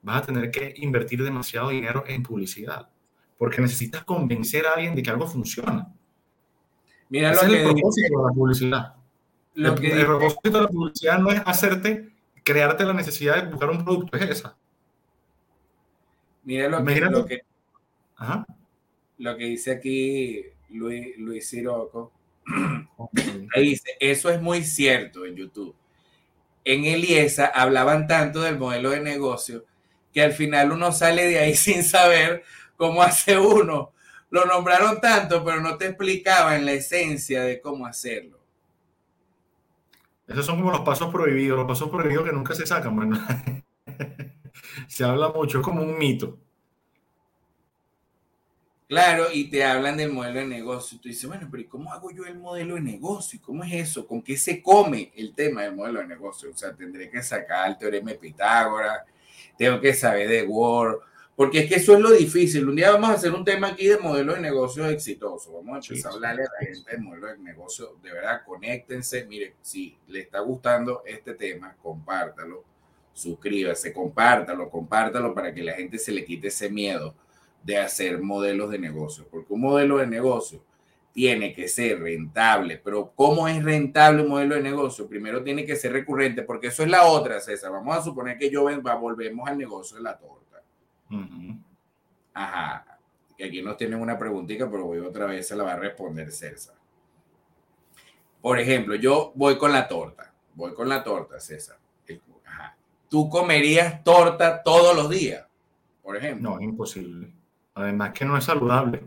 vas 0.05 0.23
a 0.23 0.27
tener 0.27 0.51
que 0.51 0.75
invertir 0.77 1.23
demasiado 1.25 1.71
dinero 1.71 2.05
en 2.07 2.23
publicidad, 2.23 2.89
porque 3.39 3.61
necesitas 3.61 4.05
convencer 4.05 4.67
a 4.67 4.73
alguien 4.73 4.95
de 4.95 5.03
que 5.03 5.11
algo 5.11 5.27
funciona. 5.27 5.93
Mira 7.09 7.33
lo 7.33 7.41
es 7.41 7.47
que 7.47 7.57
el 7.57 7.65
propósito 7.65 8.19
de 8.19 8.23
la 8.23 8.35
publicidad. 8.35 8.95
Lo 9.55 9.73
el, 9.73 9.81
que 9.81 9.93
el 9.93 10.07
propósito 10.07 10.51
de 10.51 10.61
la 10.61 10.69
publicidad 10.69 11.19
no 11.19 11.31
es 11.31 11.41
hacerte, 11.47 12.13
crearte 12.43 12.85
la 12.85 12.93
necesidad 12.93 13.43
de 13.43 13.51
buscar 13.51 13.71
un 13.71 13.83
producto, 13.83 14.17
es 14.17 14.31
esa. 14.31 14.57
Mira 16.45 16.69
lo 16.69 16.85
que, 16.85 17.01
lo 17.01 17.25
que, 17.25 17.41
lo 19.19 19.37
que 19.39 19.45
dice 19.45 19.73
aquí 19.73 20.45
Luis, 20.69 21.17
Luis 21.17 21.49
Siroco. 21.49 22.13
dice, 23.57 23.97
eso 23.99 24.29
es 24.29 24.43
muy 24.43 24.63
cierto 24.65 25.25
en 25.25 25.37
YouTube. 25.37 25.75
En 26.63 26.85
Eliesa 26.85 27.47
hablaban 27.47 28.07
tanto 28.07 28.43
del 28.43 28.59
modelo 28.59 28.91
de 28.91 29.01
negocio 29.01 29.65
que 30.15 30.23
al 30.23 30.33
final 30.33 30.73
uno 30.73 30.93
sale 30.93 31.27
de 31.27 31.41
ahí 31.41 31.55
sin 31.57 31.83
saber 31.83 32.45
cómo 32.77 33.03
hace 33.03 33.37
uno. 33.37 33.93
Lo 34.31 34.47
nombraron 34.47 35.01
tanto, 35.01 35.45
pero 35.45 35.61
no 35.61 35.77
te 35.77 35.87
explicaban 35.87 36.65
la 36.65 36.73
esencia 36.73 37.43
de 37.43 37.61
cómo 37.61 37.87
hacerlo. 37.87 38.39
Esos 40.27 40.47
son 40.47 40.57
como 40.57 40.71
los 40.71 40.81
pasos 40.81 41.13
prohibidos, 41.13 41.59
los 41.59 41.67
pasos 41.67 41.91
prohibidos 41.91 42.25
que 42.25 42.33
nunca 42.33 42.55
se 42.55 42.67
sacan, 42.67 42.97
bueno. 42.97 43.21
se 44.89 45.05
habla 45.05 45.29
mucho, 45.29 45.59
es 45.59 45.65
como 45.65 45.83
un 45.83 45.99
mito. 45.99 46.39
Claro, 48.89 49.27
y 49.33 49.51
te 49.51 49.65
hablan 49.65 49.97
del 49.97 50.13
modelo 50.13 50.41
de 50.41 50.47
negocio. 50.47 50.99
Tú 51.01 51.09
dices, 51.09 51.27
bueno, 51.29 51.49
pero 51.51 51.63
¿y 51.63 51.67
cómo 51.67 51.93
hago 51.93 52.11
yo 52.11 52.25
el 52.27 52.39
modelo 52.39 52.75
de 52.77 52.81
negocio? 52.81 53.41
¿Cómo 53.43 53.65
es 53.65 53.73
eso? 53.73 54.07
¿Con 54.07 54.23
qué 54.23 54.37
se 54.37 54.63
come 54.63 55.13
el 55.17 55.35
tema 55.35 55.63
del 55.63 55.75
modelo 55.75 56.01
de 56.01 56.07
negocio? 56.07 56.51
O 56.51 56.57
sea, 56.57 56.75
tendré 56.75 57.11
que 57.11 57.23
sacar 57.23 57.69
el 57.69 57.79
teorema 57.79 58.11
de 58.11 58.19
Pitágoras, 58.19 59.01
tengo 59.57 59.81
que 59.81 59.95
saber 59.95 60.29
de 60.29 60.43
Word, 60.45 61.01
porque 61.37 61.61
es 61.61 61.69
que 61.69 61.77
eso 61.77 61.95
es 61.95 62.01
lo 62.01 62.13
difícil. 62.13 62.69
Un 62.69 62.77
día 62.77 62.93
vamos 62.93 63.11
a 63.11 63.15
hacer 63.15 63.33
un 63.33 63.45
tema 63.45 63.69
aquí 63.69 63.87
de 63.87 63.99
modelo 63.99 64.35
de 64.35 64.41
negocios 64.41 64.89
exitosos. 64.91 65.53
Vamos 65.53 65.75
a 65.75 65.79
empezar 65.79 66.13
a 66.13 66.15
hablarle 66.15 66.43
a 66.43 66.47
la 66.61 66.67
gente 66.67 66.91
del 66.93 67.01
modelo 67.01 67.27
de 67.27 67.39
negocio. 67.39 67.97
De 68.03 68.13
verdad, 68.13 68.43
conéctense. 68.47 69.25
Mire, 69.27 69.55
si 69.61 69.97
le 70.09 70.21
está 70.21 70.41
gustando 70.41 71.03
este 71.05 71.35
tema, 71.35 71.77
compártalo, 71.83 72.63
suscríbase, 73.13 73.93
compártalo, 73.93 74.71
compártalo 74.71 75.35
para 75.35 75.53
que 75.53 75.65
la 75.65 75.73
gente 75.73 75.99
se 75.99 76.13
le 76.13 76.25
quite 76.25 76.49
ese 76.49 76.71
miedo 76.71 77.15
de 77.65 77.79
hacer 77.79 78.21
modelos 78.23 78.71
de 78.71 78.79
negocio. 78.79 79.27
Porque 79.29 79.53
un 79.53 79.63
modelo 79.63 79.99
de 79.99 80.07
negocio 80.07 80.63
tiene 81.15 81.55
que 81.55 81.69
ser 81.69 82.01
rentable. 82.01 82.77
Pero 82.85 83.13
¿cómo 83.15 83.47
es 83.49 83.63
rentable 83.63 84.23
un 84.23 84.29
modelo 84.29 84.57
de 84.57 84.63
negocio? 84.63 85.09
Primero 85.09 85.43
tiene 85.43 85.65
que 85.65 85.77
ser 85.77 85.93
recurrente, 85.93 86.43
porque 86.43 86.67
eso 86.67 86.83
es 86.83 86.91
la 86.91 87.05
otra, 87.05 87.41
César. 87.41 87.71
Vamos 87.71 87.97
a 87.97 88.03
suponer 88.03 88.37
que 88.37 88.51
yo 88.51 88.65
volvemos 88.65 89.49
al 89.49 89.57
negocio 89.57 89.97
de 89.97 90.03
la 90.03 90.19
torta. 90.19 90.61
Ajá. 92.35 92.99
Que 93.39 93.45
aquí 93.45 93.63
nos 93.63 93.77
tienen 93.77 94.01
una 94.01 94.19
preguntita, 94.19 94.69
pero 94.69 94.87
voy 94.87 94.99
otra 94.99 95.27
vez, 95.27 95.47
se 95.47 95.57
la 95.57 95.63
va 95.63 95.75
a 95.75 95.77
responder 95.77 96.33
César. 96.33 96.75
Por 98.43 98.59
ejemplo, 98.59 98.97
yo 98.97 99.33
voy 99.37 99.57
con 99.57 99.73
la 99.73 99.87
torta. 99.87 100.35
Voy 100.55 100.75
con 100.75 100.89
la 100.89 101.03
torta, 101.05 101.39
César. 101.39 101.79
Ajá. 102.45 102.77
¿Tú 103.09 103.29
comerías 103.29 104.03
torta 104.03 104.63
todos 104.65 104.97
los 104.97 105.09
días? 105.09 105.47
Por 106.03 106.17
ejemplo. 106.17 106.51
No, 106.51 106.61
imposible. 106.61 107.33
Además 107.75 108.13
que 108.13 108.25
no 108.25 108.37
es 108.39 108.45
saludable. 108.45 109.03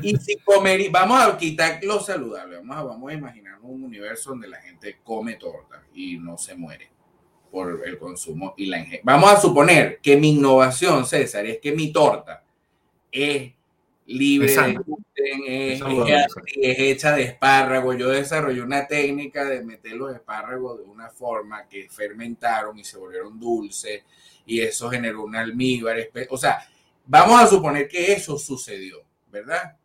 Y 0.00 0.16
si 0.16 0.36
comer, 0.38 0.80
vamos 0.90 1.20
a 1.20 1.36
quitar 1.36 1.82
lo 1.82 1.98
saludable, 1.98 2.56
vamos 2.58 2.76
a, 2.76 2.82
vamos 2.84 3.10
a 3.10 3.14
imaginar 3.14 3.58
un 3.62 3.82
universo 3.82 4.30
donde 4.30 4.48
la 4.48 4.60
gente 4.60 4.98
come 5.02 5.34
torta 5.34 5.82
y 5.92 6.18
no 6.18 6.38
se 6.38 6.54
muere. 6.54 6.90
por 7.50 7.86
el 7.86 7.98
consumo 7.98 8.54
y 8.56 8.66
la 8.66 8.78
ingesta. 8.78 9.02
Vamos 9.04 9.30
a 9.30 9.40
suponer 9.40 9.98
que 10.00 10.16
mi 10.16 10.30
innovación, 10.30 11.04
César, 11.04 11.44
es 11.44 11.58
que 11.58 11.72
mi 11.72 11.92
torta 11.92 12.42
es 13.10 13.52
libre 14.06 14.54
de 14.54 14.72
gluten, 14.72 15.42
es, 15.46 15.82
hecha 16.56 17.14
de 17.14 17.22
espárrago. 17.22 17.92
Yo 17.94 18.08
desarrollé 18.08 18.62
una 18.62 18.86
técnica 18.86 19.44
de 19.44 19.62
meter 19.62 19.92
los 19.92 20.14
espárragos 20.14 20.78
de 20.78 20.84
una 20.84 21.10
forma 21.10 21.68
que 21.68 21.88
fermentaron 21.90 22.78
y 22.78 22.84
se 22.84 22.98
volvieron 22.98 23.38
dulces 23.38 24.02
y 24.46 24.60
eso 24.60 24.90
generó 24.90 25.24
un 25.24 25.36
almíbar. 25.36 25.96
O 26.30 26.36
sea, 26.36 26.66
vamos 27.06 27.40
a 27.40 27.46
suponer 27.46 27.88
que 27.88 28.12
eso 28.12 28.38
sucedió, 28.38 29.04
¿verdad? 29.30 29.76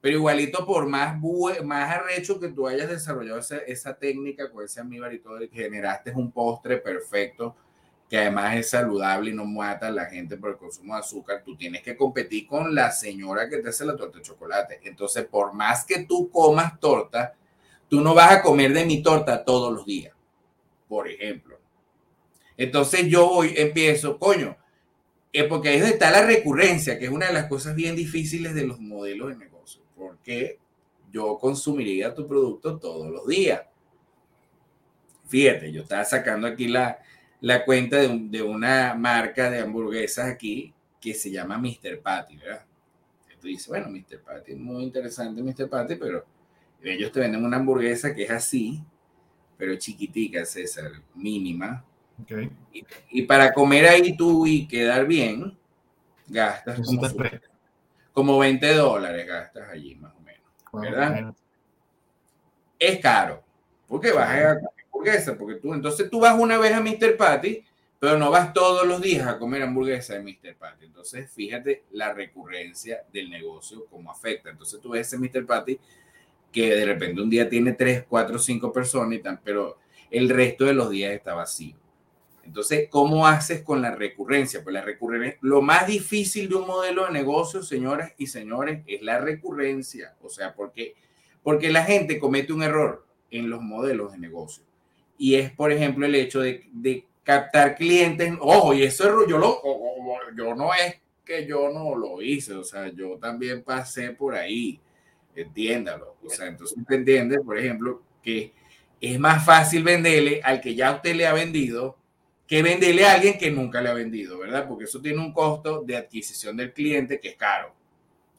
Pero 0.00 0.16
igualito, 0.16 0.64
por 0.64 0.86
más, 0.86 1.18
más 1.64 1.96
arrecho 1.96 2.40
que 2.40 2.48
tú 2.48 2.66
hayas 2.66 2.88
desarrollado 2.88 3.38
esa, 3.38 3.58
esa 3.58 3.94
técnica 3.94 4.50
con 4.50 4.64
ese 4.64 4.80
almíbar 4.80 5.12
y 5.12 5.18
todo, 5.18 5.38
generaste 5.52 6.12
un 6.12 6.32
postre 6.32 6.78
perfecto 6.78 7.54
que 8.10 8.18
además 8.18 8.56
es 8.56 8.70
saludable 8.70 9.30
y 9.30 9.34
no 9.34 9.44
mata 9.44 9.86
a 9.86 9.92
la 9.92 10.06
gente 10.06 10.36
por 10.36 10.50
el 10.50 10.56
consumo 10.56 10.94
de 10.94 11.00
azúcar, 11.00 11.42
tú 11.44 11.56
tienes 11.56 11.80
que 11.82 11.96
competir 11.96 12.44
con 12.48 12.74
la 12.74 12.90
señora 12.90 13.48
que 13.48 13.58
te 13.58 13.68
hace 13.68 13.84
la 13.84 13.96
torta 13.96 14.18
de 14.18 14.24
chocolate. 14.24 14.80
Entonces, 14.82 15.26
por 15.26 15.52
más 15.52 15.84
que 15.84 16.04
tú 16.06 16.28
comas 16.28 16.80
torta, 16.80 17.34
tú 17.88 18.00
no 18.00 18.12
vas 18.12 18.32
a 18.32 18.42
comer 18.42 18.72
de 18.72 18.84
mi 18.84 19.00
torta 19.00 19.44
todos 19.44 19.72
los 19.72 19.86
días, 19.86 20.12
por 20.88 21.06
ejemplo. 21.06 21.60
Entonces 22.56 23.06
yo 23.06 23.28
voy, 23.28 23.54
empiezo, 23.56 24.18
coño, 24.18 24.56
es 25.32 25.44
porque 25.44 25.68
ahí 25.68 25.78
está 25.80 26.10
la 26.10 26.26
recurrencia, 26.26 26.98
que 26.98 27.06
es 27.06 27.10
una 27.10 27.26
de 27.26 27.32
las 27.32 27.46
cosas 27.46 27.74
bien 27.74 27.94
difíciles 27.94 28.54
de 28.54 28.66
los 28.66 28.80
modelos 28.80 29.28
de 29.28 29.36
negocio, 29.36 29.82
porque 29.96 30.58
yo 31.12 31.38
consumiría 31.38 32.14
tu 32.14 32.26
producto 32.26 32.78
todos 32.78 33.10
los 33.10 33.26
días. 33.26 33.62
Fíjate, 35.28 35.70
yo 35.70 35.82
estaba 35.82 36.04
sacando 36.04 36.48
aquí 36.48 36.66
la, 36.66 36.98
la 37.40 37.64
cuenta 37.64 37.98
de, 37.98 38.42
una 38.42 38.94
marca 38.94 39.50
de 39.50 39.60
hamburguesas 39.60 40.26
aquí 40.26 40.74
que 41.00 41.14
se 41.14 41.30
llama 41.30 41.58
Mr. 41.58 42.00
Patty, 42.02 42.36
¿verdad? 42.36 42.66
Tú 43.40 43.46
dices, 43.46 43.68
bueno, 43.68 43.88
Mr. 43.88 44.20
Patty 44.22 44.54
muy 44.54 44.82
interesante, 44.82 45.42
Mr. 45.42 45.68
Patty, 45.70 45.94
pero 45.94 46.26
ellos 46.82 47.10
te 47.10 47.20
venden 47.20 47.42
una 47.42 47.56
hamburguesa 47.56 48.14
que 48.14 48.24
es 48.24 48.30
así, 48.30 48.84
pero 49.56 49.76
chiquitica, 49.76 50.44
César, 50.44 50.90
mínima. 51.14 51.84
Okay. 52.22 52.50
Y, 53.10 53.22
para 53.22 53.52
comer 53.52 53.86
ahí 53.86 54.16
tú 54.16 54.46
y 54.46 54.66
quedar 54.66 55.06
bien, 55.06 55.56
gastas 56.26 56.80
como, 56.84 57.02
como 58.12 58.38
20 58.38 58.74
dólares, 58.74 59.26
gastas 59.26 59.68
allí 59.68 59.94
más 59.96 60.12
o 60.14 60.20
menos, 60.20 60.42
¿verdad? 60.72 61.34
Es 62.78 63.00
caro, 63.00 63.42
porque 63.86 64.12
vas 64.12 64.28
a 64.28 64.60
hamburguesa, 64.92 65.36
porque 65.36 65.56
tú, 65.56 65.74
entonces 65.74 66.08
tú 66.10 66.20
vas 66.20 66.38
una 66.38 66.58
vez 66.58 66.72
a 66.72 66.80
Mr. 66.80 67.16
Patty, 67.16 67.64
pero 67.98 68.18
no 68.18 68.30
vas 68.30 68.52
todos 68.52 68.86
los 68.86 69.00
días 69.00 69.26
a 69.26 69.38
comer 69.38 69.62
hamburguesa 69.62 70.14
de 70.14 70.22
Mr. 70.22 70.56
Patty. 70.56 70.86
Entonces, 70.86 71.30
fíjate 71.30 71.84
la 71.92 72.12
recurrencia 72.12 73.04
del 73.12 73.28
negocio, 73.30 73.86
cómo 73.90 74.10
afecta. 74.10 74.50
Entonces, 74.50 74.80
tú 74.80 74.90
ves 74.90 75.06
ese 75.06 75.18
Mr. 75.18 75.44
Patty 75.44 75.78
que 76.50 76.74
de 76.74 76.84
repente 76.84 77.20
un 77.20 77.30
día 77.30 77.48
tiene 77.48 77.72
3, 77.72 78.06
4, 78.08 78.38
5 78.38 78.72
personas, 78.72 79.18
y 79.18 79.22
tan, 79.22 79.40
pero 79.42 79.78
el 80.10 80.28
resto 80.28 80.64
de 80.64 80.74
los 80.74 80.90
días 80.90 81.12
está 81.12 81.34
vacío. 81.34 81.76
Entonces, 82.50 82.88
¿cómo 82.90 83.28
haces 83.28 83.62
con 83.62 83.80
la 83.80 83.94
recurrencia? 83.94 84.64
Pues 84.64 84.74
la 84.74 84.82
recurrencia, 84.82 85.38
lo 85.40 85.62
más 85.62 85.86
difícil 85.86 86.48
de 86.48 86.56
un 86.56 86.66
modelo 86.66 87.06
de 87.06 87.12
negocio, 87.12 87.62
señoras 87.62 88.12
y 88.18 88.26
señores, 88.26 88.82
es 88.88 89.02
la 89.02 89.20
recurrencia. 89.20 90.16
O 90.20 90.28
sea, 90.28 90.52
porque, 90.52 90.96
porque 91.44 91.70
la 91.70 91.84
gente 91.84 92.18
comete 92.18 92.52
un 92.52 92.64
error 92.64 93.06
en 93.30 93.48
los 93.48 93.62
modelos 93.62 94.10
de 94.10 94.18
negocio 94.18 94.64
y 95.16 95.36
es, 95.36 95.52
por 95.52 95.70
ejemplo, 95.70 96.06
el 96.06 96.16
hecho 96.16 96.40
de, 96.40 96.64
de 96.72 97.06
captar 97.22 97.76
clientes. 97.76 98.34
Ojo, 98.40 98.74
y 98.74 98.82
eso 98.82 99.24
yo, 99.28 99.38
lo, 99.38 99.62
yo 100.36 100.56
no 100.56 100.74
es 100.74 100.96
que 101.24 101.46
yo 101.46 101.70
no 101.70 101.94
lo 101.94 102.20
hice, 102.20 102.54
o 102.54 102.64
sea, 102.64 102.88
yo 102.88 103.16
también 103.16 103.62
pasé 103.62 104.10
por 104.10 104.34
ahí, 104.34 104.80
entiéndalo. 105.36 106.16
O 106.26 106.28
sea, 106.28 106.48
entonces 106.48 106.76
usted 106.76 106.96
entiende, 106.96 107.38
por 107.38 107.56
ejemplo, 107.56 108.02
que 108.24 108.52
es 109.00 109.20
más 109.20 109.44
fácil 109.44 109.84
venderle 109.84 110.40
al 110.42 110.60
que 110.60 110.74
ya 110.74 110.96
usted 110.96 111.14
le 111.14 111.28
ha 111.28 111.32
vendido 111.32 111.99
que 112.50 112.64
venderle 112.64 113.06
a 113.06 113.12
alguien 113.12 113.38
que 113.38 113.48
nunca 113.48 113.80
le 113.80 113.90
ha 113.90 113.94
vendido, 113.94 114.36
¿verdad? 114.36 114.66
Porque 114.66 114.82
eso 114.82 115.00
tiene 115.00 115.20
un 115.20 115.32
costo 115.32 115.84
de 115.86 115.96
adquisición 115.96 116.56
del 116.56 116.72
cliente 116.72 117.20
que 117.20 117.28
es 117.28 117.36
caro. 117.36 117.72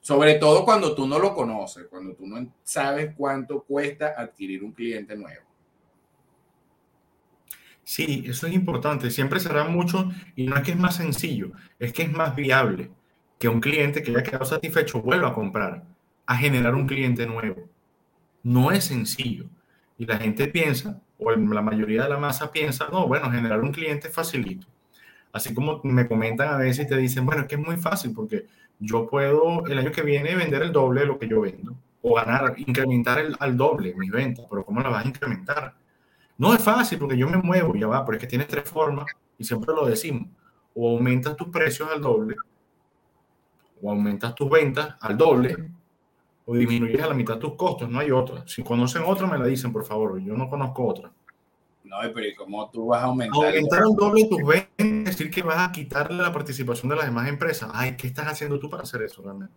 Sobre 0.02 0.34
todo 0.34 0.66
cuando 0.66 0.94
tú 0.94 1.08
no 1.08 1.18
lo 1.18 1.34
conoces, 1.34 1.86
cuando 1.90 2.14
tú 2.14 2.28
no 2.28 2.54
sabes 2.62 3.14
cuánto 3.16 3.64
cuesta 3.64 4.14
adquirir 4.18 4.66
un 4.66 4.74
cliente 4.74 5.16
nuevo. 5.16 5.46
Sí, 7.86 8.26
eso 8.28 8.48
es 8.48 8.54
importante. 8.54 9.10
Siempre 9.12 9.40
será 9.40 9.64
mucho 9.64 10.12
y 10.36 10.46
no 10.46 10.58
es 10.58 10.64
que 10.64 10.72
es 10.72 10.78
más 10.78 10.98
sencillo, 10.98 11.54
es 11.80 11.94
que 11.94 12.04
es 12.04 12.12
más 12.12 12.36
viable 12.36 12.92
que 13.40 13.48
un 13.48 13.62
cliente 13.62 14.04
que 14.04 14.12
haya 14.12 14.24
quedado 14.24 14.44
satisfecho 14.44 15.02
vuelva 15.02 15.30
a 15.30 15.34
comprar, 15.34 15.86
a 16.26 16.36
generar 16.36 16.76
un 16.76 16.86
cliente 16.86 17.26
nuevo. 17.26 17.70
No 18.44 18.74
es 18.74 18.84
sencillo. 18.84 19.46
Y 20.02 20.08
la 20.08 20.18
gente 20.18 20.48
piensa, 20.48 21.00
o 21.20 21.30
la 21.30 21.62
mayoría 21.62 22.02
de 22.02 22.10
la 22.10 22.18
masa 22.18 22.52
piensa, 22.52 22.88
no, 22.92 23.08
bueno, 23.08 23.30
generar 23.30 23.62
un 23.62 23.72
cliente 23.72 24.08
es 24.08 24.14
facilito. 24.16 24.66
Así 25.32 25.54
como 25.54 25.80
me 25.84 26.08
comentan 26.08 26.52
a 26.52 26.58
veces 26.58 26.88
y 26.88 26.90
te 26.90 26.98
dicen, 26.98 27.24
bueno, 27.24 27.44
es 27.44 27.48
que 27.48 27.54
es 27.54 27.62
muy 27.62 27.78
fácil 27.78 28.12
porque 28.12 28.48
yo 28.80 29.08
puedo 29.08 29.64
el 29.68 29.78
año 29.78 29.92
que 29.92 30.02
viene 30.02 30.34
vender 30.34 30.64
el 30.64 30.72
doble 30.72 31.02
de 31.02 31.06
lo 31.06 31.20
que 31.20 31.28
yo 31.28 31.42
vendo 31.42 31.76
o 32.02 32.16
ganar, 32.16 32.56
incrementar 32.58 33.20
el, 33.20 33.36
al 33.40 33.56
doble 33.56 33.94
mis 33.96 34.10
ventas, 34.10 34.44
pero 34.50 34.66
¿cómo 34.66 34.82
la 34.82 34.90
vas 34.90 35.06
a 35.06 35.08
incrementar? 35.08 35.76
No 36.36 36.52
es 36.56 36.64
fácil 36.64 36.98
porque 36.98 37.16
yo 37.16 37.30
me 37.30 37.38
muevo, 37.38 37.76
ya 37.76 37.86
va, 37.86 38.04
pero 38.04 38.18
es 38.18 38.22
que 38.22 38.28
tienes 38.28 38.48
tres 38.48 38.68
formas 38.68 39.06
y 39.38 39.44
siempre 39.44 39.72
lo 39.72 39.86
decimos. 39.86 40.30
O 40.74 40.98
aumentas 40.98 41.36
tus 41.36 41.50
precios 41.50 41.88
al 41.94 42.02
doble, 42.02 42.38
o 43.80 43.92
aumentas 43.92 44.34
tus 44.34 44.50
ventas 44.50 44.96
al 45.00 45.16
doble, 45.16 45.56
o 46.46 46.56
disminuyes 46.56 47.02
a 47.02 47.08
la 47.08 47.14
mitad 47.14 47.38
tus 47.38 47.56
costos. 47.56 47.90
No 47.90 48.00
hay 48.00 48.12
otra. 48.12 48.44
Si 48.48 48.64
conocen 48.64 49.04
otra, 49.06 49.28
me 49.28 49.38
la 49.38 49.46
dicen, 49.46 49.72
por 49.72 49.86
favor. 49.86 50.20
Yo 50.22 50.36
no 50.36 50.50
conozco 50.50 50.86
otra. 50.86 51.12
No, 51.84 51.98
pero 52.14 52.26
¿y 52.26 52.36
cómo 52.36 52.70
tú 52.70 52.88
vas 52.88 53.04
a 53.04 53.06
aumentar? 53.06 53.46
Aumentar 53.48 53.84
al 53.84 53.96
doble 53.96 54.26
tus 54.26 54.44
ventas, 54.44 54.70
es 54.78 55.06
decir 55.06 55.30
que 55.30 55.42
vas 55.42 55.68
a 55.68 55.72
quitarle 55.72 56.22
la 56.24 56.32
participación 56.32 56.90
de 56.90 56.96
las 56.96 57.06
demás 57.06 57.28
empresas. 57.28 57.70
Ay, 57.74 57.98
¿qué 57.98 58.08
estás 58.08 58.28
haciendo 58.28 58.60
tú 58.60 58.70
para 58.70 58.84
hacer 58.84 59.02
eso 59.02 59.22
realmente? 59.22 59.54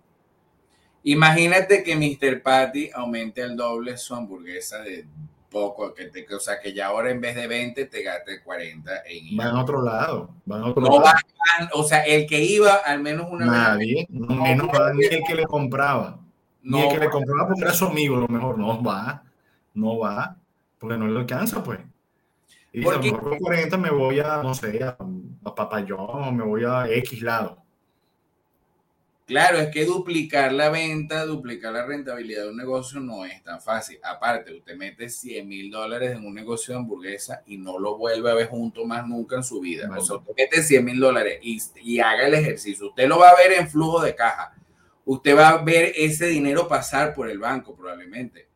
Imagínate 1.05 1.85
que 1.85 1.95
Mr. 1.95 2.43
Patty 2.43 2.91
aumente 2.93 3.43
al 3.43 3.57
doble 3.57 3.97
su 3.97 4.15
hamburguesa 4.15 4.81
de 4.81 5.07
poco, 5.51 5.95
que 5.95 6.07
te, 6.07 6.27
o 6.35 6.41
sea, 6.41 6.59
que 6.59 6.73
ya 6.73 6.87
ahora 6.87 7.11
en 7.11 7.21
vez 7.21 7.37
de 7.37 7.47
20 7.47 7.85
te 7.85 8.03
gaste 8.03 8.43
40 8.43 8.91
en 9.07 9.37
Van 9.37 9.55
a 9.55 9.63
otro 9.63 9.83
lado, 9.83 10.31
van 10.45 10.63
a 10.63 10.67
otro 10.67 10.83
no 10.83 10.99
lado. 10.99 11.17
o 11.75 11.85
sea, 11.85 12.03
el 12.03 12.27
que 12.27 12.43
iba 12.43 12.75
al 12.75 13.01
menos 13.01 13.29
una 13.31 13.47
Nadie, 13.47 14.07
no, 14.11 14.43
menos 14.43 14.67
va 14.69 14.93
ni 14.93 15.05
el 15.05 15.23
que 15.25 15.35
le 15.37 15.45
compraba. 15.45 16.24
Ni 16.65 16.83
el 16.83 16.89
que 16.89 16.99
le 16.99 17.11
compraba 17.11 17.47
porque 17.47 17.63
era 17.63 17.75
su 17.75 17.85
amigo, 17.85 18.17
lo 18.17 18.29
mejor 18.29 18.59
no 18.59 18.83
va, 18.83 19.23
no 19.75 19.99
va, 19.99 20.37
porque 20.79 20.97
no 20.97 21.07
le 21.07 21.21
alcanza, 21.21 21.63
pues. 21.63 21.81
Y 22.73 22.81
dice, 22.81 22.91
a 22.91 22.97
lo 22.97 23.03
mejor 23.03 23.21
con 23.21 23.39
40 23.39 23.77
me 23.79 23.91
voy 23.91 24.19
a, 24.19 24.43
no 24.43 24.55
sé, 24.55 24.83
a, 24.83 24.97
a 25.45 25.55
Papayón, 25.55 26.37
me 26.37 26.43
voy 26.43 26.65
a 26.65 26.89
X 26.89 27.23
lado. 27.23 27.65
Claro, 29.27 29.59
es 29.59 29.69
que 29.69 29.87
duplicar 29.87 30.53
la 30.53 30.69
venta, 30.69 31.25
duplicar 31.25 31.73
la 31.73 31.87
rentabilidad 31.87 32.43
de 32.43 32.51
un 32.51 32.59
negocio 32.59 33.01
no 33.01 33.25
es 33.25 33.43
tan 33.43 33.59
fácil. 33.59 33.99
Aparte, 34.03 34.53
usted 34.53 34.77
mete 34.77 35.09
100 35.09 35.49
mil 35.49 35.71
dólares 35.71 36.13
en 36.13 36.27
un 36.27 36.35
negocio 36.35 36.75
de 36.75 36.81
hamburguesa 36.81 37.43
y 37.47 37.57
no 37.57 37.79
lo 37.79 37.97
vuelve 37.97 38.31
a 38.31 38.35
ver 38.35 38.49
junto 38.49 38.85
más 38.85 39.07
nunca 39.07 39.37
en 39.37 39.45
su 39.45 39.61
vida. 39.61 39.89
O 39.97 40.05
sea, 40.05 40.17
usted 40.17 40.35
mete 40.37 40.63
100 40.63 40.85
mil 40.85 41.01
dólares 41.01 41.39
y, 41.43 41.59
y 41.83 42.01
haga 42.01 42.27
el 42.27 42.35
ejercicio. 42.35 42.89
Usted 42.89 43.09
lo 43.09 43.19
va 43.19 43.31
a 43.31 43.37
ver 43.37 43.53
en 43.53 43.69
flujo 43.69 44.03
de 44.03 44.15
caja. 44.15 44.53
Usted 45.07 45.37
va 45.37 45.51
a 45.51 45.63
ver 45.63 45.93
ese 45.97 46.27
dinero 46.27 46.67
pasar 46.67 47.15
por 47.15 47.29
el 47.29 47.39
banco 47.39 47.75
probablemente 47.75 48.49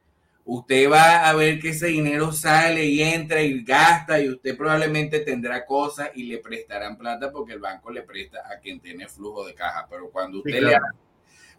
usted 0.50 0.90
va 0.90 1.28
a 1.28 1.34
ver 1.34 1.60
que 1.60 1.68
ese 1.68 1.88
dinero 1.88 2.32
sale 2.32 2.86
y 2.86 3.02
entra 3.02 3.42
y 3.42 3.62
gasta 3.62 4.18
y 4.18 4.30
usted 4.30 4.56
probablemente 4.56 5.20
tendrá 5.20 5.66
cosas 5.66 6.10
y 6.14 6.22
le 6.22 6.38
prestarán 6.38 6.96
plata 6.96 7.30
porque 7.30 7.52
el 7.52 7.58
banco 7.58 7.90
le 7.90 8.02
presta 8.02 8.40
a 8.50 8.58
quien 8.58 8.80
tiene 8.80 9.06
flujo 9.08 9.44
de 9.44 9.54
caja. 9.54 9.86
Pero 9.90 10.10
cuando 10.10 10.38
usted, 10.38 10.62
le, 10.62 10.78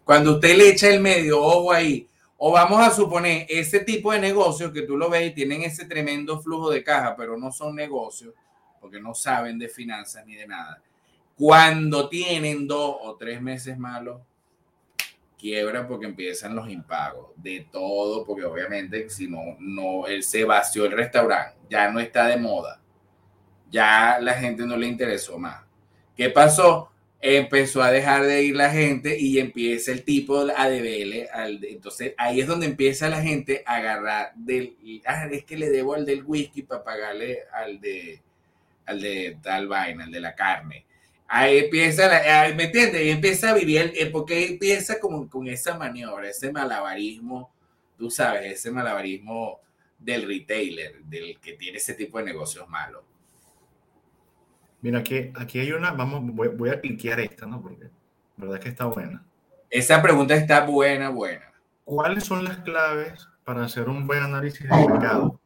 cuando 0.02 0.34
usted 0.34 0.56
le 0.56 0.70
echa 0.70 0.88
el 0.88 1.00
medio 1.00 1.40
ojo 1.40 1.72
ahí, 1.72 2.08
o 2.36 2.50
vamos 2.50 2.84
a 2.84 2.90
suponer 2.90 3.46
ese 3.48 3.78
tipo 3.78 4.10
de 4.10 4.18
negocios 4.18 4.72
que 4.72 4.82
tú 4.82 4.96
lo 4.96 5.08
ves 5.08 5.30
y 5.30 5.34
tienen 5.34 5.62
ese 5.62 5.84
tremendo 5.84 6.40
flujo 6.40 6.68
de 6.68 6.82
caja, 6.82 7.14
pero 7.14 7.38
no 7.38 7.52
son 7.52 7.76
negocios 7.76 8.34
porque 8.80 9.00
no 9.00 9.14
saben 9.14 9.56
de 9.56 9.68
finanzas 9.68 10.26
ni 10.26 10.34
de 10.34 10.48
nada. 10.48 10.82
Cuando 11.36 12.08
tienen 12.08 12.66
dos 12.66 12.96
o 13.02 13.14
tres 13.14 13.40
meses 13.40 13.78
malos, 13.78 14.20
quiebra 15.40 15.88
porque 15.88 16.06
empiezan 16.06 16.54
los 16.54 16.68
impagos 16.68 17.30
de 17.36 17.66
todo, 17.72 18.24
porque 18.26 18.44
obviamente 18.44 19.08
si 19.08 19.28
no, 19.28 19.56
no, 19.58 20.06
él 20.06 20.22
se 20.22 20.44
vació 20.44 20.84
el 20.84 20.92
restaurante, 20.92 21.56
ya 21.70 21.90
no 21.90 21.98
está 21.98 22.26
de 22.26 22.36
moda, 22.36 22.80
ya 23.70 24.18
la 24.20 24.34
gente 24.34 24.66
no 24.66 24.76
le 24.76 24.86
interesó 24.86 25.38
más. 25.38 25.64
¿Qué 26.16 26.28
pasó? 26.28 26.90
Empezó 27.20 27.82
a 27.82 27.90
dejar 27.90 28.24
de 28.24 28.42
ir 28.42 28.56
la 28.56 28.70
gente 28.70 29.18
y 29.18 29.38
empieza 29.38 29.92
el 29.92 30.04
tipo 30.04 30.46
a 30.56 30.68
deberle 30.68 31.28
al 31.30 31.62
entonces 31.64 32.14
ahí 32.16 32.40
es 32.40 32.46
donde 32.46 32.64
empieza 32.64 33.10
la 33.10 33.20
gente 33.20 33.62
a 33.66 33.76
agarrar 33.76 34.32
del 34.34 34.76
ah, 35.04 35.28
es 35.30 35.44
que 35.44 35.58
le 35.58 35.68
debo 35.68 35.94
al 35.94 36.06
del 36.06 36.24
whisky 36.24 36.62
para 36.62 36.82
pagarle 36.82 37.40
al 37.52 37.78
de 37.78 38.22
al 38.86 39.00
de 39.00 39.38
tal 39.42 39.68
vaina, 39.68 40.04
al 40.04 40.10
de 40.10 40.20
la 40.20 40.34
carne. 40.34 40.84
Ahí 41.32 41.58
empieza, 41.58 42.08
la, 42.08 42.52
¿me 42.56 42.64
entiendes? 42.64 43.02
Y 43.06 43.10
empieza 43.10 43.50
a 43.50 43.54
vivir, 43.54 43.92
el, 43.96 44.10
porque 44.10 44.48
empieza 44.48 44.98
como 44.98 45.30
con 45.30 45.46
esa 45.46 45.78
maniobra, 45.78 46.28
ese 46.28 46.50
malabarismo, 46.50 47.52
tú 47.96 48.10
sabes, 48.10 48.50
ese 48.52 48.72
malabarismo 48.72 49.60
del 49.96 50.26
retailer, 50.26 51.04
del 51.04 51.38
que 51.38 51.52
tiene 51.52 51.78
ese 51.78 51.94
tipo 51.94 52.18
de 52.18 52.24
negocios 52.24 52.68
malos. 52.68 53.04
Mira, 54.80 54.98
aquí, 54.98 55.30
aquí 55.36 55.60
hay 55.60 55.70
una, 55.70 55.92
vamos, 55.92 56.20
voy, 56.34 56.48
voy 56.48 56.70
a 56.70 56.80
cliquear 56.80 57.20
esta, 57.20 57.46
¿no? 57.46 57.62
Porque 57.62 57.84
la 57.84 57.90
verdad 58.36 58.56
es 58.56 58.64
que 58.64 58.70
está 58.70 58.86
buena. 58.86 59.24
Esa 59.70 60.02
pregunta 60.02 60.34
está 60.34 60.66
buena, 60.66 61.10
buena. 61.10 61.52
¿Cuáles 61.84 62.24
son 62.24 62.42
las 62.42 62.56
claves 62.58 63.28
para 63.44 63.64
hacer 63.64 63.88
un 63.88 64.04
buen 64.04 64.24
análisis 64.24 64.68
de 64.68 64.88
mercado? 64.88 65.40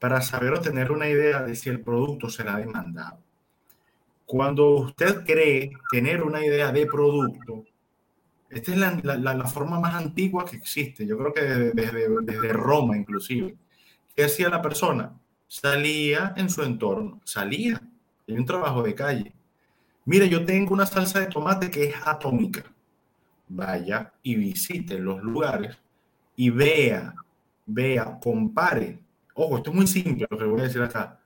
Para 0.00 0.20
saber 0.20 0.52
o 0.52 0.60
tener 0.60 0.90
una 0.90 1.08
idea 1.08 1.44
de 1.44 1.54
si 1.54 1.70
el 1.70 1.80
producto 1.80 2.28
será 2.28 2.56
demandado. 2.56 3.24
Cuando 4.26 4.70
usted 4.70 5.24
cree 5.24 5.70
tener 5.90 6.24
una 6.24 6.44
idea 6.44 6.72
de 6.72 6.84
producto, 6.86 7.64
esta 8.50 8.72
es 8.72 8.78
la, 8.78 9.00
la, 9.04 9.34
la 9.34 9.46
forma 9.46 9.78
más 9.78 9.94
antigua 9.94 10.44
que 10.44 10.56
existe. 10.56 11.06
Yo 11.06 11.16
creo 11.16 11.32
que 11.32 11.42
desde, 11.42 12.08
desde 12.22 12.52
Roma 12.52 12.96
inclusive. 12.96 13.56
¿Qué 14.14 14.24
hacía 14.24 14.48
la 14.48 14.60
persona? 14.60 15.16
Salía 15.46 16.34
en 16.36 16.50
su 16.50 16.62
entorno, 16.62 17.20
salía. 17.24 17.80
Hay 18.26 18.34
un 18.34 18.44
trabajo 18.44 18.82
de 18.82 18.96
calle. 18.96 19.32
Mire, 20.04 20.28
yo 20.28 20.44
tengo 20.44 20.74
una 20.74 20.86
salsa 20.86 21.20
de 21.20 21.26
tomate 21.26 21.70
que 21.70 21.84
es 21.84 21.94
atómica. 22.04 22.64
Vaya 23.48 24.12
y 24.24 24.34
visite 24.34 24.98
los 24.98 25.22
lugares 25.22 25.78
y 26.34 26.50
vea, 26.50 27.14
vea, 27.64 28.18
compare. 28.20 28.98
Ojo, 29.34 29.58
esto 29.58 29.70
es 29.70 29.76
muy 29.76 29.86
simple 29.86 30.26
lo 30.28 30.36
que 30.36 30.44
voy 30.44 30.60
a 30.60 30.64
decir 30.64 30.82
acá 30.82 31.20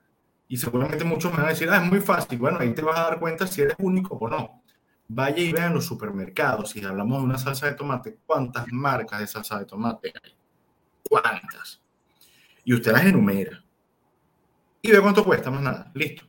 y 0.50 0.56
seguramente 0.56 1.04
muchos 1.04 1.30
me 1.30 1.38
van 1.38 1.46
a 1.46 1.50
decir, 1.50 1.70
ah, 1.70 1.76
es 1.76 1.88
muy 1.88 2.00
fácil. 2.00 2.36
Bueno, 2.36 2.58
ahí 2.58 2.74
te 2.74 2.82
vas 2.82 2.98
a 2.98 3.04
dar 3.04 3.20
cuenta 3.20 3.46
si 3.46 3.62
eres 3.62 3.76
único 3.78 4.16
o 4.16 4.28
no. 4.28 4.64
Vaya 5.06 5.38
y 5.38 5.52
vea 5.52 5.68
en 5.68 5.74
los 5.74 5.86
supermercados, 5.86 6.70
si 6.70 6.84
hablamos 6.84 7.18
de 7.18 7.24
una 7.24 7.38
salsa 7.38 7.66
de 7.66 7.74
tomate, 7.74 8.18
¿cuántas 8.26 8.66
marcas 8.72 9.20
de 9.20 9.28
salsa 9.28 9.60
de 9.60 9.64
tomate 9.64 10.12
hay? 10.12 10.34
¿Cuántas? 11.08 11.80
Y 12.64 12.74
usted 12.74 12.90
las 12.90 13.04
enumera. 13.04 13.62
Y 14.82 14.90
ve 14.90 15.00
cuánto 15.00 15.24
cuesta, 15.24 15.52
más 15.52 15.62
nada. 15.62 15.88
Listo. 15.94 16.26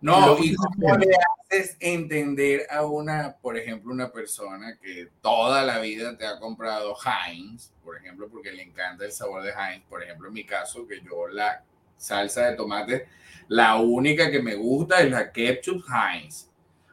No, 0.00 0.36
y 0.40 0.56
cómo 0.56 0.96
le 0.96 1.06
haces 1.48 1.76
entender 1.78 2.66
a 2.70 2.84
una, 2.86 3.36
por 3.40 3.56
ejemplo, 3.56 3.92
una 3.92 4.10
persona 4.10 4.76
que 4.82 5.10
toda 5.22 5.62
la 5.62 5.78
vida 5.78 6.18
te 6.18 6.26
ha 6.26 6.40
comprado 6.40 6.96
Heinz, 7.04 7.70
por 7.84 7.96
ejemplo, 7.96 8.28
porque 8.28 8.50
le 8.50 8.64
encanta 8.64 9.04
el 9.04 9.12
sabor 9.12 9.44
de 9.44 9.52
Heinz, 9.52 9.84
por 9.88 10.02
ejemplo, 10.02 10.26
en 10.26 10.34
mi 10.34 10.44
caso, 10.44 10.88
que 10.88 11.00
yo 11.02 11.28
la 11.28 11.62
salsa 11.98 12.46
de 12.46 12.56
tomate 12.56 13.08
la 13.48 13.76
única 13.76 14.30
que 14.30 14.42
me 14.42 14.54
gusta 14.54 15.00
es 15.00 15.10
la 15.10 15.32
ketchup 15.32 15.82
Heinz. 15.88 16.48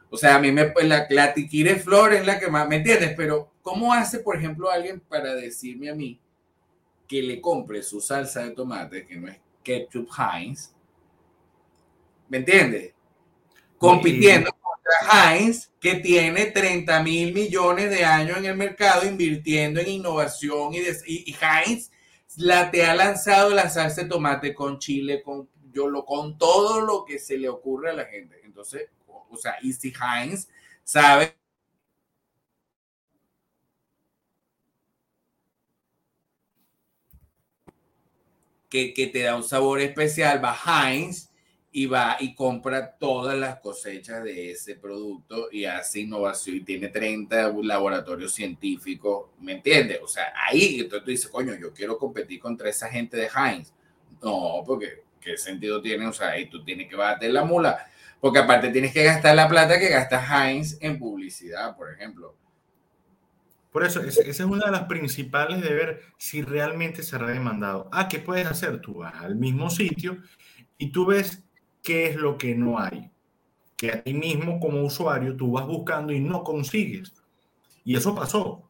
O 0.08 0.16
sea, 0.16 0.36
a 0.36 0.38
mí 0.38 0.50
me, 0.50 0.66
pues, 0.66 0.86
la, 0.86 1.06
la 1.10 1.34
tiquire 1.34 1.76
flor 1.76 2.14
es 2.14 2.26
la 2.26 2.38
que 2.40 2.48
más, 2.48 2.66
¿me 2.66 2.76
entiendes? 2.76 3.12
Pero, 3.16 3.52
¿cómo 3.60 3.92
hace, 3.92 4.20
por 4.20 4.36
ejemplo, 4.36 4.70
alguien 4.70 5.00
para 5.00 5.34
decirme 5.34 5.90
a 5.90 5.94
mí 5.94 6.18
que 7.06 7.22
le 7.22 7.40
compre 7.40 7.82
su 7.82 8.00
salsa 8.00 8.44
de 8.44 8.52
tomate, 8.52 9.06
que 9.06 9.16
no 9.16 9.28
es 9.28 9.38
ketchup 9.62 10.08
Heinz? 10.16 10.72
¿Me 12.28 12.38
entiendes? 12.38 12.94
Compitiendo 13.76 14.50
contra 14.52 15.34
Heinz, 15.34 15.70
que 15.78 15.96
tiene 15.96 16.46
30 16.46 17.02
mil 17.02 17.34
millones 17.34 17.90
de 17.90 18.04
años 18.04 18.38
en 18.38 18.46
el 18.46 18.56
mercado 18.56 19.06
invirtiendo 19.06 19.80
en 19.80 19.88
innovación 19.88 20.72
y, 20.72 20.78
y, 20.78 21.30
y 21.30 21.36
Heinz 21.38 21.90
la 22.36 22.70
te 22.70 22.84
ha 22.84 22.94
lanzado 22.94 23.50
la 23.50 23.68
salsa 23.68 24.02
de 24.02 24.08
tomate 24.08 24.54
con 24.54 24.78
chile, 24.78 25.22
con 25.22 25.48
yo 25.72 25.88
lo 25.88 26.04
con 26.04 26.38
todo 26.38 26.80
lo 26.80 27.04
que 27.04 27.18
se 27.18 27.36
le 27.38 27.48
ocurre 27.48 27.90
a 27.90 27.94
la 27.94 28.06
gente. 28.06 28.40
Entonces, 28.44 28.88
o 29.06 29.36
sea, 29.36 29.56
y 29.62 29.72
si 29.72 29.92
Heinz 29.92 30.48
sabe 30.84 31.36
que, 38.68 38.94
que, 38.94 39.06
te 39.08 39.22
da 39.22 39.36
un 39.36 39.44
sabor 39.44 39.80
especial, 39.80 40.42
va 40.44 40.56
Heinz 40.56 41.25
y 41.76 41.84
va 41.84 42.16
y 42.18 42.34
compra 42.34 42.96
todas 42.96 43.36
las 43.36 43.60
cosechas 43.60 44.24
de 44.24 44.52
ese 44.52 44.76
producto 44.76 45.48
y 45.52 45.66
hace 45.66 46.00
innovación 46.00 46.56
y 46.56 46.60
tiene 46.60 46.88
30 46.88 47.52
laboratorios 47.62 48.32
científicos, 48.32 49.26
¿me 49.42 49.52
entiendes? 49.52 50.00
O 50.02 50.08
sea, 50.08 50.32
ahí 50.48 50.80
entonces 50.80 51.04
tú 51.04 51.10
dices, 51.10 51.30
coño, 51.30 51.54
yo 51.54 51.74
quiero 51.74 51.98
competir 51.98 52.40
contra 52.40 52.70
esa 52.70 52.88
gente 52.88 53.18
de 53.18 53.28
Heinz. 53.28 53.74
No, 54.22 54.62
porque 54.66 55.02
¿qué 55.20 55.36
sentido 55.36 55.82
tiene? 55.82 56.06
O 56.06 56.14
sea, 56.14 56.30
ahí 56.30 56.48
tú 56.48 56.64
tienes 56.64 56.88
que 56.88 56.96
bater 56.96 57.30
la 57.30 57.44
mula, 57.44 57.86
porque 58.22 58.38
aparte 58.38 58.70
tienes 58.70 58.94
que 58.94 59.04
gastar 59.04 59.36
la 59.36 59.46
plata 59.46 59.78
que 59.78 59.90
gasta 59.90 60.48
Heinz 60.48 60.78
en 60.80 60.98
publicidad, 60.98 61.76
por 61.76 61.92
ejemplo. 61.92 62.34
Por 63.70 63.84
eso, 63.84 64.00
esa 64.00 64.22
es 64.22 64.40
una 64.40 64.64
de 64.64 64.72
las 64.72 64.84
principales 64.84 65.60
de 65.60 65.74
ver 65.74 66.02
si 66.16 66.40
realmente 66.40 67.02
será 67.02 67.26
demandado. 67.26 67.90
Ah, 67.92 68.08
¿qué 68.08 68.18
puedes 68.18 68.46
hacer? 68.46 68.80
Tú 68.80 68.94
vas 68.94 69.16
al 69.16 69.36
mismo 69.36 69.68
sitio 69.68 70.16
y 70.78 70.90
tú 70.90 71.04
ves 71.04 71.45
qué 71.86 72.06
es 72.06 72.16
lo 72.16 72.36
que 72.36 72.54
no 72.56 72.78
hay. 72.78 73.10
Que 73.76 73.92
a 73.92 74.02
ti 74.02 74.12
mismo 74.12 74.58
como 74.58 74.82
usuario 74.82 75.36
tú 75.36 75.52
vas 75.52 75.66
buscando 75.66 76.12
y 76.12 76.20
no 76.20 76.42
consigues. 76.42 77.14
Y 77.84 77.96
eso 77.96 78.14
pasó. 78.14 78.68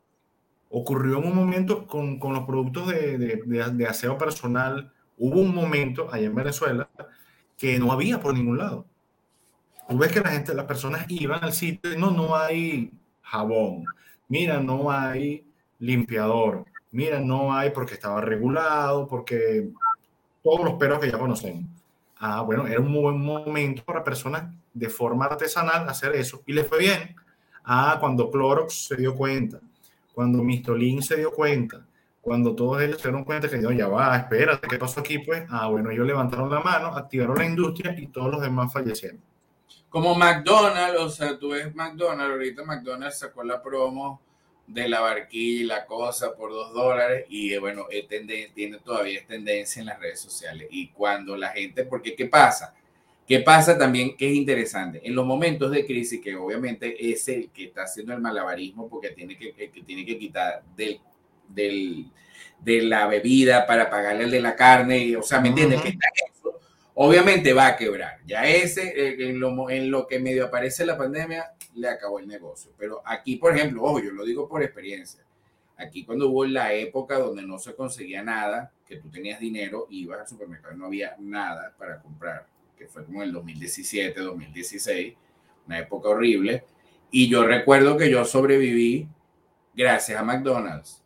Ocurrió 0.69 1.19
en 1.19 1.29
un 1.29 1.35
momento 1.35 1.87
con, 1.87 2.19
con 2.19 2.35
los 2.35 2.45
productos 2.45 2.89
de, 2.89 3.17
de, 3.17 3.43
de, 3.47 3.71
de 3.71 3.87
aseo 3.87 4.19
personal, 4.19 4.93
Hubo 5.19 5.41
un 5.41 5.55
momento 5.55 6.13
allá 6.13 6.27
en 6.27 6.35
Venezuela 6.35 6.89
que 7.57 7.79
no 7.79 7.91
había 7.91 8.21
por 8.21 8.35
ningún 8.35 8.59
lado. 8.59 8.87
Tú 9.89 9.97
ves 9.97 10.13
que 10.13 10.21
la 10.21 10.31
gente, 10.31 10.55
las 10.55 10.67
personas 10.67 11.07
iban 11.09 11.43
al 11.43 11.53
sitio 11.53 11.93
y 11.93 11.97
no, 11.97 12.11
no 12.11 12.37
hay 12.37 12.93
jabón. 13.23 13.85
Mira, 14.29 14.61
no 14.61 14.91
hay 14.91 15.47
limpiador. 15.79 16.67
Mira, 16.91 17.21
no 17.21 17.55
hay 17.55 17.71
porque 17.71 17.95
estaba 17.95 18.21
regulado, 18.21 19.07
porque 19.07 19.69
todos 20.43 20.65
los 20.65 20.75
peros 20.75 20.99
que 20.99 21.11
ya 21.11 21.19
conocemos. 21.19 21.65
Ah, 22.19 22.41
bueno, 22.41 22.67
era 22.67 22.81
un 22.81 22.93
buen 22.93 23.21
momento 23.21 23.85
para 23.85 24.03
personas 24.03 24.45
de 24.73 24.89
forma 24.89 25.27
artesanal 25.27 25.89
hacer 25.89 26.15
eso 26.15 26.43
y 26.47 26.53
les 26.53 26.67
fue 26.67 26.79
bien. 26.79 27.15
Ah, 27.65 27.97
cuando 28.01 28.31
Clorox 28.31 28.87
se 28.87 28.97
dio 28.97 29.15
cuenta, 29.15 29.61
cuando 30.15 30.43
Mistolin 30.43 31.03
se 31.03 31.17
dio 31.17 31.31
cuenta, 31.31 31.85
cuando 32.21 32.55
todos 32.55 32.83
ellos 32.83 32.97
se 32.97 33.09
dieron 33.09 33.25
cuenta 33.25 33.49
que 33.49 33.61
ya 33.77 33.87
va, 33.87 34.17
espérate, 34.17 34.67
¿qué 34.67 34.79
pasó 34.79 35.01
aquí? 35.01 35.19
Pues, 35.19 35.45
ah, 35.51 35.69
bueno, 35.69 35.91
ellos 35.91 36.07
levantaron 36.07 36.51
la 36.51 36.61
mano, 36.61 36.89
activaron 36.89 37.37
la 37.39 37.45
industria 37.45 37.95
y 37.99 38.09
todos 38.09 38.33
los 38.33 38.41
demás 38.41 38.73
fallecieron. 38.73 39.21
Como 39.89 40.15
McDonald's, 40.15 41.01
o 41.01 41.09
sea, 41.09 41.39
tú 41.39 41.51
ves 41.51 41.75
McDonald's, 41.75 42.33
ahorita 42.33 42.65
McDonald's 42.65 43.19
sacó 43.19 43.45
la 43.45 43.63
promo 43.63 44.21
de 44.67 44.89
la 44.89 45.01
barquilla 45.01 45.61
y 45.63 45.65
la 45.65 45.87
cosa 45.87 46.35
por 46.35 46.51
dos 46.51 46.73
dólares 46.73 47.27
y 47.29 47.53
eh, 47.53 47.59
bueno, 47.59 47.87
tiene 48.09 48.79
todavía 48.79 49.25
tendencia 49.27 49.81
en 49.81 49.87
las 49.87 50.01
redes 50.01 50.21
sociales. 50.21 50.69
Y 50.71 50.89
cuando 50.89 51.37
la 51.37 51.51
gente, 51.51 51.85
porque 51.85 52.15
¿qué 52.15 52.27
pasa? 52.27 52.75
¿Qué 53.27 53.41
pasa 53.41 53.77
también 53.77 54.17
que 54.17 54.29
es 54.29 54.35
interesante? 54.37 55.01
En 55.05 55.15
los 55.15 55.27
momentos 55.27 55.71
de 55.71 55.85
crisis, 55.85 56.21
que 56.21 56.35
obviamente 56.37 57.11
es 57.11 57.27
el 57.29 57.51
que 57.51 57.65
está 57.65 57.83
haciendo 57.83 58.13
el 58.13 58.21
malabarismo 58.21 58.89
porque 58.89 59.11
tiene 59.11 59.37
que, 59.37 59.53
que 59.53 59.83
tiene 59.83 60.07
que 60.07 60.19
quitar 60.19 60.63
del 60.77 61.01
del, 61.49 62.07
de 62.61 62.83
la 62.83 63.07
bebida 63.07 63.67
para 63.67 63.91
pagarle 63.91 64.25
el 64.25 64.31
de 64.31 64.41
la 64.41 64.57
carne, 64.57 64.99
y, 64.99 65.17
o 65.17 65.23
sea, 65.23 65.41
¿me 65.41 65.49
entiendes? 65.49 65.81
Obviamente 66.95 67.53
va 67.53 67.69
a 67.69 67.77
quebrar. 67.77 68.19
Ya 68.27 68.47
ese, 68.47 68.89
eh, 68.89 69.29
en 69.29 69.39
lo, 69.39 69.69
en 69.69 69.91
lo 69.91 70.07
que 70.07 70.19
medio 70.19 70.47
aparece 70.47 70.87
la 70.87 70.97
pandemia, 70.97 71.53
le 71.77 71.89
acabó 71.89 72.19
el 72.19 72.27
negocio. 72.27 72.73
Pero 72.79 73.03
aquí, 73.05 73.37
por 73.37 73.57
ejemplo, 73.57 73.83
ojo, 73.83 74.01
yo 74.01 74.11
lo 74.11 74.25
digo 74.25 74.49
por 74.49 74.63
experiencia. 74.63 75.23
Aquí 75.77 76.05
cuando 76.05 76.29
hubo 76.29 76.45
la 76.47 76.73
época 76.73 77.19
donde 77.19 77.43
no 77.43 77.59
se 77.59 77.75
conseguía 77.75 78.23
nada, 78.23 78.73
que 78.87 78.97
tú 78.97 79.11
tenías 79.11 79.39
dinero, 79.39 79.87
ibas 79.91 80.21
al 80.21 80.29
supermercado 80.29 80.75
y 80.75 80.79
no 80.79 80.87
había 80.87 81.17
nada 81.19 81.75
para 81.77 82.01
comprar, 82.01 82.47
que 82.79 82.87
fue 82.87 83.05
como 83.05 83.23
el 83.23 83.33
2017, 83.33 84.19
2016, 84.21 85.15
una 85.67 85.79
época 85.79 86.09
horrible. 86.09 86.65
Y 87.11 87.29
yo 87.29 87.45
recuerdo 87.47 87.97
que 87.97 88.11
yo 88.11 88.25
sobreviví 88.25 89.09
gracias 89.75 90.19
a 90.19 90.25
McDonald's. 90.25 91.03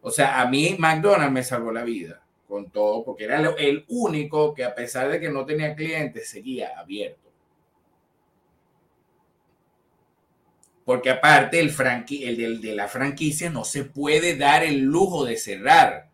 O 0.00 0.10
sea, 0.10 0.40
a 0.40 0.48
mí 0.48 0.76
McDonald's 0.78 1.32
me 1.32 1.42
salvó 1.44 1.72
la 1.72 1.84
vida 1.84 2.22
con 2.48 2.70
todo, 2.70 3.04
porque 3.04 3.24
era 3.24 3.40
el 3.58 3.84
único 3.88 4.54
que 4.54 4.64
a 4.64 4.74
pesar 4.74 5.10
de 5.10 5.20
que 5.20 5.30
no 5.30 5.44
tenía 5.44 5.74
clientes, 5.74 6.28
seguía 6.28 6.78
abierto. 6.78 7.25
Porque 10.86 11.10
aparte 11.10 11.60
el, 11.60 11.74
el 12.08 12.36
de, 12.38 12.68
de 12.68 12.74
la 12.74 12.88
franquicia 12.88 13.50
no 13.50 13.64
se 13.64 13.84
puede 13.84 14.36
dar 14.36 14.64
el 14.64 14.80
lujo 14.80 15.26
de 15.26 15.36
cerrar. 15.36 16.08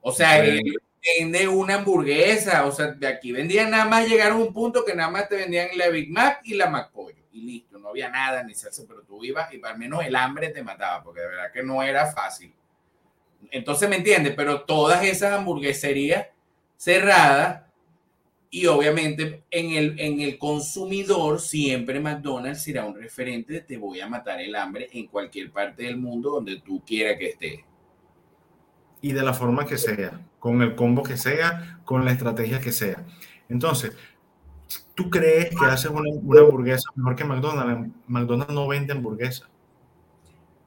O 0.00 0.10
sea, 0.10 0.42
vende 0.42 1.46
una 1.48 1.76
hamburguesa, 1.76 2.66
o 2.66 2.72
sea, 2.72 2.88
de 2.88 3.06
aquí 3.06 3.32
vendían 3.32 3.70
nada 3.70 3.84
más, 3.84 4.08
llegaron 4.08 4.40
a 4.40 4.44
un 4.44 4.52
punto 4.52 4.84
que 4.84 4.94
nada 4.94 5.10
más 5.10 5.28
te 5.28 5.36
vendían 5.36 5.68
la 5.76 5.88
Big 5.88 6.10
Mac 6.10 6.40
y 6.44 6.54
la 6.54 6.70
McPollo, 6.70 7.22
y 7.32 7.42
listo, 7.42 7.78
no 7.78 7.88
había 7.90 8.08
nada 8.08 8.42
ni 8.42 8.54
salsa, 8.54 8.84
pero 8.88 9.02
tú 9.02 9.24
ibas 9.24 9.52
y 9.52 9.60
al 9.62 9.78
menos 9.78 10.04
el 10.04 10.16
hambre 10.16 10.48
te 10.48 10.62
mataba, 10.62 11.02
porque 11.04 11.20
de 11.20 11.28
verdad 11.28 11.52
que 11.52 11.62
no 11.62 11.82
era 11.82 12.10
fácil. 12.12 12.52
Entonces, 13.50 13.88
¿me 13.88 13.96
entiendes? 13.96 14.34
Pero 14.34 14.62
todas 14.62 15.04
esas 15.04 15.32
hamburgueserías 15.32 16.28
cerradas 16.76 17.62
Y 18.54 18.66
obviamente 18.66 19.44
en 19.50 19.70
el, 19.72 19.98
en 19.98 20.20
el 20.20 20.36
consumidor 20.36 21.40
siempre 21.40 21.98
McDonald's 22.00 22.62
será 22.62 22.84
un 22.84 22.94
referente 22.94 23.54
de 23.54 23.60
te 23.62 23.78
voy 23.78 24.02
a 24.02 24.06
matar 24.06 24.42
el 24.42 24.54
hambre 24.54 24.90
en 24.92 25.06
cualquier 25.06 25.50
parte 25.50 25.84
del 25.84 25.96
mundo 25.96 26.32
donde 26.32 26.60
tú 26.60 26.82
quieras 26.86 27.16
que 27.18 27.30
esté. 27.30 27.64
Y 29.00 29.12
de 29.12 29.22
la 29.22 29.32
forma 29.32 29.64
que 29.64 29.78
sea, 29.78 30.20
con 30.38 30.60
el 30.60 30.74
combo 30.74 31.02
que 31.02 31.16
sea, 31.16 31.80
con 31.86 32.04
la 32.04 32.12
estrategia 32.12 32.60
que 32.60 32.72
sea. 32.72 33.02
Entonces, 33.48 33.96
¿tú 34.94 35.08
crees 35.08 35.48
que 35.58 35.64
haces 35.64 35.90
una, 35.90 36.10
una 36.10 36.40
hamburguesa 36.42 36.90
mejor 36.94 37.16
que 37.16 37.24
McDonald's? 37.24 37.90
McDonald's 38.06 38.52
no 38.52 38.68
vende 38.68 38.92
hamburguesa. 38.92 39.48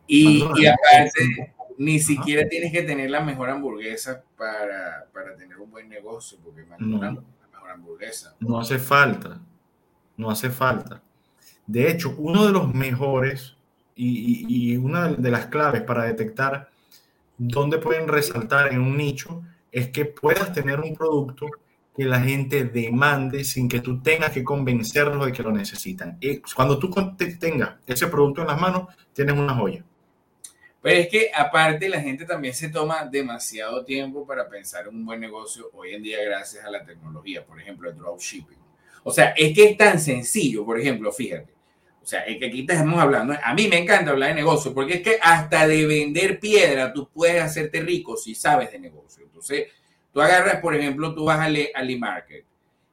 Y, 0.08 0.44
y 0.56 0.66
aparte, 0.66 1.54
ni 1.78 2.00
siquiera 2.00 2.50
tienes 2.50 2.72
que 2.72 2.82
tener 2.82 3.12
la 3.12 3.22
mejor 3.22 3.52
hamburguesa 3.52 4.24
para, 4.36 5.08
para 5.14 5.36
tener 5.36 5.60
un 5.60 5.70
buen 5.70 5.88
negocio, 5.88 6.40
porque 6.44 6.64
McDonald's 6.64 7.22
no. 7.22 7.35
Hamburguesa. 7.74 8.36
No 8.40 8.60
hace 8.60 8.80
falta, 8.80 9.40
no 10.18 10.30
hace 10.30 10.50
falta. 10.50 11.02
De 11.68 11.90
hecho, 11.90 12.16
uno 12.18 12.46
de 12.46 12.52
los 12.52 12.74
mejores 12.74 13.56
y 13.96 14.76
una 14.76 15.08
de 15.08 15.32
las 15.32 15.48
claves 15.48 15.82
para 15.82 16.04
detectar 16.04 16.70
dónde 17.38 17.78
pueden 17.78 18.08
resaltar 18.08 18.74
en 18.74 18.82
un 18.82 18.98
nicho 18.98 19.42
es 19.72 19.90
que 19.90 20.06
puedas 20.06 20.54
tener 20.54 20.80
un 20.80 20.96
producto 20.96 21.48
que 21.96 22.06
la 22.06 22.20
gente 22.20 22.66
demande 22.66 23.44
sin 23.44 23.70
que 23.70 23.80
tú 23.80 24.02
tengas 24.02 24.32
que 24.32 24.44
convencerlos 24.44 25.26
de 25.26 25.32
que 25.32 25.44
lo 25.44 25.52
necesitan. 25.52 26.18
Y 26.20 26.42
cuando 26.54 26.78
tú 26.78 26.94
tengas 27.40 27.76
ese 27.88 28.08
producto 28.08 28.42
en 28.42 28.48
las 28.48 28.60
manos, 28.60 28.88
tienes 29.14 29.38
una 29.38 29.56
joya. 29.56 29.84
Pero 30.86 31.00
es 31.00 31.08
que 31.08 31.32
aparte 31.34 31.90
la 31.90 32.00
gente 32.00 32.26
también 32.26 32.54
se 32.54 32.70
toma 32.70 33.06
demasiado 33.06 33.84
tiempo 33.84 34.24
para 34.24 34.48
pensar 34.48 34.88
en 34.88 34.94
un 34.94 35.04
buen 35.04 35.20
negocio 35.20 35.72
hoy 35.74 35.96
en 35.96 36.04
día 36.04 36.24
gracias 36.24 36.64
a 36.64 36.70
la 36.70 36.86
tecnología, 36.86 37.44
por 37.44 37.60
ejemplo, 37.60 37.90
el 37.90 37.98
dropshipping. 37.98 38.60
O 39.02 39.10
sea, 39.10 39.34
es 39.36 39.52
que 39.56 39.64
es 39.64 39.78
tan 39.78 40.00
sencillo, 40.00 40.64
por 40.64 40.80
ejemplo, 40.80 41.12
fíjate. 41.12 41.52
O 42.04 42.06
sea, 42.06 42.20
es 42.26 42.38
que 42.38 42.46
aquí 42.46 42.68
estamos 42.70 43.00
hablando, 43.00 43.34
a 43.44 43.54
mí 43.56 43.68
me 43.68 43.80
encanta 43.80 44.12
hablar 44.12 44.30
de 44.30 44.36
negocio, 44.36 44.76
porque 44.76 44.94
es 44.94 45.02
que 45.02 45.18
hasta 45.20 45.68
de 45.68 45.88
vender 45.88 46.40
piedra 46.40 46.94
tú 46.94 47.10
puedes 47.12 47.42
hacerte 47.42 47.82
rico 47.82 48.16
si 48.16 48.36
sabes 48.36 48.72
de 48.72 48.78
negocio. 48.78 49.24
Entonces, 49.24 49.70
tú 50.14 50.22
agarras, 50.22 50.62
por 50.62 50.76
ejemplo, 50.76 51.16
tú 51.16 51.26
vas 51.26 51.40
al 51.40 51.90
e-market 51.90 52.46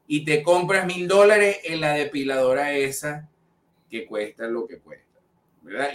y 0.07 0.25
te 0.25 0.43
compras 0.43 0.87
mil 0.87 1.07
dólares 1.07 1.59
en 1.65 1.83
la 1.83 1.93
depiladora 1.93 2.73
esa 2.73 3.29
que 3.91 4.07
cuesta 4.07 4.47
lo 4.47 4.67
que 4.67 4.79
cuesta. 4.79 5.12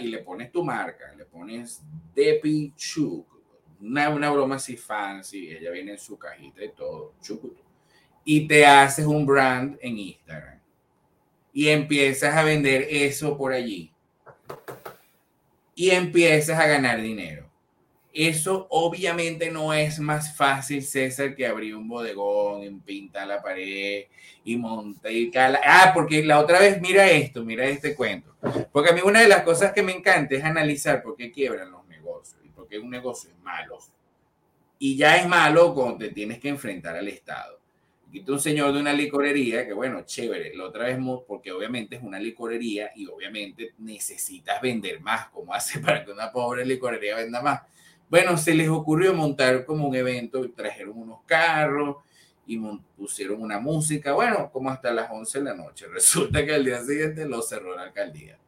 Y 0.00 0.08
le 0.08 0.18
pones 0.18 0.50
tu 0.50 0.64
marca, 0.64 1.14
le 1.16 1.24
pones 1.24 1.82
Depi 2.14 2.72
Chuk, 2.76 3.26
una, 3.80 4.08
una 4.08 4.30
broma 4.30 4.56
así 4.56 4.76
fancy, 4.76 5.50
ella 5.50 5.70
viene 5.70 5.92
en 5.92 5.98
su 5.98 6.18
cajita 6.18 6.64
y 6.64 6.72
todo, 6.72 7.14
chucuto. 7.20 7.62
Y 8.24 8.46
te 8.46 8.66
haces 8.66 9.06
un 9.06 9.24
brand 9.26 9.78
en 9.80 9.98
Instagram. 9.98 10.60
Y 11.52 11.68
empiezas 11.68 12.34
a 12.34 12.42
vender 12.42 12.86
eso 12.90 13.36
por 13.36 13.52
allí. 13.52 13.92
Y 15.74 15.90
empiezas 15.90 16.58
a 16.58 16.66
ganar 16.66 17.00
dinero. 17.00 17.47
Eso 18.20 18.66
obviamente 18.70 19.48
no 19.48 19.72
es 19.72 20.00
más 20.00 20.34
fácil, 20.34 20.82
César, 20.82 21.36
que 21.36 21.46
abrir 21.46 21.76
un 21.76 21.86
bodegón, 21.86 22.80
pintar 22.80 23.28
la 23.28 23.40
pared 23.40 24.06
y 24.42 24.56
montar 24.56 25.12
y 25.12 25.30
cala. 25.30 25.60
Ah, 25.64 25.92
porque 25.94 26.24
la 26.24 26.40
otra 26.40 26.58
vez, 26.58 26.80
mira 26.80 27.08
esto, 27.08 27.44
mira 27.44 27.64
este 27.66 27.94
cuento. 27.94 28.34
Porque 28.72 28.90
a 28.90 28.92
mí 28.92 29.02
una 29.04 29.20
de 29.20 29.28
las 29.28 29.42
cosas 29.42 29.72
que 29.72 29.84
me 29.84 29.92
encanta 29.92 30.34
es 30.34 30.42
analizar 30.42 31.00
por 31.00 31.14
qué 31.14 31.30
quiebran 31.30 31.70
los 31.70 31.86
negocios 31.86 32.40
y 32.44 32.48
por 32.48 32.66
qué 32.66 32.80
un 32.80 32.90
negocio 32.90 33.30
es 33.30 33.38
malo. 33.38 33.78
Y 34.80 34.96
ya 34.96 35.16
es 35.16 35.28
malo 35.28 35.72
cuando 35.72 35.98
te 35.98 36.08
tienes 36.08 36.40
que 36.40 36.48
enfrentar 36.48 36.96
al 36.96 37.06
Estado. 37.06 37.60
Aquí 38.08 38.24
un 38.26 38.40
señor 38.40 38.72
de 38.72 38.80
una 38.80 38.92
licorería 38.92 39.64
que, 39.64 39.74
bueno, 39.74 40.02
chévere, 40.04 40.56
la 40.56 40.64
otra 40.64 40.86
vez, 40.86 40.98
porque 41.24 41.52
obviamente 41.52 41.94
es 41.94 42.02
una 42.02 42.18
licorería 42.18 42.90
y 42.96 43.06
obviamente 43.06 43.74
necesitas 43.78 44.60
vender 44.60 44.98
más. 45.00 45.28
¿Cómo 45.28 45.54
hace 45.54 45.78
para 45.78 46.04
que 46.04 46.10
una 46.10 46.32
pobre 46.32 46.66
licorería 46.66 47.14
venda 47.14 47.40
más? 47.40 47.60
Bueno, 48.10 48.38
se 48.38 48.54
les 48.54 48.68
ocurrió 48.68 49.12
montar 49.14 49.64
como 49.64 49.86
un 49.86 49.94
evento, 49.94 50.44
y 50.44 50.48
trajeron 50.48 50.98
unos 50.98 51.20
carros 51.26 51.96
y 52.46 52.58
pusieron 52.96 53.42
una 53.42 53.58
música, 53.58 54.14
bueno, 54.14 54.50
como 54.50 54.70
hasta 54.70 54.90
las 54.90 55.10
11 55.10 55.38
de 55.38 55.44
la 55.44 55.54
noche. 55.54 55.86
Resulta 55.92 56.44
que 56.44 56.54
al 56.54 56.64
día 56.64 56.82
siguiente 56.82 57.26
lo 57.26 57.42
cerró 57.42 57.76
la 57.76 57.82
alcaldía. 57.82 58.38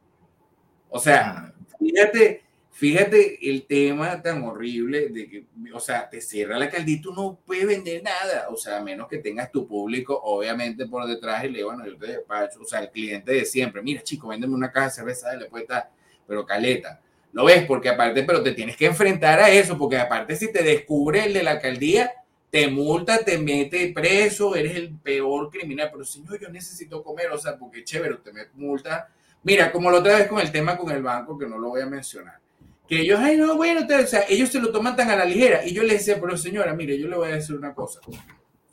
O 0.89 0.99
sea, 0.99 1.53
fíjate, 1.79 2.43
fíjate 2.71 3.49
el 3.49 3.65
tema 3.67 4.21
tan 4.21 4.43
horrible 4.43 5.09
de 5.09 5.29
que, 5.29 5.45
o 5.73 5.79
sea, 5.79 6.09
te 6.09 6.19
cierra 6.19 6.57
la 6.57 6.65
alcaldía 6.65 6.95
y 6.95 7.01
tú 7.01 7.13
no 7.13 7.39
puedes 7.45 7.67
vender 7.67 8.01
nada, 8.01 8.47
o 8.49 8.57
sea, 8.57 8.79
a 8.79 8.83
menos 8.83 9.07
que 9.07 9.19
tengas 9.19 9.51
tu 9.51 9.67
público, 9.67 10.19
obviamente, 10.23 10.87
por 10.87 11.05
detrás 11.05 11.45
y 11.45 11.49
le 11.49 11.63
bueno, 11.63 11.85
yo 11.85 11.95
te 11.97 12.07
despacho, 12.07 12.61
o 12.61 12.65
sea, 12.65 12.79
el 12.79 12.89
cliente 12.89 13.31
de 13.31 13.45
siempre, 13.45 13.83
mira, 13.83 14.01
chico, 14.01 14.29
véndeme 14.29 14.55
una 14.55 14.71
caja 14.71 14.87
de 14.87 14.91
cerveza, 14.93 15.33
le 15.35 15.45
puede 15.45 15.63
estar, 15.63 15.91
pero 16.27 16.45
caleta 16.45 16.99
lo 17.33 17.45
ves, 17.45 17.65
porque 17.65 17.89
aparte, 17.89 18.23
pero 18.23 18.43
te 18.43 18.51
tienes 18.51 18.75
que 18.75 18.85
enfrentar 18.85 19.39
a 19.39 19.49
eso, 19.49 19.77
porque 19.77 19.97
aparte 19.97 20.35
si 20.35 20.51
te 20.51 20.63
descubre 20.63 21.25
el 21.25 21.33
de 21.33 21.43
la 21.43 21.51
alcaldía, 21.51 22.11
te 22.49 22.67
multa, 22.67 23.19
te 23.19 23.37
mete 23.37 23.93
preso, 23.93 24.55
eres 24.55 24.75
el 24.75 24.93
peor 24.97 25.49
criminal. 25.49 25.89
Pero 25.91 26.03
señor, 26.03 26.39
yo 26.39 26.49
necesito 26.49 27.01
comer, 27.01 27.31
o 27.31 27.37
sea, 27.37 27.57
porque 27.57 27.83
chévere, 27.83 28.15
te 28.15 28.33
me 28.33 28.47
multa. 28.55 29.07
Mira, 29.43 29.71
como 29.71 29.89
la 29.89 29.99
otra 29.99 30.17
vez 30.17 30.27
con 30.27 30.39
el 30.39 30.51
tema 30.51 30.77
con 30.77 30.91
el 30.91 31.01
banco, 31.01 31.37
que 31.37 31.47
no 31.47 31.57
lo 31.57 31.69
voy 31.69 31.81
a 31.81 31.85
mencionar. 31.85 32.39
Que 32.87 33.01
ellos, 33.01 33.19
ay, 33.21 33.37
no, 33.37 33.55
bueno, 33.55 33.87
o 33.87 34.07
sea, 34.07 34.25
ellos 34.27 34.49
se 34.49 34.59
lo 34.59 34.69
toman 34.69 34.97
tan 34.97 35.09
a 35.09 35.15
la 35.15 35.23
ligera. 35.23 35.65
Y 35.65 35.73
yo 35.73 35.83
le 35.83 35.93
decía, 35.93 36.19
pero 36.19 36.37
señora, 36.37 36.73
mire, 36.73 36.99
yo 36.99 37.07
le 37.07 37.15
voy 37.15 37.29
a 37.29 37.35
decir 37.35 37.55
una 37.55 37.73
cosa. 37.73 38.01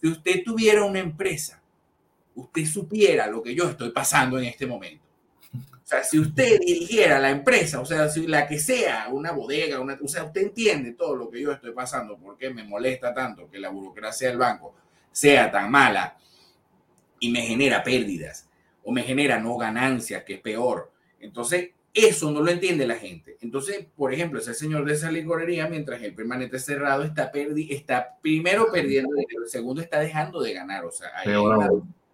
Si 0.00 0.08
usted 0.08 0.42
tuviera 0.44 0.84
una 0.84 0.98
empresa, 0.98 1.62
usted 2.34 2.64
supiera 2.66 3.28
lo 3.28 3.40
que 3.40 3.54
yo 3.54 3.68
estoy 3.70 3.90
pasando 3.90 4.38
en 4.40 4.46
este 4.46 4.66
momento 4.66 5.07
o 5.88 5.90
sea, 5.90 6.04
si 6.04 6.18
usted 6.18 6.60
dirigiera 6.60 7.18
la 7.18 7.30
empresa, 7.30 7.80
o 7.80 7.86
sea, 7.86 8.10
si 8.10 8.26
la 8.26 8.46
que 8.46 8.58
sea, 8.58 9.08
una 9.10 9.32
bodega, 9.32 9.80
una, 9.80 9.98
o 10.02 10.06
sea, 10.06 10.24
usted 10.24 10.42
entiende 10.42 10.92
todo 10.92 11.16
lo 11.16 11.30
que 11.30 11.40
yo 11.40 11.50
estoy 11.50 11.72
pasando, 11.72 12.18
por 12.18 12.36
qué 12.36 12.50
me 12.50 12.62
molesta 12.62 13.14
tanto 13.14 13.48
que 13.50 13.58
la 13.58 13.70
burocracia 13.70 14.28
del 14.28 14.36
banco 14.36 14.74
sea 15.10 15.50
tan 15.50 15.70
mala 15.70 16.18
y 17.18 17.30
me 17.30 17.40
genera 17.40 17.82
pérdidas 17.82 18.50
o 18.84 18.92
me 18.92 19.02
genera 19.02 19.40
no 19.40 19.56
ganancias, 19.56 20.24
que 20.24 20.34
es 20.34 20.40
peor. 20.42 20.92
Entonces, 21.20 21.70
eso 21.94 22.30
no 22.32 22.42
lo 22.42 22.50
entiende 22.50 22.86
la 22.86 22.96
gente. 22.96 23.38
Entonces, 23.40 23.86
por 23.96 24.12
ejemplo, 24.12 24.40
ese 24.40 24.52
señor 24.52 24.84
de 24.84 24.92
esa 24.92 25.10
licorería, 25.10 25.68
mientras 25.68 26.02
él 26.02 26.14
permanece 26.14 26.58
cerrado, 26.58 27.02
está, 27.02 27.32
perdi 27.32 27.72
está 27.72 28.18
primero 28.20 28.70
perdiendo 28.70 29.14
dinero, 29.14 29.46
segundo 29.46 29.80
está 29.80 30.00
dejando 30.00 30.42
de 30.42 30.52
ganar. 30.52 30.84
O 30.84 30.90
sea, 30.90 31.08
ahí 31.16 31.30
hay 31.30 31.36
una 31.36 31.66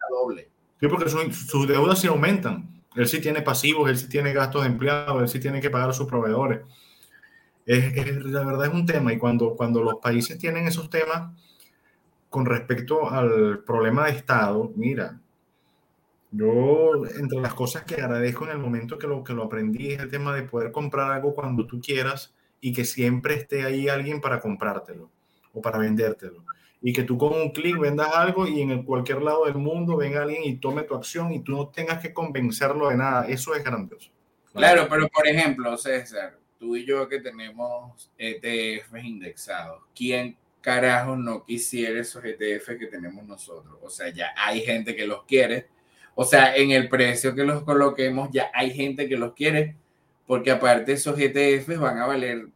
doble. 0.08 0.48
Sí, 0.78 0.86
porque 0.86 1.10
sus 1.10 1.66
deudas 1.66 1.98
se 1.98 2.06
aumentan. 2.06 2.72
Él 2.94 3.08
sí 3.08 3.20
tiene 3.20 3.42
pasivos, 3.42 3.90
él 3.90 3.98
sí 3.98 4.08
tiene 4.08 4.32
gastos 4.32 4.62
de 4.62 4.68
empleados, 4.68 5.20
él 5.20 5.28
sí 5.28 5.40
tiene 5.40 5.60
que 5.60 5.70
pagar 5.70 5.90
a 5.90 5.92
sus 5.92 6.06
proveedores. 6.06 6.60
Es, 7.66 8.24
la 8.26 8.44
verdad 8.44 8.66
es 8.66 8.74
un 8.74 8.86
tema 8.86 9.12
y 9.12 9.18
cuando, 9.18 9.56
cuando 9.56 9.82
los 9.82 9.96
países 9.96 10.38
tienen 10.38 10.66
esos 10.66 10.90
temas 10.90 11.32
con 12.28 12.44
respecto 12.46 13.10
al 13.10 13.60
problema 13.64 14.06
de 14.06 14.12
Estado, 14.12 14.72
mira, 14.76 15.18
yo 16.30 17.06
entre 17.16 17.40
las 17.40 17.54
cosas 17.54 17.84
que 17.84 17.94
agradezco 17.94 18.44
en 18.44 18.50
el 18.50 18.58
momento 18.58 18.98
que 18.98 19.06
lo, 19.06 19.22
que 19.22 19.32
lo 19.32 19.44
aprendí 19.44 19.92
es 19.92 20.00
el 20.00 20.10
tema 20.10 20.34
de 20.34 20.42
poder 20.42 20.72
comprar 20.72 21.10
algo 21.10 21.34
cuando 21.34 21.66
tú 21.66 21.80
quieras 21.80 22.34
y 22.60 22.72
que 22.72 22.84
siempre 22.84 23.34
esté 23.34 23.62
ahí 23.64 23.88
alguien 23.88 24.20
para 24.20 24.40
comprártelo 24.40 25.10
o 25.52 25.62
para 25.62 25.78
vendértelo 25.78 26.44
y 26.86 26.92
que 26.92 27.02
tú 27.02 27.16
con 27.16 27.32
un 27.32 27.50
clic 27.50 27.78
vendas 27.78 28.10
algo 28.12 28.46
y 28.46 28.60
en 28.60 28.82
cualquier 28.82 29.22
lado 29.22 29.46
del 29.46 29.54
mundo 29.54 29.96
venga 29.96 30.22
alguien 30.22 30.44
y 30.44 30.56
tome 30.56 30.82
tu 30.82 30.94
acción 30.94 31.32
y 31.32 31.40
tú 31.40 31.52
no 31.52 31.68
tengas 31.68 31.98
que 31.98 32.12
convencerlo 32.12 32.90
de 32.90 32.96
nada. 32.98 33.26
Eso 33.26 33.54
es 33.54 33.64
grandioso. 33.64 34.10
Claro, 34.52 34.86
pero 34.90 35.08
por 35.08 35.26
ejemplo, 35.26 35.74
César, 35.78 36.38
tú 36.58 36.76
y 36.76 36.84
yo 36.84 37.08
que 37.08 37.20
tenemos 37.20 38.12
ETFs 38.18 39.02
indexados, 39.02 39.82
¿quién 39.96 40.36
carajo 40.60 41.16
no 41.16 41.46
quisiera 41.46 41.98
esos 41.98 42.22
ETFs 42.22 42.76
que 42.78 42.86
tenemos 42.88 43.24
nosotros? 43.24 43.78
O 43.80 43.88
sea, 43.88 44.10
ya 44.10 44.34
hay 44.36 44.60
gente 44.60 44.94
que 44.94 45.06
los 45.06 45.24
quiere. 45.24 45.68
O 46.14 46.26
sea, 46.26 46.54
en 46.54 46.70
el 46.70 46.90
precio 46.90 47.34
que 47.34 47.44
los 47.44 47.62
coloquemos, 47.62 48.28
ya 48.30 48.50
hay 48.52 48.74
gente 48.74 49.08
que 49.08 49.16
los 49.16 49.32
quiere, 49.32 49.74
porque 50.26 50.50
aparte 50.50 50.92
esos 50.92 51.18
ETFs 51.18 51.78
van 51.78 51.96
a 51.96 52.06
valer 52.06 52.48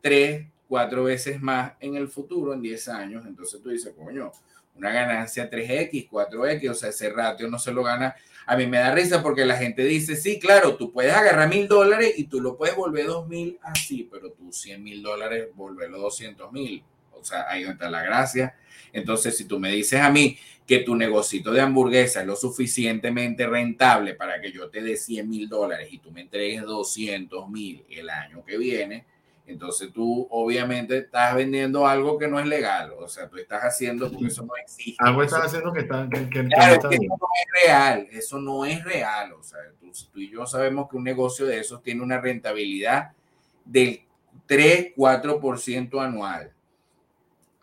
3, 0.00 0.46
cuatro 0.68 1.04
veces 1.04 1.40
más 1.40 1.72
en 1.80 1.96
el 1.96 2.08
futuro, 2.08 2.52
en 2.52 2.62
10 2.62 2.88
años. 2.88 3.26
Entonces 3.26 3.60
tú 3.62 3.70
dices, 3.70 3.92
coño, 3.96 4.30
una 4.74 4.92
ganancia 4.92 5.50
3X, 5.50 6.08
4X, 6.08 6.70
o 6.70 6.74
sea, 6.74 6.90
ese 6.90 7.10
ratio 7.10 7.48
no 7.48 7.58
se 7.58 7.72
lo 7.72 7.82
gana. 7.82 8.14
A 8.46 8.56
mí 8.56 8.66
me 8.66 8.78
da 8.78 8.94
risa 8.94 9.22
porque 9.22 9.44
la 9.44 9.56
gente 9.56 9.84
dice, 9.84 10.16
sí, 10.16 10.38
claro, 10.38 10.76
tú 10.76 10.92
puedes 10.92 11.12
agarrar 11.12 11.48
mil 11.48 11.66
dólares 11.66 12.14
y 12.16 12.24
tú 12.24 12.40
lo 12.40 12.56
puedes 12.56 12.76
volver 12.76 13.06
dos 13.06 13.28
mil 13.28 13.58
así, 13.62 14.08
pero 14.10 14.30
tú 14.32 14.52
100 14.52 14.82
mil 14.82 15.02
dólares, 15.02 15.48
volverlo 15.54 15.98
200 15.98 16.52
mil. 16.52 16.82
O 17.12 17.24
sea, 17.24 17.46
ahí 17.48 17.64
está 17.64 17.90
la 17.90 18.02
gracia. 18.02 18.56
Entonces, 18.92 19.36
si 19.36 19.44
tú 19.44 19.58
me 19.58 19.70
dices 19.70 20.00
a 20.00 20.10
mí 20.10 20.38
que 20.66 20.78
tu 20.80 20.94
negocito 20.94 21.50
de 21.50 21.60
hamburguesa 21.60 22.20
es 22.20 22.26
lo 22.26 22.36
suficientemente 22.36 23.46
rentable 23.46 24.14
para 24.14 24.40
que 24.40 24.52
yo 24.52 24.70
te 24.70 24.80
dé 24.80 24.96
100 24.96 25.28
mil 25.28 25.48
dólares 25.48 25.88
y 25.90 25.98
tú 25.98 26.10
me 26.12 26.20
entregues 26.20 26.62
200 26.62 27.48
mil 27.48 27.84
el 27.90 28.08
año 28.08 28.44
que 28.44 28.56
viene, 28.56 29.06
Entonces 29.48 29.90
tú 29.94 30.28
obviamente 30.30 30.98
estás 30.98 31.34
vendiendo 31.34 31.86
algo 31.86 32.18
que 32.18 32.28
no 32.28 32.38
es 32.38 32.46
legal, 32.46 32.92
o 32.98 33.08
sea, 33.08 33.30
tú 33.30 33.38
estás 33.38 33.62
haciendo 33.62 34.10
porque 34.10 34.26
eso 34.26 34.44
no 34.44 34.54
existe. 34.62 35.02
Algo 35.02 35.22
estás 35.22 35.46
haciendo 35.46 35.72
que, 35.72 35.80
está, 35.80 36.06
que, 36.06 36.28
que, 36.28 36.44
claro, 36.44 36.74
está 36.74 36.88
eso 36.90 37.02
no 37.08 37.28
es 37.34 37.64
real, 37.64 38.08
eso 38.10 38.38
no 38.38 38.64
es 38.66 38.84
real, 38.84 39.32
o 39.32 39.42
sea, 39.42 39.58
tú, 39.80 39.90
tú, 40.12 40.20
y 40.20 40.30
yo 40.30 40.46
sabemos 40.46 40.90
que 40.90 40.98
un 40.98 41.04
negocio 41.04 41.46
de 41.46 41.60
esos 41.60 41.82
tiene 41.82 42.02
una 42.02 42.20
rentabilidad 42.20 43.12
del 43.64 44.02
3-4% 44.46 46.04
anual. 46.04 46.52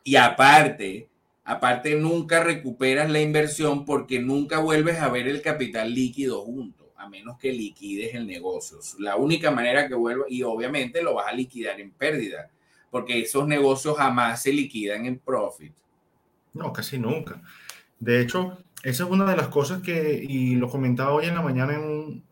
Y 0.03 0.15
aparte, 0.15 1.07
aparte 1.43 1.95
nunca 1.95 2.43
recuperas 2.43 3.11
la 3.11 3.21
inversión 3.21 3.85
porque 3.85 4.19
nunca 4.19 4.57
vuelves 4.57 4.99
a 4.99 5.09
ver 5.09 5.27
el 5.27 5.43
capital 5.43 5.93
líquido 5.93 6.41
junto 6.41 6.84
a 7.05 7.09
menos 7.09 7.37
que 7.37 7.51
liquides 7.51 8.13
el 8.15 8.27
negocio. 8.27 8.79
La 8.99 9.15
única 9.15 9.51
manera 9.51 9.87
que 9.87 9.95
vuelva, 9.95 10.25
y 10.27 10.43
obviamente 10.43 11.01
lo 11.01 11.13
vas 11.13 11.27
a 11.27 11.33
liquidar 11.33 11.79
en 11.79 11.91
pérdida, 11.91 12.49
porque 12.91 13.21
esos 13.21 13.47
negocios 13.47 13.97
jamás 13.97 14.41
se 14.41 14.51
liquidan 14.51 15.05
en 15.05 15.19
profit. 15.19 15.73
No, 16.53 16.71
casi 16.73 16.97
nunca. 16.97 17.41
De 17.99 18.21
hecho, 18.21 18.57
esa 18.83 19.03
es 19.03 19.09
una 19.09 19.25
de 19.25 19.37
las 19.37 19.47
cosas 19.47 19.81
que, 19.81 20.23
y 20.27 20.55
lo 20.55 20.69
comentaba 20.69 21.11
hoy 21.13 21.25
en 21.25 21.35
la 21.35 21.41
mañana, 21.41 21.75
en 21.75 22.23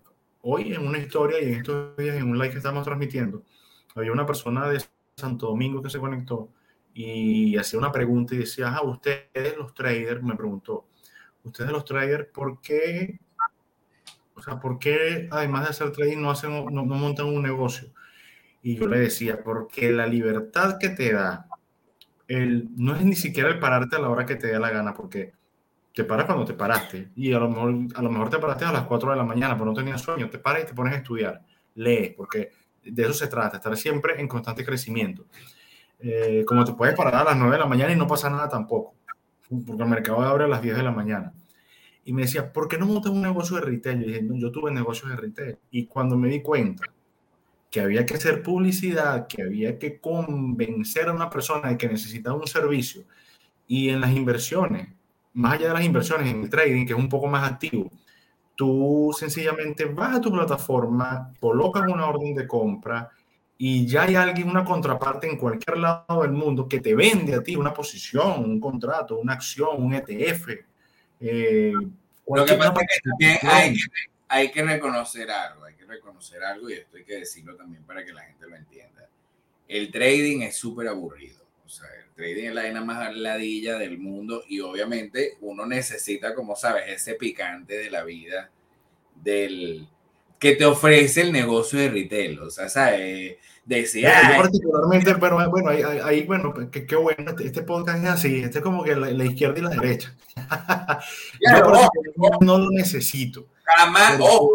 hoy 0.41 0.74
en 0.74 0.86
una 0.86 0.99
historia 0.99 1.41
y 1.41 1.45
en 1.45 1.53
estos 1.55 1.95
días 1.97 2.17
en 2.17 2.30
un 2.30 2.38
live 2.38 2.51
que 2.51 2.57
estamos 2.57 2.84
transmitiendo, 2.84 3.43
había 3.95 4.11
una 4.11 4.26
persona 4.26 4.69
de 4.69 4.84
Santo 5.15 5.47
Domingo 5.47 5.82
que 5.82 5.89
se 5.89 5.99
conectó 5.99 6.49
y 6.93 7.57
hacía 7.57 7.80
una 7.80 7.91
pregunta 7.91 8.36
y 8.36 8.39
decía, 8.39 8.76
ah, 8.76 8.84
ustedes 8.84 9.57
los 9.57 9.74
traders, 9.74 10.21
me 10.21 10.36
preguntó, 10.36 10.86
ustedes 11.43 11.71
los 11.71 11.86
traders, 11.86 12.28
¿por 12.28 12.59
qué 12.61 13.19
o 14.43 14.45
sea, 14.45 14.59
¿por 14.59 14.77
qué 14.77 15.29
además 15.31 15.63
de 15.63 15.69
hacer 15.69 15.91
trading 15.93 16.17
no, 16.17 16.29
hacen, 16.29 16.65
no, 16.65 16.83
montan 16.83 17.27
un 17.27 17.41
negocio? 17.41 17.87
Y 18.61 18.75
yo 18.75 18.87
le 18.87 18.99
decía, 18.99 19.41
porque 19.41 19.89
la 19.93 20.05
libertad 20.05 20.77
que 20.77 20.89
te 20.89 21.13
da, 21.13 21.47
el, 22.27 22.67
no 22.75 22.93
es 22.93 23.05
ni 23.05 23.15
siquiera 23.15 23.47
el 23.47 23.59
pararte 23.59 23.95
a 23.95 23.99
la 23.99 24.09
hora 24.09 24.25
que 24.25 24.35
te 24.35 24.47
dé 24.47 24.59
la 24.59 24.69
gana, 24.69 24.93
porque 24.93 25.31
te 25.93 26.03
paras 26.03 26.25
cuando 26.25 26.43
te 26.43 26.55
paraste. 26.55 27.11
Y 27.15 27.31
a 27.31 27.39
lo 27.39 27.47
mejor, 27.47 27.73
a 27.95 28.01
lo 28.01 28.09
mejor 28.09 28.29
te 28.29 28.37
paraste 28.37 28.65
a 28.65 28.73
las 28.73 28.83
4 28.83 29.11
de 29.11 29.15
la 29.15 29.23
mañana, 29.23 29.53
pero 29.53 29.63
no 29.63 29.73
tenías 29.73 30.01
sueño. 30.01 30.29
Te 30.29 30.39
paras 30.39 30.63
y 30.63 30.67
te 30.67 30.73
pones 30.73 30.93
a 30.93 30.97
estudiar, 30.97 31.41
lees, 31.75 32.13
porque 32.13 32.51
de 32.83 33.03
eso 33.03 33.13
se 33.13 33.27
trata, 33.27 33.57
estar 33.57 33.77
siempre 33.77 34.19
en 34.19 34.27
constante 34.27 34.65
crecimiento. 34.65 35.25
Eh, 35.99 36.43
como 36.45 36.65
te 36.65 36.73
puedes 36.73 36.95
parar 36.95 37.15
a 37.15 37.23
las 37.23 37.37
9 37.37 37.53
de 37.53 37.59
la 37.59 37.65
mañana 37.65 37.93
y 37.93 37.95
no 37.95 38.07
pasa 38.07 38.29
nada 38.29 38.49
tampoco, 38.49 38.95
porque 39.65 39.83
el 39.83 39.89
mercado 39.89 40.21
abre 40.21 40.43
a 40.43 40.47
las 40.47 40.61
10 40.61 40.75
de 40.75 40.83
la 40.83 40.91
mañana 40.91 41.31
y 42.05 42.13
me 42.13 42.23
decía, 42.23 42.51
¿por 42.51 42.67
qué 42.67 42.77
no 42.77 42.85
montas 42.85 43.11
un 43.11 43.21
negocio 43.21 43.55
de 43.57 43.61
retail? 43.61 44.01
Yo 44.01 44.07
dije, 44.07 44.21
no, 44.21 44.35
yo 44.35 44.51
tuve 44.51 44.71
negocios 44.71 45.09
de 45.09 45.15
retail. 45.15 45.57
Y 45.71 45.85
cuando 45.85 46.17
me 46.17 46.29
di 46.29 46.41
cuenta 46.41 46.83
que 47.69 47.79
había 47.79 48.05
que 48.05 48.15
hacer 48.15 48.43
publicidad, 48.43 49.27
que 49.27 49.41
había 49.41 49.79
que 49.79 49.99
convencer 49.99 51.07
a 51.07 51.13
una 51.13 51.29
persona 51.29 51.69
de 51.69 51.77
que 51.77 51.87
necesitaba 51.87 52.35
un 52.35 52.47
servicio, 52.47 53.03
y 53.67 53.89
en 53.89 54.01
las 54.01 54.11
inversiones, 54.11 54.89
más 55.33 55.53
allá 55.53 55.69
de 55.69 55.73
las 55.73 55.85
inversiones, 55.85 56.29
en 56.29 56.43
el 56.43 56.49
trading, 56.49 56.85
que 56.85 56.93
es 56.93 56.99
un 56.99 57.09
poco 57.09 57.27
más 57.27 57.49
activo, 57.49 57.89
tú 58.55 59.15
sencillamente 59.17 59.85
vas 59.85 60.17
a 60.17 60.21
tu 60.21 60.31
plataforma, 60.31 61.31
colocas 61.39 61.83
una 61.87 62.07
orden 62.07 62.35
de 62.35 62.47
compra 62.47 63.09
y 63.57 63.87
ya 63.87 64.03
hay 64.03 64.15
alguien, 64.15 64.49
una 64.49 64.63
contraparte 64.63 65.29
en 65.29 65.37
cualquier 65.37 65.77
lado 65.77 66.21
del 66.21 66.31
mundo 66.31 66.67
que 66.67 66.79
te 66.79 66.93
vende 66.93 67.33
a 67.33 67.41
ti 67.41 67.55
una 67.55 67.73
posición, 67.73 68.43
un 68.43 68.59
contrato, 68.59 69.17
una 69.17 69.33
acción, 69.33 69.81
un 69.81 69.93
ETF, 69.93 70.49
eh, 71.24 71.74
Lo 72.28 72.45
que 72.45 72.53
pasa 72.55 72.74
es 72.82 73.01
que 73.01 73.09
también 73.09 73.38
hay 73.43 73.74
que, 73.74 73.80
hay 74.28 74.51
que 74.51 74.63
reconocer 74.63 75.32
algo, 75.32 75.65
hay 75.65 75.76
que 75.76 75.86
reconocer 75.86 76.43
algo 76.43 76.69
y 76.69 76.74
esto 76.74 76.97
hay 76.97 77.03
que 77.03 77.19
decirlo 77.19 77.55
también 77.55 77.84
para 77.84 78.03
que 78.03 78.13
la 78.13 78.24
gente 78.24 78.47
lo 78.47 78.55
entienda. 78.55 79.07
El 79.67 79.91
trading 79.91 80.41
es 80.41 80.57
súper 80.57 80.88
aburrido. 80.88 81.41
O 81.65 81.69
sea, 81.69 81.88
el 82.03 82.11
trading 82.13 82.49
es 82.49 82.53
la 82.53 82.63
vaina 82.63 82.84
más 82.84 83.15
ladilla 83.15 83.78
del 83.78 83.97
mundo 83.97 84.43
y 84.47 84.59
obviamente 84.59 85.38
uno 85.41 85.65
necesita, 85.65 86.36
como 86.36 86.55
sabes, 86.55 86.84
ese 86.88 87.15
picante 87.15 87.78
de 87.78 87.89
la 87.89 88.03
vida 88.03 88.51
del 89.15 89.88
que 90.43 90.57
te 90.57 90.65
ofrece 90.65 91.21
el 91.21 91.31
negocio 91.31 91.79
de 91.79 91.89
retail. 91.89 92.37
O 92.41 92.49
sea, 92.49 92.67
¿sabes? 92.67 93.37
Decía. 93.63 94.35
particularmente, 94.37 95.15
pero 95.15 95.49
bueno, 95.49 95.69
ahí, 95.69 95.81
ahí 95.81 96.23
bueno, 96.23 96.53
pues, 96.53 96.67
qué 96.69 96.97
bueno, 96.97 97.31
este, 97.31 97.45
este, 97.45 97.61
podcast 97.61 98.03
es 98.03 98.09
así, 98.09 98.43
este 98.43 98.57
es 98.57 98.63
como 98.63 98.83
que 98.83 98.93
la, 98.93 99.23
izquierda 99.23 99.57
y 99.57 99.61
la 99.61 99.69
derecha. 99.69 100.13
no, 102.41 102.57
lo 102.57 102.69
necesito. 102.71 103.47
Jamás, 103.63 104.19
ojo, 104.19 104.51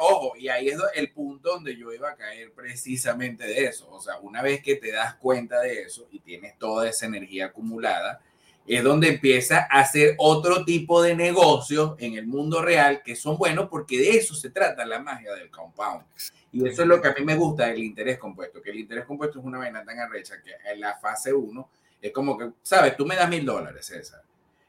ojo, 0.00 0.32
y 0.36 0.48
ahí 0.48 0.70
es 0.70 0.78
el 0.96 1.12
punto 1.12 1.50
donde 1.50 1.76
yo 1.76 1.92
iba 1.92 2.10
a 2.10 2.16
caer 2.16 2.52
precisamente 2.52 3.44
de 3.44 3.66
eso. 3.66 3.88
O 3.92 4.00
sea, 4.00 4.18
una 4.18 4.42
vez 4.42 4.60
que 4.60 4.74
te 4.74 4.90
das 4.90 5.14
cuenta 5.14 5.60
de 5.60 5.82
eso 5.82 6.08
y 6.10 6.18
tienes 6.18 6.58
toda 6.58 6.88
esa 6.88 7.06
energía 7.06 7.46
acumulada, 7.46 8.20
es 8.76 8.84
donde 8.84 9.08
empieza 9.08 9.66
a 9.68 9.80
hacer 9.80 10.14
otro 10.16 10.64
tipo 10.64 11.02
de 11.02 11.16
negocios 11.16 11.96
en 11.98 12.14
el 12.14 12.28
mundo 12.28 12.62
real 12.62 13.02
que 13.02 13.16
son 13.16 13.36
buenos 13.36 13.68
porque 13.68 13.98
de 13.98 14.10
eso 14.10 14.32
se 14.32 14.50
trata 14.50 14.86
la 14.86 15.00
magia 15.00 15.34
del 15.34 15.50
compound. 15.50 16.04
Y 16.52 16.68
eso 16.68 16.82
es 16.82 16.88
lo 16.88 17.02
que 17.02 17.08
a 17.08 17.14
mí 17.14 17.24
me 17.24 17.34
gusta 17.34 17.66
del 17.66 17.82
interés 17.82 18.16
compuesto, 18.16 18.62
que 18.62 18.70
el 18.70 18.78
interés 18.78 19.06
compuesto 19.06 19.40
es 19.40 19.44
una 19.44 19.58
vaina 19.58 19.84
tan 19.84 19.98
arrecha 19.98 20.40
que 20.40 20.52
en 20.70 20.80
la 20.80 20.96
fase 20.98 21.32
1 21.32 21.70
es 22.00 22.12
como 22.12 22.38
que, 22.38 22.48
sabes, 22.62 22.96
tú 22.96 23.04
me 23.04 23.16
das 23.16 23.28
mil 23.28 23.44
dólares, 23.44 23.86
César. 23.86 24.22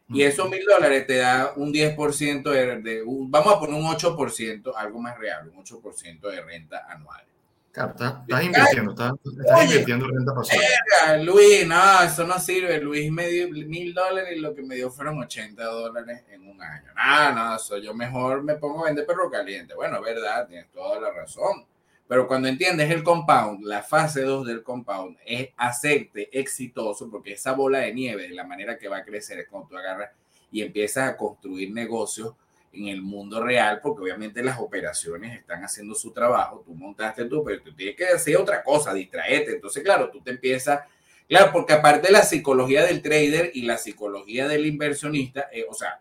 Y 0.10 0.24
esos 0.24 0.50
mil 0.50 0.66
dólares 0.66 1.06
te 1.06 1.18
da 1.18 1.54
un 1.56 1.72
10% 1.72 2.42
de, 2.50 3.04
vamos 3.06 3.54
a 3.54 3.60
poner 3.60 3.76
un 3.76 3.86
8%, 3.86 4.74
algo 4.76 5.00
más 5.00 5.18
real, 5.20 5.48
un 5.48 5.64
8% 5.64 6.22
de 6.22 6.42
renta 6.42 6.88
anual. 6.90 7.24
Claro, 7.72 7.92
estás, 7.92 8.44
invirtiendo, 8.44 8.92
estás, 8.92 9.64
invirtiendo 9.64 10.06
renta 10.08 10.34
pasiva. 10.36 11.18
Luis, 11.24 11.66
no, 11.66 12.04
eso 12.04 12.28
no 12.28 12.38
sirve. 12.38 12.82
Luis 12.82 13.10
me 13.10 13.28
dio 13.28 13.50
mil 13.50 13.94
dólares 13.94 14.34
y 14.36 14.40
lo 14.40 14.54
que 14.54 14.62
me 14.62 14.76
dio 14.76 14.92
fueron 14.92 15.20
80 15.20 15.64
dólares 15.64 16.24
en 16.30 16.50
un 16.50 16.62
año. 16.62 16.92
No, 16.94 17.32
no, 17.34 17.56
eso 17.56 17.78
yo 17.78 17.94
mejor 17.94 18.44
me 18.44 18.56
pongo 18.56 18.82
a 18.82 18.88
vender 18.88 19.06
perro 19.06 19.32
caliente. 19.32 19.74
Bueno, 19.74 19.98
es 19.98 20.04
verdad, 20.04 20.48
tienes 20.48 20.70
toda 20.72 21.00
la 21.00 21.12
razón. 21.12 21.66
Pero 22.10 22.28
cuando 22.28 22.50
entiendes 22.50 22.92
el 22.92 23.04
compound, 23.04 23.64
la 23.64 23.84
fase 23.84 24.24
2 24.24 24.46
del 24.46 24.64
compound 24.64 25.18
es 25.26 25.48
hacerte 25.56 26.28
exitoso 26.38 27.10
porque 27.10 27.32
esa 27.34 27.54
bola 27.54 27.80
de 27.80 27.94
nieve, 27.94 28.24
de 28.28 28.36
la 28.36 28.44
manera 28.44 28.78
que 28.78 28.90
va 28.90 28.98
a 28.98 29.06
crecer, 29.06 29.40
es 29.40 29.48
cuando 29.48 29.70
tú 29.70 29.78
agarras 29.78 30.10
y 30.52 30.62
empiezas 30.62 31.10
a 31.10 31.16
construir 31.16 31.72
negocios 31.72 32.34
en 32.74 32.88
el 32.88 33.02
mundo 33.02 33.44
real, 33.44 33.80
porque 33.82 34.04
obviamente 34.04 34.42
las 34.44 34.60
operaciones 34.60 35.38
están 35.38 35.64
haciendo 35.64 35.94
su 35.94 36.12
trabajo, 36.12 36.64
tú 36.66 36.74
montaste 36.74 37.26
tú, 37.26 37.44
pero 37.44 37.62
tú 37.62 37.74
tienes 37.74 37.96
que 37.96 38.06
hacer 38.06 38.38
otra 38.38 38.64
cosa, 38.64 38.94
distraerte. 38.94 39.54
Entonces, 39.54 39.84
claro, 39.84 40.10
tú 40.10 40.22
te 40.22 40.32
empiezas, 40.32 40.82
claro, 41.28 41.52
porque 41.52 41.74
aparte 41.74 42.08
de 42.08 42.14
la 42.14 42.24
psicología 42.24 42.86
del 42.86 43.02
trader 43.02 43.52
y 43.54 43.64
la 43.64 43.78
psicología 43.78 44.48
del 44.48 44.66
inversionista, 44.66 45.50
eh, 45.52 45.66
o 45.70 45.74
sea, 45.74 46.00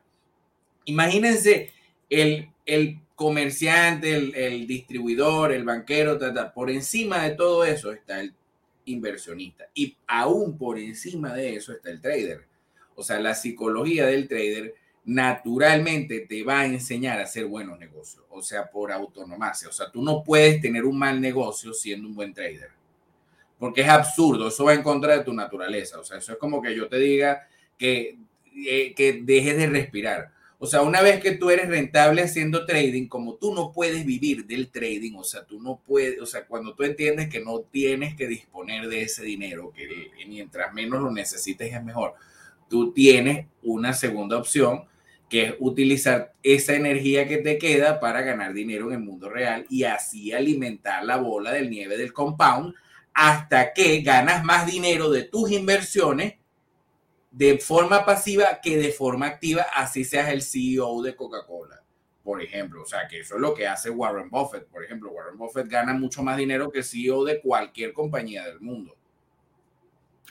imagínense 0.85 1.73
el, 2.09 2.51
el 2.67 3.01
comerciante, 3.17 4.15
el, 4.15 4.35
el, 4.35 4.67
distribuidor, 4.67 5.53
el 5.53 5.65
banquero, 5.65 6.19
por 6.55 6.71
encima 6.71 7.25
de 7.25 7.35
todo 7.35 7.65
eso 7.65 7.93
está 7.93 8.21
el 8.21 8.35
inversionista 8.87 9.67
y 9.75 9.97
aún 10.07 10.57
por 10.57 10.79
encima 10.79 11.35
de 11.35 11.57
eso 11.57 11.73
está 11.73 11.91
el 11.91 12.01
trader. 12.01 12.47
O 12.95 13.03
sea, 13.03 13.19
la 13.19 13.35
psicología 13.35 14.07
del 14.07 14.29
trader 14.29 14.75
naturalmente 15.11 16.21
te 16.21 16.45
va 16.45 16.61
a 16.61 16.67
enseñar 16.67 17.19
a 17.19 17.25
hacer 17.25 17.45
buenos 17.47 17.77
negocios, 17.81 18.25
o 18.31 18.41
sea, 18.43 18.71
por 18.71 18.93
autonomía. 18.93 19.51
O 19.69 19.73
sea, 19.73 19.91
tú 19.91 20.03
no 20.03 20.23
puedes 20.23 20.61
tener 20.61 20.85
un 20.85 20.97
mal 20.97 21.21
negocio 21.21 21.75
siendo 21.75 22.07
un 22.07 22.15
buen 22.15 22.33
trader, 22.33 22.71
porque 23.59 23.81
es 23.81 23.89
absurdo, 23.89 24.47
eso 24.47 24.65
va 24.65 24.75
en 24.75 24.85
contra 24.85 25.19
de 25.19 25.25
tu 25.25 25.33
naturaleza. 25.33 25.99
O 25.99 26.05
sea, 26.05 26.19
eso 26.19 26.33
es 26.33 26.39
como 26.39 26.63
que 26.63 26.77
yo 26.77 26.89
te 26.89 26.99
diga 26.99 27.49
que, 27.77 28.19
eh, 28.55 28.95
que 28.95 29.21
dejes 29.25 29.57
de 29.57 29.67
respirar. 29.67 30.31
O 30.61 30.67
sea, 30.67 30.83
una 30.83 31.03
vez 31.03 31.21
que 31.21 31.33
tú 31.33 31.51
eres 31.51 31.69
rentable 31.69 32.23
haciendo 32.23 32.65
trading, 32.65 33.09
como 33.09 33.35
tú 33.35 33.53
no 33.53 33.73
puedes 33.73 34.07
vivir 34.07 34.47
del 34.47 34.71
trading, 34.71 35.17
o 35.17 35.25
sea, 35.25 35.45
tú 35.45 35.61
no 35.61 35.81
puedes, 35.85 36.21
o 36.21 36.27
sea, 36.27 36.47
cuando 36.47 36.75
tú 36.75 36.85
entiendes 36.85 37.29
que 37.29 37.41
no 37.41 37.63
tienes 37.63 38.15
que 38.15 38.29
disponer 38.29 38.87
de 38.87 39.03
ese 39.03 39.25
dinero, 39.25 39.73
que 39.75 39.89
mientras 40.29 40.73
menos 40.73 41.03
lo 41.03 41.11
necesites 41.11 41.75
es 41.75 41.83
mejor, 41.83 42.15
tú 42.69 42.93
tienes 42.93 43.47
una 43.63 43.93
segunda 43.93 44.37
opción 44.37 44.85
que 45.31 45.45
es 45.45 45.55
utilizar 45.61 46.35
esa 46.43 46.75
energía 46.75 47.27
que 47.29 47.39
te 47.39 47.57
queda 47.57 48.01
para 48.01 48.21
ganar 48.21 48.53
dinero 48.53 48.89
en 48.89 48.95
el 48.95 48.99
mundo 48.99 49.31
real 49.31 49.65
y 49.71 49.85
así 49.85 50.33
alimentar 50.33 51.05
la 51.05 51.17
bola 51.17 51.53
del 51.53 51.71
nieve 51.71 51.97
del 51.97 52.13
compound 52.13 52.75
hasta 53.15 53.73
que 53.73 54.01
ganas 54.01 54.45
más 54.45 54.67
dinero 54.67 55.09
de 55.09 55.23
tus 55.23 55.53
inversiones 55.53 56.35
de 57.31 57.59
forma 57.59 58.05
pasiva 58.05 58.61
que 58.61 58.77
de 58.77 58.91
forma 58.91 59.27
activa, 59.27 59.67
así 59.73 60.05
seas 60.05 60.31
el 60.31 60.43
CEO 60.43 61.01
de 61.01 61.15
Coca-Cola, 61.15 61.81
por 62.25 62.43
ejemplo. 62.43 62.83
O 62.83 62.87
sea, 62.87 63.07
que 63.07 63.21
eso 63.21 63.37
es 63.37 63.41
lo 63.41 63.55
que 63.55 63.69
hace 63.69 63.89
Warren 63.89 64.31
Buffett. 64.31 64.67
Por 64.67 64.83
ejemplo, 64.83 65.13
Warren 65.13 65.39
Buffett 65.39 65.69
gana 65.69 65.95
mucho 65.95 66.25
más 66.25 66.37
dinero 66.37 66.73
que 66.73 66.83
CEO 66.83 67.25
de 67.25 67.41
cualquier 67.41 67.93
compañía 67.93 68.45
del 68.47 68.61
mundo. 68.61 68.97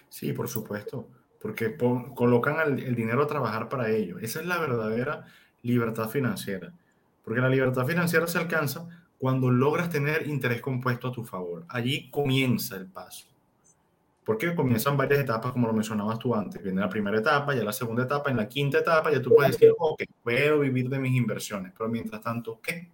Sí, 0.09 0.33
por 0.33 0.49
supuesto 0.49 1.07
porque 1.39 1.77
colocan 1.77 2.79
el, 2.79 2.95
dinero 2.95 3.23
a 3.23 3.27
trabajar 3.27 3.69
para 3.69 3.89
ellos. 3.89 4.21
Esa 4.21 4.41
es 4.41 4.45
la 4.45 4.57
verdadera 4.57 5.25
libertad 5.61 6.09
financiera, 6.09 6.73
porque 7.23 7.41
la 7.41 7.49
libertad 7.49 7.85
financiera 7.85 8.27
se 8.27 8.37
alcanza 8.37 8.87
cuando 9.17 9.49
logras 9.49 9.89
tener 9.89 10.27
interés 10.27 10.61
compuesto 10.61 11.07
a 11.07 11.11
tu 11.11 11.23
favor. 11.23 11.65
Allí 11.69 12.09
comienza 12.09 12.75
el 12.75 12.87
paso. 12.87 13.27
Porque 14.23 14.53
comienzan 14.53 14.95
varias 14.95 15.21
etapas, 15.21 15.51
como 15.53 15.67
lo 15.67 15.73
mencionabas 15.73 16.19
tú 16.19 16.35
antes. 16.35 16.61
Viene 16.61 16.81
la 16.81 16.89
primera 16.89 17.17
etapa, 17.17 17.55
ya 17.55 17.63
la 17.63 17.73
segunda 17.73 18.03
etapa, 18.03 18.29
en 18.29 18.37
la 18.37 18.47
quinta 18.47 18.77
etapa 18.77 19.11
ya 19.11 19.21
tú 19.21 19.33
puedes 19.33 19.53
decir, 19.53 19.73
ok, 19.77 20.03
puedo 20.23 20.59
vivir 20.59 20.87
de 20.87 20.99
mis 20.99 21.15
inversiones, 21.15 21.73
pero 21.75 21.89
mientras 21.89 22.21
tanto, 22.21 22.59
¿qué? 22.61 22.91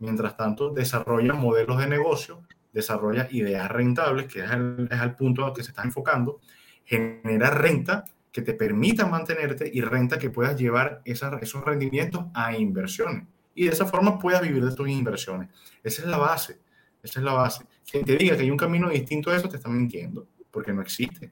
Mientras 0.00 0.36
tanto, 0.36 0.70
desarrolla 0.70 1.32
modelos 1.32 1.78
de 1.78 1.86
negocio, 1.86 2.42
desarrolla 2.72 3.26
ideas 3.30 3.70
rentables, 3.70 4.26
que 4.26 4.40
es 4.44 4.50
el, 4.50 4.86
es 4.90 5.00
el 5.00 5.14
punto 5.14 5.46
al 5.46 5.54
que 5.54 5.62
se 5.62 5.70
está 5.70 5.82
enfocando, 5.82 6.40
genera 6.84 7.50
renta 7.50 8.04
que 8.32 8.42
te 8.42 8.54
permita 8.54 9.06
mantenerte 9.06 9.70
y 9.72 9.80
renta 9.80 10.18
que 10.18 10.30
puedas 10.30 10.58
llevar 10.58 11.02
esos 11.04 11.64
rendimientos 11.64 12.26
a 12.34 12.56
inversiones. 12.56 13.26
Y 13.54 13.66
de 13.66 13.70
esa 13.70 13.86
forma 13.86 14.18
puedas 14.18 14.42
vivir 14.42 14.64
de 14.64 14.74
tus 14.74 14.88
inversiones. 14.88 15.48
Esa 15.82 16.02
es 16.02 16.08
la 16.08 16.18
base. 16.18 16.58
Esa 17.02 17.20
es 17.20 17.24
la 17.24 17.32
base. 17.32 17.64
Quien 17.88 18.04
te 18.04 18.16
diga 18.16 18.36
que 18.36 18.42
hay 18.42 18.50
un 18.50 18.56
camino 18.56 18.88
distinto 18.88 19.30
a 19.30 19.36
eso 19.36 19.48
te 19.48 19.56
está 19.56 19.68
mintiendo 19.68 20.26
porque 20.50 20.72
no 20.72 20.82
existe. 20.82 21.30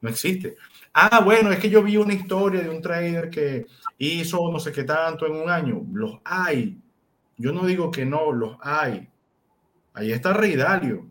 No 0.00 0.08
existe. 0.08 0.56
Ah, 0.92 1.20
bueno, 1.20 1.50
es 1.50 1.58
que 1.58 1.70
yo 1.70 1.82
vi 1.82 1.96
una 1.96 2.14
historia 2.14 2.62
de 2.62 2.68
un 2.68 2.80
trader 2.80 3.30
que 3.30 3.66
hizo 3.98 4.50
no 4.50 4.58
sé 4.58 4.72
qué 4.72 4.84
tanto 4.84 5.26
en 5.26 5.32
un 5.32 5.50
año. 5.50 5.84
Los 5.92 6.18
hay. 6.24 6.80
Yo 7.36 7.52
no 7.52 7.64
digo 7.64 7.90
que 7.90 8.04
no, 8.04 8.32
los 8.32 8.56
hay. 8.60 9.08
Ahí 9.94 10.12
está 10.12 10.32
Rey 10.32 10.56
Dalio. 10.56 11.06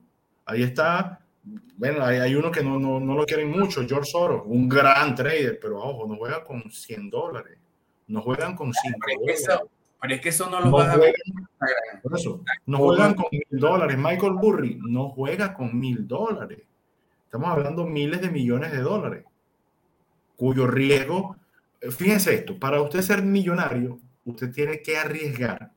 Ahí 0.46 0.64
está, 0.64 1.20
bueno, 1.78 2.04
hay, 2.04 2.34
uno 2.34 2.52
que 2.52 2.64
no, 2.64 2.80
no, 2.80 3.00
no, 3.00 3.14
lo 3.14 3.26
quieren 3.26 3.52
mucho, 3.52 3.86
George 3.88 4.10
Soros, 4.10 4.42
un 4.46 4.68
gran 4.68 5.14
trader, 5.14 5.60
pero 5.62 5.78
ojo, 5.78 6.08
no 6.08 6.16
juega 6.16 6.44
con 6.44 6.70
100 6.72 7.10
dólares. 7.10 7.58
No 8.08 8.22
juegan 8.22 8.56
con 8.56 8.74
5 8.74 8.98
dólares. 9.20 9.48
pero 10.02 10.16
es 10.16 10.22
que 10.22 10.30
eso 10.30 10.50
no 10.50 10.60
lo 10.60 10.72
no 10.72 10.80
a 10.80 10.94
juegan, 10.94 11.14
por 12.02 12.18
eso, 12.18 12.44
no 12.66 12.78
juegan 12.80 13.14
con 13.14 13.26
mil 13.32 13.44
dólares. 13.52 13.98
Michael 13.98 14.34
Burry 14.34 14.80
no 14.88 15.10
juega 15.10 15.54
con 15.54 15.80
mil 15.80 16.08
dólares. 16.08 16.60
Estamos 17.26 17.50
hablando 17.50 17.86
miles 17.86 18.22
de 18.22 18.32
millones 18.32 18.72
de 18.72 18.80
dólares, 18.80 19.26
cuyo 20.36 20.66
riesgo, 20.66 21.36
eh, 21.82 21.92
fíjense 21.92 22.34
esto, 22.34 22.58
para 22.58 22.82
usted 22.82 23.02
ser 23.02 23.22
millonario, 23.22 24.00
usted 24.26 24.52
tiene 24.52 24.82
que 24.82 24.98
arriesgar. 24.98 25.72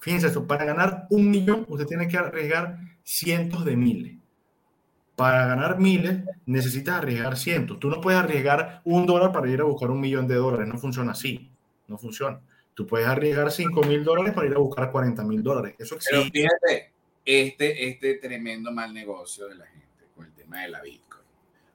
Fíjense 0.00 0.28
esto, 0.28 0.46
para 0.46 0.64
ganar 0.64 1.06
un 1.10 1.30
millón, 1.30 1.66
usted 1.68 1.86
tiene 1.86 2.08
que 2.08 2.16
arriesgar 2.16 2.78
cientos 3.04 3.64
de 3.64 3.76
miles. 3.76 4.19
Para 5.20 5.46
ganar 5.46 5.78
miles, 5.78 6.24
necesitas 6.46 6.94
arriesgar 6.96 7.36
cientos. 7.36 7.78
Tú 7.78 7.90
no 7.90 8.00
puedes 8.00 8.18
arriesgar 8.18 8.80
un 8.84 9.04
dólar 9.04 9.32
para 9.32 9.50
ir 9.50 9.60
a 9.60 9.64
buscar 9.64 9.90
un 9.90 10.00
millón 10.00 10.26
de 10.26 10.36
dólares. 10.36 10.66
No 10.66 10.78
funciona 10.78 11.12
así. 11.12 11.50
No 11.86 11.98
funciona. 11.98 12.40
Tú 12.72 12.86
puedes 12.86 13.06
arriesgar 13.06 13.52
5 13.52 13.82
mil 13.82 14.02
dólares 14.02 14.32
para 14.32 14.46
ir 14.46 14.54
a 14.54 14.58
buscar 14.58 14.90
40 14.90 15.22
mil 15.24 15.42
dólares. 15.42 15.74
Eso 15.78 15.96
existe. 15.96 16.16
Pero 16.16 16.30
fíjate, 16.30 16.92
este, 17.22 17.88
este 17.88 18.14
tremendo 18.14 18.72
mal 18.72 18.94
negocio 18.94 19.46
de 19.46 19.56
la 19.56 19.66
gente 19.66 19.86
el 20.18 20.32
tema 20.32 20.62
de 20.62 20.68
la 20.70 20.80
Bitcoin. 20.80 21.24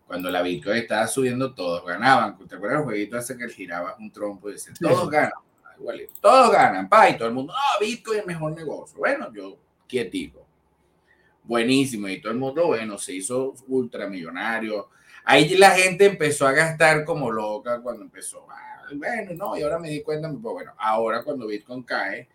Cuando 0.08 0.32
la 0.32 0.42
Bitcoin 0.42 0.78
estaba 0.78 1.06
subiendo, 1.06 1.54
todos 1.54 1.86
ganaban. 1.86 2.40
¿Te 2.48 2.56
acuerdas 2.56 2.80
el 2.80 2.86
jueguito 2.86 3.16
ese 3.16 3.38
que 3.38 3.48
giraba 3.50 3.96
un 4.00 4.12
trompo 4.12 4.50
y 4.50 4.54
decía, 4.54 4.74
todos 4.80 5.08
ganan? 5.08 5.34
Igualito, 5.78 6.14
todos 6.20 6.52
ganan, 6.52 6.90
pa, 6.90 7.10
y 7.10 7.18
todo 7.18 7.28
el 7.28 7.34
mundo, 7.36 7.54
no, 7.54 7.86
Bitcoin 7.86 8.18
es 8.18 8.22
el 8.24 8.28
mejor 8.28 8.56
negocio. 8.56 8.98
Bueno, 8.98 9.32
yo 9.32 9.60
quietico. 9.88 10.45
Buenísimo, 11.48 12.08
y 12.08 12.22
todo 12.22 12.32
el 12.32 12.40
mundo, 12.40 12.68
bueno, 12.68 12.98
se 12.98 13.14
hizo 13.14 13.54
ultramillonario. 13.68 14.90
Ahí 15.24 15.56
la 15.58 15.72
gente 15.72 16.06
empezó 16.06 16.48
a 16.48 16.52
gastar 16.52 17.04
como 17.06 17.32
loca 17.32 17.82
cuando 17.82 18.04
empezó. 18.04 18.46
Ah, 18.50 18.88
bueno, 18.94 19.34
no, 19.34 19.58
y 19.58 19.62
ahora 19.62 19.80
me 19.80 19.90
di 19.90 20.02
cuenta, 20.02 20.30
pues 20.30 20.42
bueno, 20.42 20.74
ahora 20.78 21.24
cuando 21.24 21.48
Bitcoin 21.48 21.84
cae, 21.84 22.28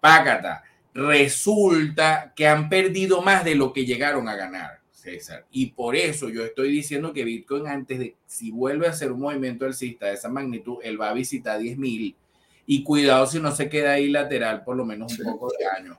págata, 0.00 0.62
resulta 0.94 2.32
que 2.34 2.46
han 2.46 2.68
perdido 2.68 3.22
más 3.22 3.44
de 3.44 3.54
lo 3.54 3.72
que 3.72 3.84
llegaron 3.84 4.28
a 4.28 4.36
ganar. 4.36 4.82
César. 5.02 5.46
Y 5.50 5.72
por 5.72 5.96
eso 5.96 6.28
yo 6.28 6.44
estoy 6.44 6.70
diciendo 6.70 7.12
que 7.12 7.24
Bitcoin 7.24 7.66
antes 7.66 7.98
de, 7.98 8.16
si 8.24 8.52
vuelve 8.52 8.86
a 8.86 8.90
hacer 8.90 9.10
un 9.10 9.20
movimiento 9.20 9.64
alcista 9.64 10.06
de 10.06 10.14
esa 10.14 10.28
magnitud, 10.28 10.76
él 10.84 11.00
va 11.00 11.10
a 11.10 11.12
visitar 11.12 11.58
10.000 11.58 12.14
y 12.66 12.84
cuidado 12.84 13.26
si 13.26 13.40
no 13.40 13.50
se 13.50 13.68
queda 13.68 13.94
ahí 13.94 14.08
lateral 14.08 14.62
por 14.62 14.76
lo 14.76 14.84
menos 14.84 15.18
un 15.18 15.24
poco 15.24 15.52
de 15.58 15.66
años. 15.66 15.98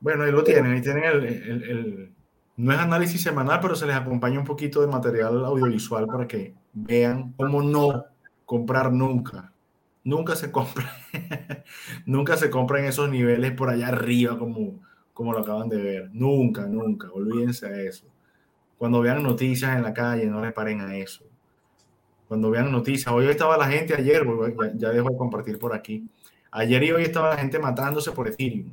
Bueno, 0.00 0.24
ahí 0.24 0.32
lo 0.32 0.42
tienen, 0.42 0.72
ahí 0.72 0.80
tienen 0.80 1.04
el, 1.04 1.24
el, 1.24 2.12
no 2.56 2.72
es 2.72 2.78
análisis 2.78 3.22
semanal, 3.22 3.60
pero 3.60 3.74
se 3.74 3.86
les 3.86 3.96
acompaña 3.96 4.38
un 4.38 4.44
poquito 4.44 4.80
de 4.80 4.86
material 4.86 5.44
audiovisual 5.44 6.06
para 6.06 6.26
que 6.26 6.54
vean 6.72 7.32
cómo 7.36 7.62
no 7.62 8.06
comprar 8.44 8.92
nunca. 8.92 9.52
Nunca 10.02 10.34
se 10.34 10.50
compra, 10.50 10.90
nunca 12.06 12.36
se 12.36 12.48
compra 12.48 12.86
esos 12.86 13.10
niveles 13.10 13.52
por 13.52 13.68
allá 13.68 13.88
arriba 13.88 14.38
como 14.38 14.80
como 15.20 15.34
lo 15.34 15.40
acaban 15.40 15.68
de 15.68 15.76
ver. 15.76 16.10
Nunca, 16.14 16.66
nunca, 16.66 17.10
olvídense 17.12 17.68
de 17.68 17.88
eso. 17.88 18.06
Cuando 18.78 19.02
vean 19.02 19.22
noticias 19.22 19.76
en 19.76 19.82
la 19.82 19.92
calle, 19.92 20.24
no 20.24 20.42
le 20.42 20.50
paren 20.50 20.80
a 20.80 20.96
eso. 20.96 21.24
Cuando 22.26 22.48
vean 22.48 22.72
noticias, 22.72 23.12
hoy 23.12 23.26
estaba 23.26 23.58
la 23.58 23.68
gente, 23.68 23.94
ayer, 23.94 24.24
ya, 24.24 24.72
ya 24.74 24.88
dejo 24.88 25.10
de 25.10 25.16
compartir 25.18 25.58
por 25.58 25.74
aquí. 25.74 26.08
Ayer 26.50 26.84
y 26.84 26.92
hoy 26.92 27.02
estaba 27.02 27.34
la 27.34 27.36
gente 27.36 27.58
matándose 27.58 28.12
por 28.12 28.28
Ethereum. 28.28 28.72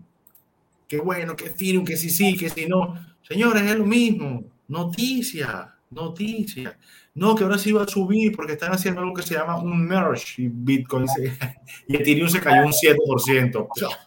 Qué 0.87 0.99
bueno, 0.99 1.35
que 1.35 1.47
Ethereum, 1.47 1.83
que 1.83 1.97
sí, 1.97 2.09
sí, 2.09 2.37
que 2.37 2.49
si 2.49 2.65
no. 2.65 2.95
Señores, 3.21 3.63
es 3.63 3.75
lo 3.75 3.85
mismo. 3.85 4.43
Noticia, 4.67 5.75
noticia. 5.89 6.77
No, 7.13 7.35
que 7.35 7.43
ahora 7.43 7.57
sí 7.57 7.71
va 7.71 7.83
a 7.83 7.87
subir 7.87 8.35
porque 8.35 8.53
están 8.53 8.71
haciendo 8.71 9.01
algo 9.01 9.13
que 9.13 9.23
se 9.23 9.33
llama 9.33 9.57
un 9.57 9.85
merge 9.85 10.43
y 10.43 10.47
Bitcoin 10.49 11.07
y 11.87 11.95
Ethereum 11.95 12.29
se 12.29 12.39
cayó 12.39 12.65
un 12.65 12.71
7%. 12.71 13.97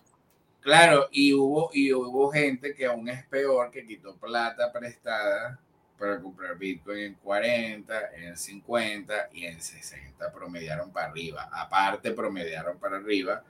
Claro, 0.60 1.08
y 1.10 1.32
hubo, 1.32 1.70
y 1.72 1.92
hubo 1.92 2.30
gente 2.30 2.74
que 2.74 2.86
aún 2.86 3.08
es 3.08 3.24
peor, 3.26 3.70
que 3.70 3.86
quitó 3.86 4.16
plata 4.16 4.70
prestada 4.72 5.58
para 5.98 6.20
comprar 6.20 6.56
Bitcoin 6.56 6.98
en 6.98 7.14
40, 7.14 8.10
en 8.16 8.36
50 8.36 9.30
y 9.32 9.44
en 9.44 9.60
60 9.60 10.32
promediaron 10.32 10.92
para 10.92 11.08
arriba. 11.08 11.48
Aparte 11.52 12.12
promediaron 12.12 12.78
para 12.78 12.96
arriba 12.96 13.42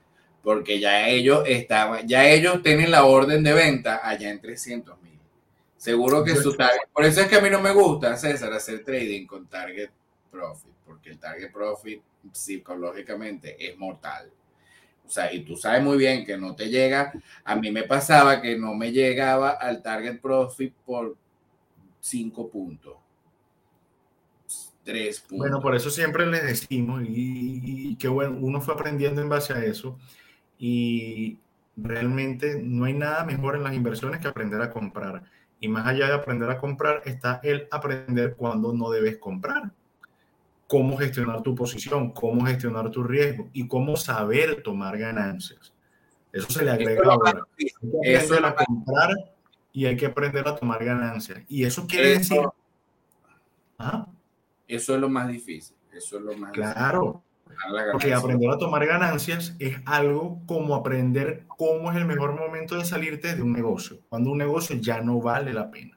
porque 0.42 0.80
ya 0.80 1.08
ellos 1.08 1.44
estaban, 1.46 2.06
ya 2.06 2.28
ellos 2.28 2.62
tienen 2.62 2.90
la 2.90 3.04
orden 3.04 3.42
de 3.42 3.52
venta 3.52 4.00
allá 4.02 4.30
en 4.30 4.40
300 4.40 5.00
mil. 5.02 5.18
Seguro 5.76 6.22
que 6.24 6.36
su 6.36 6.54
target, 6.54 6.88
por 6.92 7.04
eso 7.04 7.22
es 7.22 7.28
que 7.28 7.36
a 7.36 7.40
mí 7.40 7.48
no 7.50 7.60
me 7.60 7.72
gusta, 7.72 8.16
César, 8.16 8.52
hacer 8.52 8.84
trading 8.84 9.26
con 9.26 9.46
target 9.46 9.90
profit, 10.30 10.72
porque 10.84 11.10
el 11.10 11.18
target 11.18 11.50
profit 11.50 12.02
psicológicamente 12.32 13.56
es 13.58 13.76
mortal. 13.78 14.30
O 15.06 15.12
sea, 15.12 15.32
y 15.32 15.42
tú 15.42 15.56
sabes 15.56 15.82
muy 15.82 15.98
bien 15.98 16.24
que 16.24 16.36
no 16.36 16.54
te 16.54 16.68
llega. 16.68 17.12
A 17.44 17.56
mí 17.56 17.72
me 17.72 17.82
pasaba 17.82 18.40
que 18.40 18.56
no 18.56 18.74
me 18.74 18.92
llegaba 18.92 19.50
al 19.50 19.82
target 19.82 20.20
profit 20.20 20.72
por 20.86 21.16
cinco 21.98 22.48
puntos. 22.48 22.94
Tres 24.84 25.20
puntos. 25.20 25.38
Bueno, 25.38 25.60
por 25.60 25.74
eso 25.74 25.90
siempre 25.90 26.26
les 26.26 26.44
decimos, 26.44 27.02
y, 27.06 27.96
que 27.96 28.06
bueno, 28.06 28.38
uno 28.40 28.60
fue 28.60 28.74
aprendiendo 28.74 29.20
en 29.20 29.28
base 29.28 29.52
a 29.52 29.64
eso. 29.64 29.98
Y 30.60 31.40
realmente 31.76 32.60
no 32.62 32.84
hay 32.84 32.92
nada 32.92 33.24
mejor 33.24 33.56
en 33.56 33.64
las 33.64 33.74
inversiones 33.74 34.20
que 34.20 34.28
aprender 34.28 34.62
a 34.62 34.70
comprar. 34.70 35.24
Y 35.58 35.66
más 35.66 35.88
allá 35.88 36.06
de 36.06 36.14
aprender 36.14 36.48
a 36.50 36.58
comprar, 36.58 37.02
está 37.04 37.40
el 37.42 37.66
aprender 37.72 38.36
cuándo 38.36 38.72
no 38.72 38.90
debes 38.90 39.18
comprar 39.18 39.72
cómo 40.70 40.96
gestionar 40.96 41.42
tu 41.42 41.52
posición, 41.52 42.12
cómo 42.12 42.46
gestionar 42.46 42.92
tu 42.92 43.02
riesgo 43.02 43.50
y 43.52 43.66
cómo 43.66 43.96
saber 43.96 44.62
tomar 44.62 44.96
ganancias. 44.96 45.74
Eso 46.32 46.48
se 46.48 46.64
le 46.64 46.70
agrega 46.70 47.12
ahora. 47.12 47.44
Eso 48.04 48.34
es 48.36 48.44
a 48.44 48.54
comprar 48.54 49.10
y 49.72 49.86
hay 49.86 49.96
que 49.96 50.06
aprender 50.06 50.46
a 50.46 50.54
tomar 50.54 50.84
ganancias. 50.84 51.42
Y 51.48 51.64
eso 51.64 51.88
quiere 51.88 52.10
decir... 52.10 52.38
¿Ah? 53.80 54.06
Eso 54.68 54.94
es 54.94 55.00
lo 55.00 55.08
más 55.08 55.26
difícil. 55.26 55.76
Eso 55.92 56.18
es 56.18 56.22
lo 56.22 56.36
más 56.36 56.52
Claro. 56.52 57.24
Porque 57.92 58.14
aprender 58.14 58.50
a 58.50 58.58
tomar 58.58 58.86
ganancias 58.86 59.54
es 59.58 59.76
algo 59.84 60.40
como 60.46 60.74
aprender 60.74 61.44
cómo 61.46 61.90
es 61.90 61.96
el 61.96 62.04
mejor 62.04 62.34
momento 62.34 62.76
de 62.76 62.84
salirte 62.84 63.34
de 63.34 63.42
un 63.42 63.52
negocio, 63.52 64.00
cuando 64.08 64.30
un 64.30 64.38
negocio 64.38 64.76
ya 64.76 65.00
no 65.00 65.20
vale 65.20 65.52
la 65.52 65.70
pena. 65.70 65.96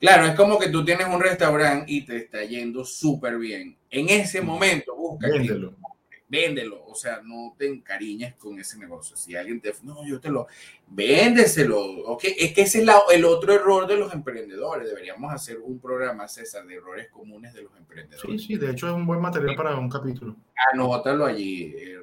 Claro, 0.00 0.26
es 0.26 0.34
como 0.34 0.58
que 0.58 0.68
tú 0.68 0.84
tienes 0.84 1.06
un 1.06 1.20
restaurante 1.20 1.90
y 1.90 2.02
te 2.02 2.16
está 2.18 2.44
yendo 2.44 2.84
súper 2.84 3.38
bien. 3.38 3.76
En 3.90 4.08
ese 4.08 4.42
momento, 4.42 4.94
busca. 4.94 5.28
Véndelo. 5.28 5.74
Véndelo. 6.34 6.84
O 6.86 6.94
sea, 6.96 7.20
no 7.22 7.54
te 7.56 7.68
encariñes 7.68 8.34
con 8.34 8.58
ese 8.58 8.76
negocio. 8.78 9.16
Si 9.16 9.36
alguien 9.36 9.60
te. 9.60 9.72
No, 9.82 10.04
yo 10.04 10.18
te 10.20 10.30
lo. 10.30 10.48
Véndeselo. 10.88 11.80
Okay. 12.14 12.34
Es 12.38 12.52
que 12.52 12.62
ese 12.62 12.82
es 12.82 12.88
el 13.12 13.24
otro 13.24 13.52
error 13.52 13.86
de 13.86 13.96
los 13.96 14.12
emprendedores. 14.12 14.88
Deberíamos 14.88 15.32
hacer 15.32 15.58
un 15.60 15.78
programa, 15.78 16.26
César, 16.26 16.66
de 16.66 16.74
errores 16.74 17.08
comunes 17.10 17.54
de 17.54 17.62
los 17.62 17.76
emprendedores. 17.76 18.42
Sí, 18.42 18.46
sí, 18.46 18.56
de 18.56 18.72
hecho 18.72 18.88
es 18.88 18.94
un 18.94 19.06
buen 19.06 19.20
material 19.20 19.54
para 19.54 19.76
un 19.76 19.88
capítulo. 19.88 20.34
Anótalo 20.72 21.24
allí. 21.24 21.72
Eh, 21.76 22.00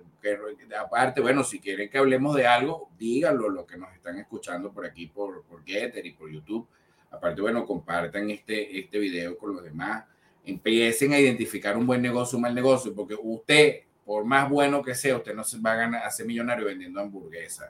aparte, 0.80 1.20
bueno, 1.20 1.44
si 1.44 1.60
quieren 1.60 1.90
que 1.90 1.98
hablemos 1.98 2.36
de 2.36 2.48
algo, 2.48 2.90
díganlo, 2.98 3.50
lo 3.50 3.66
que 3.66 3.78
nos 3.78 3.94
están 3.94 4.18
escuchando 4.18 4.72
por 4.72 4.86
aquí, 4.86 5.08
por, 5.08 5.44
por 5.44 5.66
Getter 5.66 6.06
y 6.06 6.14
por 6.14 6.32
YouTube 6.32 6.68
Aparte, 7.12 7.42
bueno, 7.42 7.66
compartan 7.66 8.32
este, 8.32 8.80
este 8.80 8.98
video 8.98 9.38
con 9.38 9.54
los 9.54 9.64
demás. 9.64 10.06
Empiecen 10.46 11.12
a 11.12 11.20
identificar 11.20 11.78
un 11.78 11.86
buen 11.86 12.02
negocio, 12.02 12.38
un 12.38 12.44
mal 12.44 12.56
negocio, 12.56 12.96
porque 12.96 13.18
usted 13.22 13.82
por 14.06 14.26
más 14.26 14.50
bueno 14.50 14.82
que 14.82 14.96
sea, 14.96 15.18
usted 15.18 15.36
no 15.36 15.44
se 15.44 15.60
va 15.60 15.74
a 15.74 15.76
ganar, 15.76 16.04
hacer 16.04 16.26
millonario 16.26 16.66
vendiendo 16.66 17.00
hamburguesas, 17.00 17.70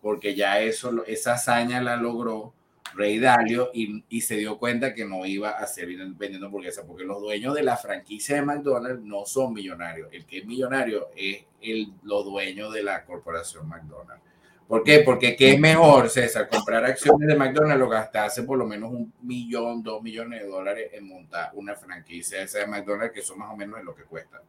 porque 0.00 0.34
ya 0.34 0.60
eso, 0.60 1.04
esa 1.06 1.34
hazaña 1.34 1.80
la 1.80 1.96
logró 1.96 2.52
Rey 2.94 3.18
Dalio 3.18 3.70
y, 3.72 4.20
se 4.20 4.36
dio 4.36 4.58
cuenta 4.58 4.94
que 4.94 5.04
no 5.04 5.24
iba 5.26 5.50
a 5.50 5.66
seguir 5.66 5.98
vendiendo 6.14 6.46
hamburguesas, 6.46 6.84
porque 6.86 7.04
los 7.04 7.20
dueños 7.20 7.54
de 7.54 7.62
la 7.62 7.76
franquicia 7.76 8.36
de 8.36 8.42
McDonald's 8.42 9.04
no 9.04 9.24
son 9.26 9.52
millonarios. 9.52 10.08
El 10.12 10.24
que 10.24 10.38
es 10.38 10.46
millonario 10.46 11.10
es 11.16 11.44
el, 11.60 11.92
los 12.02 12.24
dueños 12.24 12.72
de 12.72 12.82
la 12.82 13.04
corporación 13.04 13.68
McDonald's. 13.68 14.22
¿Por 14.66 14.84
qué? 14.84 14.98
Porque 14.98 15.34
qué 15.34 15.52
es 15.52 15.60
mejor, 15.60 16.10
César, 16.10 16.46
comprar 16.46 16.84
acciones 16.84 17.26
de 17.26 17.36
McDonald's 17.36 17.82
o 17.82 17.88
gastarse 17.88 18.42
por 18.42 18.58
lo 18.58 18.66
menos 18.66 18.92
un 18.92 19.12
millón, 19.22 19.82
dos 19.82 20.02
millones 20.02 20.42
de 20.42 20.46
dólares 20.46 20.90
en 20.92 21.08
montar 21.08 21.52
una 21.54 21.74
franquicia 21.74 22.44
de 22.44 22.66
McDonald's, 22.66 23.14
que 23.14 23.20
eso 23.20 23.34
más 23.34 23.50
o 23.50 23.56
menos 23.56 23.78
es 23.78 23.84
lo 23.84 23.94
que 23.94 24.02
cuesta. 24.02 24.42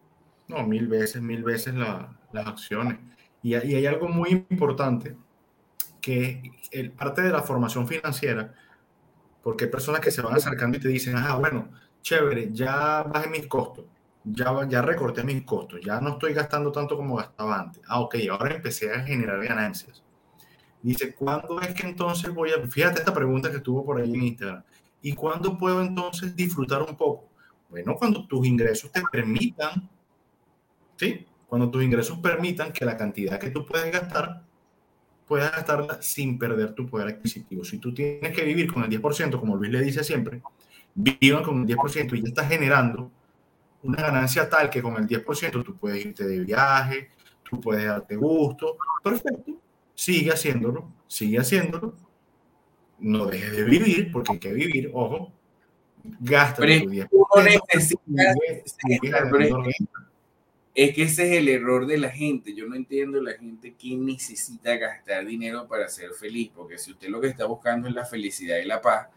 No, 0.49 0.65
mil 0.67 0.87
veces, 0.87 1.21
mil 1.21 1.43
veces 1.43 1.75
la, 1.75 2.17
las 2.33 2.47
acciones. 2.47 2.97
Y, 3.41 3.51
y, 3.51 3.75
hay 3.75 3.85
algo 3.85 4.09
muy 4.09 4.45
importante, 4.49 5.15
que 6.01 6.41
el, 6.71 6.91
parte 6.91 7.21
de 7.21 7.29
la 7.29 7.41
formación 7.41 7.87
financiera, 7.87 8.53
porque 9.41 9.65
hay 9.65 9.71
personas 9.71 10.01
que 10.01 10.11
se 10.11 10.21
van 10.21 10.35
acercando 10.35 10.77
y 10.77 10.81
te 10.81 10.89
dicen, 10.89 11.15
ah, 11.15 11.35
bueno, 11.35 11.69
chévere, 12.01 12.49
ya 12.51 13.03
bajé 13.03 13.29
mis 13.29 13.47
costos, 13.47 13.85
ya, 14.23 14.67
ya 14.67 14.81
recorté 14.81 15.23
mis 15.23 15.43
costos, 15.43 15.79
ya 15.81 16.01
no 16.01 16.11
estoy 16.11 16.33
gastando 16.33 16.71
tanto 16.71 16.97
como 16.97 17.15
gastaba 17.15 17.59
antes. 17.59 17.81
Ah, 17.87 18.01
ok, 18.01 18.15
ahora 18.31 18.55
empecé 18.55 18.91
a 18.91 19.01
generar 19.03 19.41
ganancias 19.43 20.03
Dice, 20.81 21.13
¿cuándo 21.13 21.59
es 21.61 21.73
que 21.73 21.85
entonces 21.87 22.33
voy 22.33 22.51
a... 22.51 22.65
Fíjate 22.67 22.99
esta 22.99 23.13
pregunta 23.13 23.51
que 23.51 23.57
estuvo 23.57 23.85
por 23.85 23.99
ahí 23.99 24.13
en 24.13 24.23
Instagram. 24.23 24.63
¿Y 25.01 25.13
cuándo 25.13 25.57
puedo 25.57 25.81
entonces 25.81 26.35
disfrutar 26.35 26.81
un 26.83 26.95
poco? 26.95 27.27
Bueno, 27.69 27.95
cuando 27.95 28.25
tus 28.25 28.47
ingresos 28.47 28.91
te 28.91 29.01
permitan, 29.11 29.89
¿sí? 30.99 31.25
Cuando 31.47 31.71
tus 31.71 31.83
ingresos 31.83 32.19
permitan 32.19 32.73
que 32.73 32.85
la 32.85 32.97
cantidad 32.97 33.39
que 33.39 33.49
tú 33.49 33.65
puedes 33.65 33.91
gastar, 33.91 34.43
puedas 35.25 35.51
gastarla 35.51 36.01
sin 36.01 36.37
perder 36.37 36.73
tu 36.73 36.85
poder 36.87 37.07
adquisitivo. 37.07 37.63
Si 37.63 37.77
tú 37.77 37.93
tienes 37.93 38.35
que 38.35 38.43
vivir 38.43 38.71
con 38.71 38.83
el 38.83 38.89
10%, 38.89 39.39
como 39.39 39.55
Luis 39.55 39.71
le 39.71 39.81
dice 39.81 40.03
siempre, 40.03 40.41
vivan 40.93 41.43
con 41.43 41.61
el 41.61 41.67
10% 41.77 42.17
y 42.17 42.21
ya 42.21 42.27
estás 42.27 42.49
generando 42.49 43.11
una 43.81 44.01
ganancia 44.01 44.49
tal 44.49 44.69
que 44.69 44.81
con 44.81 44.97
el 44.97 45.07
10% 45.07 45.63
tú 45.63 45.77
puedes 45.77 46.05
irte 46.05 46.27
de 46.27 46.39
viaje, 46.39 47.09
tú 47.49 47.61
puedes 47.61 47.85
darte 47.85 48.17
gusto, 48.17 48.77
perfecto, 49.01 49.53
sigue 49.95 50.31
haciéndolo, 50.31 50.91
sigue 51.07 51.39
haciéndolo, 51.39 51.95
no 52.99 53.25
dejes 53.25 53.55
de 53.55 53.63
vivir, 53.63 54.11
porque 54.11 54.33
hay 54.33 54.39
que 54.39 54.53
vivir, 54.53 54.91
ojo, 54.93 55.31
gasta 56.19 56.61
tu 56.61 56.89
día. 56.89 57.07
Es 60.75 60.93
que 60.93 61.03
ese 61.03 61.27
es 61.27 61.39
el 61.39 61.49
error 61.49 61.85
de 61.85 61.97
la 61.97 62.09
gente. 62.09 62.53
Yo 62.53 62.67
no 62.67 62.75
entiendo 62.75 63.21
la 63.21 63.33
gente 63.33 63.73
que 63.73 63.95
necesita 63.95 64.77
gastar 64.77 65.25
dinero 65.25 65.67
para 65.67 65.87
ser 65.89 66.11
feliz, 66.11 66.51
porque 66.55 66.77
si 66.77 66.91
usted 66.91 67.09
lo 67.09 67.19
que 67.19 67.27
está 67.27 67.45
buscando 67.45 67.87
es 67.87 67.93
la 67.93 68.05
felicidad 68.05 68.57
y 68.57 68.65
la 68.65 68.81
paz, 68.81 69.07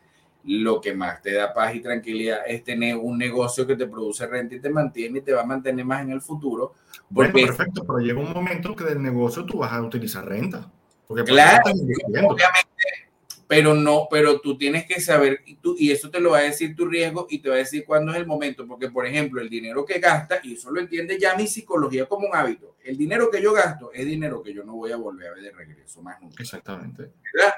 lo 0.45 0.81
que 0.81 0.93
más 0.93 1.23
te 1.23 1.33
da 1.33 1.55
paz 1.55 1.75
y 1.75 1.81
tranquilidad 1.81 2.41
es 2.47 2.65
tener 2.65 2.97
un 2.97 3.17
negocio 3.17 3.67
que 3.67 3.77
te 3.77 3.87
produce 3.87 4.27
renta 4.27 4.57
y 4.57 4.61
te 4.61 4.71
mantiene 4.71 5.21
y 5.21 5.23
te 5.23 5.33
va 5.33 5.43
a 5.43 5.47
mantener 5.47 5.85
más 5.85 6.03
en 6.03 6.11
el 6.11 6.21
futuro. 6.21 6.75
Bueno, 7.09 7.33
perfecto, 7.33 7.85
pero 7.87 7.99
llega 7.99 8.19
un 8.19 8.33
momento 8.33 8.75
que 8.75 8.85
del 8.85 9.03
negocio 9.03 9.45
tú 9.45 9.59
vas 9.59 9.73
a 9.73 9.83
utilizar 9.83 10.27
renta. 10.27 10.71
Porque 11.07 11.25
claro, 11.25 11.71
obviamente, 11.71 13.12
pero 13.53 13.75
no, 13.75 14.09
pero 14.11 14.41
tú 14.41 14.57
tienes 14.57 14.87
que 14.87 14.99
saber, 14.99 15.43
y, 15.45 15.57
tú, 15.57 15.77
y 15.79 15.91
eso 15.91 16.09
te 16.09 16.21
lo 16.21 16.31
va 16.31 16.39
a 16.39 16.45
decir 16.45 16.75
tu 16.75 16.87
riesgo 16.87 17.27
y 17.29 17.41
te 17.41 17.51
va 17.51 17.57
a 17.57 17.59
decir 17.59 17.85
cuándo 17.85 18.11
es 18.11 18.17
el 18.17 18.27
momento, 18.27 18.67
porque 18.67 18.89
por 18.89 19.07
ejemplo, 19.07 19.43
el 19.43 19.51
dinero 19.51 19.85
que 19.85 19.99
gasta, 20.01 20.41
y 20.43 20.55
eso 20.55 20.71
lo 20.71 20.81
entiende 20.81 21.19
ya 21.21 21.37
mi 21.37 21.47
psicología 21.47 22.07
como 22.07 22.29
un 22.29 22.35
hábito, 22.35 22.77
el 22.83 22.97
dinero 22.97 23.31
que 23.31 23.43
yo 23.43 23.53
gasto 23.53 23.93
es 23.93 24.07
dinero 24.07 24.43
que 24.43 24.55
yo 24.55 24.65
no 24.65 24.77
voy 24.77 24.93
a 24.93 24.97
volver 24.97 25.29
a 25.29 25.35
ver 25.35 25.43
de 25.43 25.51
regreso 25.51 26.01
más 26.01 26.19
nunca. 26.23 26.43
Exactamente. 26.43 27.11
¿verdad? 27.35 27.53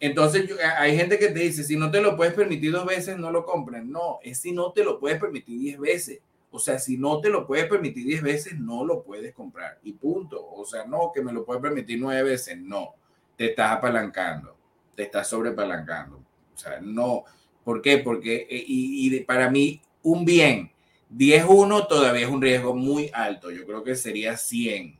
Entonces, 0.00 0.50
hay 0.78 0.96
gente 0.96 1.18
que 1.18 1.28
te 1.28 1.40
dice, 1.40 1.64
si 1.64 1.76
no 1.76 1.90
te 1.90 2.00
lo 2.00 2.16
puedes 2.16 2.32
permitir 2.32 2.72
dos 2.72 2.86
veces, 2.86 3.18
no 3.18 3.30
lo 3.30 3.44
compren. 3.44 3.92
No, 3.92 4.20
es 4.22 4.38
si 4.38 4.52
no 4.52 4.72
te 4.72 4.84
lo 4.84 4.98
puedes 4.98 5.20
permitir 5.20 5.58
diez 5.58 5.78
veces. 5.78 6.20
O 6.50 6.58
sea, 6.58 6.78
si 6.78 6.96
no 6.96 7.20
te 7.20 7.28
lo 7.28 7.46
puedes 7.46 7.66
permitir 7.66 8.06
diez 8.06 8.22
veces, 8.22 8.58
no 8.58 8.86
lo 8.86 9.02
puedes 9.02 9.34
comprar. 9.34 9.80
Y 9.82 9.92
punto. 9.92 10.42
O 10.50 10.64
sea, 10.64 10.86
no, 10.86 11.12
que 11.14 11.20
me 11.20 11.34
lo 11.34 11.44
puedes 11.44 11.60
permitir 11.60 12.00
nueve 12.00 12.22
veces. 12.22 12.58
No, 12.58 12.94
te 13.36 13.50
estás 13.50 13.72
apalancando, 13.72 14.55
te 14.96 15.04
estás 15.04 15.28
sobrepalancando. 15.28 16.16
O 16.16 16.58
sea, 16.58 16.80
no. 16.80 17.24
¿Por 17.62 17.82
qué? 17.82 17.98
Porque, 17.98 18.46
eh, 18.50 18.64
y, 18.66 19.14
y 19.14 19.20
para 19.20 19.50
mí, 19.50 19.80
un 20.02 20.24
bien 20.24 20.72
10-1 21.14 21.86
todavía 21.88 22.26
es 22.26 22.32
un 22.32 22.42
riesgo 22.42 22.74
muy 22.74 23.10
alto. 23.12 23.50
Yo 23.50 23.66
creo 23.66 23.84
que 23.84 23.94
sería 23.94 24.36
100 24.36 24.98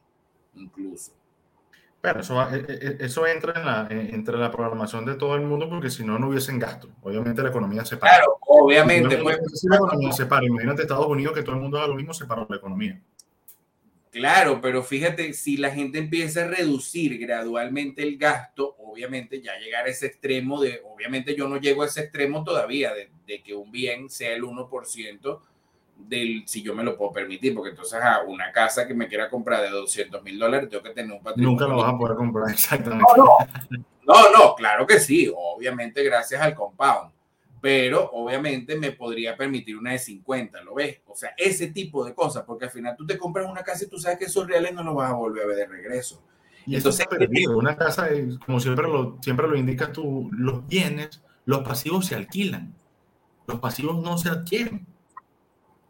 incluso. 0.54 1.12
Pero 2.00 2.20
eso, 2.20 2.40
e, 2.54 2.64
e, 2.68 2.96
eso 3.00 3.26
entra 3.26 3.52
en 3.58 3.66
la, 3.66 3.88
entre 3.90 4.36
la 4.36 4.50
programación 4.50 5.04
de 5.04 5.14
todo 5.14 5.34
el 5.34 5.42
mundo 5.42 5.68
porque 5.68 5.90
si 5.90 6.04
no, 6.04 6.18
no 6.18 6.28
hubiesen 6.28 6.58
gasto. 6.58 6.88
Obviamente 7.02 7.42
la 7.42 7.48
economía 7.48 7.84
se 7.84 7.96
para. 7.96 8.18
Claro, 8.18 8.38
obviamente. 8.46 9.18
pues, 9.18 9.38
si 9.54 9.68
la 9.68 9.76
economía 9.76 10.12
se 10.12 10.26
para. 10.26 10.46
Imagínate 10.46 10.82
Estados 10.82 11.06
Unidos 11.06 11.34
que 11.34 11.42
todo 11.42 11.56
el 11.56 11.62
mundo 11.62 11.78
haga 11.78 11.88
lo 11.88 11.96
mismo, 11.96 12.14
se 12.14 12.26
para 12.26 12.46
la 12.48 12.56
economía. 12.56 13.00
Claro, 14.16 14.62
pero 14.62 14.82
fíjate, 14.82 15.34
si 15.34 15.58
la 15.58 15.70
gente 15.70 15.98
empieza 15.98 16.44
a 16.44 16.48
reducir 16.48 17.18
gradualmente 17.18 18.02
el 18.02 18.16
gasto, 18.16 18.74
obviamente 18.78 19.42
ya 19.42 19.58
llegar 19.58 19.84
a 19.84 19.90
ese 19.90 20.06
extremo 20.06 20.58
de, 20.58 20.80
obviamente 20.90 21.36
yo 21.36 21.46
no 21.48 21.58
llego 21.58 21.82
a 21.82 21.86
ese 21.86 22.00
extremo 22.00 22.42
todavía, 22.42 22.94
de, 22.94 23.10
de 23.26 23.42
que 23.42 23.52
un 23.54 23.70
bien 23.70 24.08
sea 24.08 24.32
el 24.32 24.42
1% 24.42 25.40
del, 25.98 26.44
si 26.46 26.62
yo 26.62 26.74
me 26.74 26.82
lo 26.82 26.96
puedo 26.96 27.12
permitir, 27.12 27.54
porque 27.54 27.72
entonces 27.72 28.00
a 28.00 28.22
una 28.22 28.50
casa 28.52 28.86
que 28.86 28.94
me 28.94 29.06
quiera 29.06 29.28
comprar 29.28 29.60
de 29.60 29.68
200 29.68 30.22
mil 30.22 30.38
dólares, 30.38 30.70
tengo 30.70 30.82
que 30.82 30.94
tener 30.94 31.12
un 31.12 31.22
patrimonio. 31.22 31.50
Nunca 31.50 31.66
lo 31.66 31.82
vas 31.82 31.92
a 31.92 31.98
poder 31.98 32.16
comprar, 32.16 32.50
exactamente. 32.50 33.04
No, 33.18 33.22
no, 33.22 33.36
no, 34.06 34.30
no, 34.30 34.54
claro 34.54 34.86
que 34.86 34.98
sí, 34.98 35.30
obviamente 35.36 36.02
gracias 36.02 36.40
al 36.40 36.54
compound, 36.54 37.12
pero 37.60 38.10
obviamente 38.12 38.76
me 38.76 38.92
podría 38.92 39.36
permitir 39.36 39.76
una 39.76 39.92
de 39.92 39.98
50, 39.98 40.62
¿lo 40.62 40.74
ves? 40.74 41.00
O 41.06 41.14
sea, 41.14 41.30
ese 41.36 41.68
tipo 41.68 42.04
de 42.04 42.14
cosas, 42.14 42.44
porque 42.44 42.66
al 42.66 42.70
final 42.70 42.94
tú 42.96 43.06
te 43.06 43.18
compras 43.18 43.46
una 43.50 43.62
casa 43.62 43.84
y 43.84 43.88
tú 43.88 43.98
sabes 43.98 44.18
que 44.18 44.26
esos 44.26 44.46
reales 44.46 44.74
no 44.74 44.82
los 44.82 44.94
vas 44.94 45.10
a 45.10 45.14
volver 45.14 45.44
a 45.44 45.46
ver 45.46 45.56
de 45.56 45.66
regreso. 45.66 46.22
Y 46.66 46.76
entonces, 46.76 47.06
perdido. 47.06 47.56
una 47.56 47.76
casa, 47.76 48.08
como 48.44 48.60
siempre 48.60 48.88
lo, 48.88 49.18
siempre 49.20 49.46
lo 49.46 49.56
indicas 49.56 49.92
tú, 49.92 50.28
los 50.32 50.66
bienes, 50.66 51.22
los 51.44 51.60
pasivos 51.60 52.06
se 52.06 52.16
alquilan, 52.16 52.74
los 53.46 53.60
pasivos 53.60 54.02
no 54.02 54.18
se 54.18 54.28
adquieren. 54.28 54.86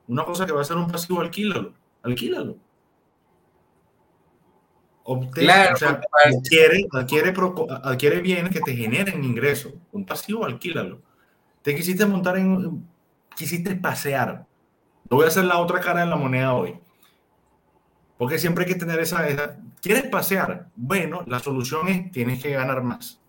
Una 0.07 0.25
cosa 0.25 0.47
que 0.47 0.53
va 0.53 0.61
a 0.61 0.65
ser 0.65 0.77
un 0.77 0.91
pasivo, 0.91 1.21
alquílalo, 1.21 1.75
alquílalo. 2.03 2.57
Obtén, 5.09 5.49
o 5.73 5.77
sea, 5.77 6.01
adquiere, 6.25 6.87
adquiere, 6.93 7.33
adquiere 7.83 8.21
bienes 8.21 8.53
que 8.53 8.61
te 8.61 8.75
generen 8.75 9.25
ingresos. 9.25 9.73
Un 9.93 10.05
pasivo, 10.05 10.45
alquílalo. 10.45 11.01
Te 11.67 11.75
quisiste 11.75 12.07
montar 12.07 12.37
en. 12.37 12.87
Quisiste 13.35 13.75
pasear. 13.75 14.47
No 15.11 15.17
voy 15.17 15.25
a 15.25 15.29
hacer 15.29 15.45
la 15.47 15.59
otra 15.59 15.81
cara 15.81 16.03
de 16.03 16.07
la 16.07 16.15
moneda 16.15 16.55
hoy. 16.55 16.79
Porque 18.17 18.39
siempre 18.39 18.65
hay 18.65 18.73
que 18.73 18.79
tener 18.79 19.01
esa, 19.01 19.27
esa. 19.27 19.57
¿Quieres 19.83 20.05
pasear? 20.05 20.69
Bueno, 20.77 21.25
la 21.27 21.41
solución 21.41 21.89
es: 21.89 22.13
tienes 22.13 22.41
que 22.41 22.53
ganar 22.53 22.85
más. 22.85 23.21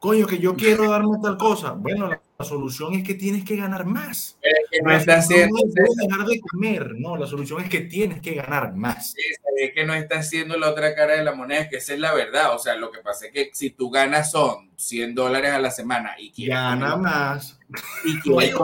Coño, 0.00 0.26
que 0.26 0.40
yo 0.40 0.56
quiero 0.56 0.90
darme 0.90 1.18
tal 1.22 1.38
cosa. 1.38 1.70
Bueno, 1.70 2.08
la, 2.08 2.20
solución 2.42 2.94
es 2.94 3.04
que 3.04 3.14
tienes 3.14 3.44
que 3.44 3.56
ganar 3.56 3.84
más. 3.84 4.38
no 4.82 4.92
está 4.92 5.18
haciendo. 5.18 5.56
No 5.56 6.06
dejar 6.08 6.26
de 6.26 6.40
comer, 6.40 6.94
no, 6.96 7.16
la 7.16 7.26
solución 7.26 7.60
es 7.60 7.68
que 7.68 7.82
tienes 7.82 8.20
que 8.20 8.34
ganar 8.34 8.74
más. 8.74 9.14
Es 9.56 9.72
que 9.72 9.84
no 9.84 9.94
está 9.94 10.18
haciendo 10.18 10.56
la 10.56 10.70
otra 10.70 10.94
cara 10.94 11.14
de 11.14 11.22
la 11.22 11.34
moneda, 11.34 11.60
es 11.60 11.68
que 11.68 11.76
esa 11.76 11.94
es 11.94 12.00
la 12.00 12.12
verdad. 12.12 12.54
O 12.54 12.58
sea, 12.58 12.74
lo 12.74 12.90
que 12.90 13.00
pasa 13.00 13.26
es 13.26 13.32
que 13.32 13.50
si 13.52 13.70
tú 13.70 13.90
ganas 13.90 14.32
son 14.32 14.70
100 14.76 15.14
dólares 15.14 15.52
a 15.52 15.60
la 15.60 15.70
semana 15.70 16.16
y 16.18 16.32
quieres. 16.32 16.56
Gana 16.56 16.96
más. 16.96 17.58
Y 18.04 18.18
quieres, 18.20 18.54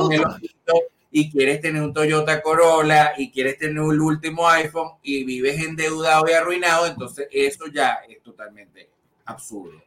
y 1.13 1.31
quieres 1.31 1.61
tener 1.61 1.83
un 1.83 1.93
Toyota 1.93 2.41
Corolla 2.41 3.15
y 3.17 3.31
quieres 3.31 3.59
tener 3.59 3.79
el 3.79 4.01
último 4.01 4.49
iPhone 4.49 4.93
y 5.03 5.25
vives 5.25 5.61
endeudado 5.61 6.29
y 6.29 6.33
arruinado, 6.33 6.87
entonces 6.87 7.29
eso 7.33 7.67
ya 7.67 7.99
es 8.09 8.23
totalmente 8.23 8.89
absurdo. 9.25 9.83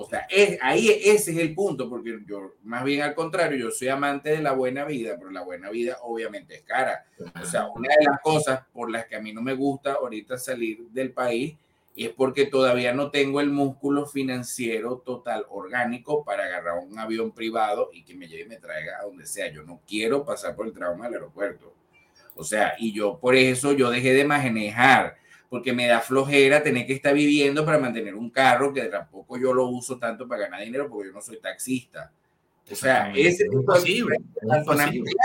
O 0.00 0.08
sea, 0.08 0.26
es, 0.30 0.58
ahí 0.62 0.88
ese 0.88 1.32
es 1.32 1.36
el 1.36 1.54
punto, 1.54 1.90
porque 1.90 2.20
yo, 2.26 2.54
más 2.62 2.84
bien 2.84 3.02
al 3.02 3.14
contrario, 3.14 3.58
yo 3.58 3.70
soy 3.70 3.88
amante 3.88 4.30
de 4.30 4.40
la 4.40 4.52
buena 4.52 4.86
vida, 4.86 5.16
pero 5.18 5.30
la 5.30 5.42
buena 5.42 5.68
vida 5.68 5.98
obviamente 6.02 6.54
es 6.54 6.62
cara. 6.62 7.04
O 7.38 7.44
sea, 7.44 7.68
una 7.68 7.94
de 7.98 8.06
las 8.06 8.18
cosas 8.22 8.62
por 8.72 8.90
las 8.90 9.04
que 9.04 9.16
a 9.16 9.20
mí 9.20 9.34
no 9.34 9.42
me 9.42 9.52
gusta 9.52 9.92
ahorita 9.92 10.38
salir 10.38 10.88
del 10.88 11.12
país 11.12 11.54
es 11.94 12.08
porque 12.08 12.46
todavía 12.46 12.94
no 12.94 13.10
tengo 13.10 13.42
el 13.42 13.50
músculo 13.50 14.06
financiero 14.06 15.02
total 15.04 15.44
orgánico 15.50 16.24
para 16.24 16.44
agarrar 16.46 16.78
un 16.78 16.98
avión 16.98 17.32
privado 17.32 17.90
y 17.92 18.02
que 18.02 18.14
me 18.14 18.26
lleve 18.26 18.44
y 18.44 18.48
me 18.48 18.56
traiga 18.56 19.00
a 19.00 19.04
donde 19.04 19.26
sea. 19.26 19.52
Yo 19.52 19.64
no 19.64 19.82
quiero 19.86 20.24
pasar 20.24 20.56
por 20.56 20.66
el 20.66 20.72
trauma 20.72 21.04
del 21.04 21.16
aeropuerto. 21.16 21.74
O 22.36 22.44
sea, 22.44 22.74
y 22.78 22.94
yo 22.94 23.18
por 23.18 23.34
eso 23.34 23.72
yo 23.72 23.90
dejé 23.90 24.14
de 24.14 24.24
manejar 24.24 25.19
porque 25.50 25.72
me 25.72 25.88
da 25.88 26.00
flojera 26.00 26.62
tener 26.62 26.86
que 26.86 26.92
estar 26.94 27.12
viviendo 27.12 27.66
para 27.66 27.76
mantener 27.76 28.14
un 28.14 28.30
carro 28.30 28.72
que 28.72 28.82
tampoco 28.82 29.36
yo 29.36 29.52
lo 29.52 29.66
uso 29.66 29.98
tanto 29.98 30.26
para 30.26 30.42
ganar 30.42 30.62
dinero 30.62 30.88
porque 30.88 31.08
yo 31.08 31.12
no 31.12 31.20
soy 31.20 31.38
taxista. 31.40 32.12
O 32.70 32.74
sea, 32.76 33.12
ese 33.16 33.48
tipo 33.48 33.72
de 33.80 34.04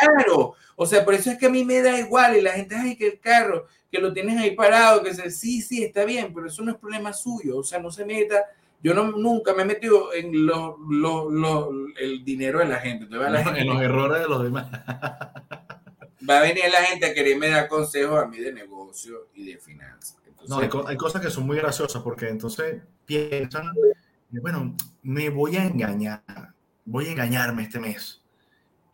claro. 0.02 0.56
O 0.76 0.86
sea, 0.88 1.06
por 1.06 1.14
eso 1.14 1.30
es 1.30 1.38
que 1.38 1.46
a 1.46 1.50
mí 1.50 1.64
me 1.64 1.80
da 1.80 2.00
igual 2.00 2.36
y 2.36 2.42
la 2.42 2.54
gente, 2.54 2.76
ay, 2.76 2.96
que 2.96 3.06
el 3.06 3.20
carro, 3.20 3.68
que 3.92 4.00
lo 4.00 4.12
tienes 4.12 4.36
ahí 4.40 4.56
parado, 4.56 5.04
que 5.04 5.14
se, 5.14 5.30
sí, 5.30 5.62
sí, 5.62 5.84
está 5.84 6.06
bien, 6.06 6.34
pero 6.34 6.48
eso 6.48 6.64
no 6.64 6.72
es 6.72 6.78
problema 6.78 7.14
suyo. 7.14 7.58
O 7.58 7.64
sea, 7.64 7.78
no 7.78 7.92
se 7.92 8.04
meta. 8.04 8.46
Yo 8.82 8.96
no, 8.96 9.12
nunca 9.12 9.54
me 9.54 9.62
he 9.62 9.66
metido 9.66 10.12
en 10.12 10.46
lo, 10.46 10.80
lo, 10.90 11.70
el 12.00 12.26
dinero 12.26 12.60
de 12.60 12.66
la 12.66 12.78
gente. 12.78 13.06
en 13.06 13.68
los 13.68 13.82
errores 13.82 14.22
de 14.24 14.28
los 14.28 14.42
demás. 14.42 14.68
Va 16.28 16.39
a 16.39 16.41
venir 16.41 16.63
la 16.72 16.84
gente 16.84 17.05
a 17.05 17.13
quererme 17.13 17.49
dar 17.49 17.68
consejos 17.68 18.22
a 18.22 18.28
mí 18.28 18.39
de 18.39 18.53
negocio 18.53 19.28
y 19.34 19.51
de 19.51 19.57
finanzas. 19.57 20.18
no, 20.47 20.59
hay, 20.59 20.70
hay, 20.88 20.97
cosas 20.97 21.22
que 21.22 21.30
son 21.30 21.45
muy 21.45 21.57
graciosas 21.57 22.01
porque 22.01 22.30
entonces 22.30 22.82
piensan, 23.05 23.74
bueno, 24.30 24.76
me 25.03 25.30
voy 25.30 25.57
a 25.57 25.66
engañar 25.66 26.24
voy 26.86 27.07
a 27.07 27.11
engañarme 27.11 27.63
este 27.63 27.80
mes. 27.80 28.22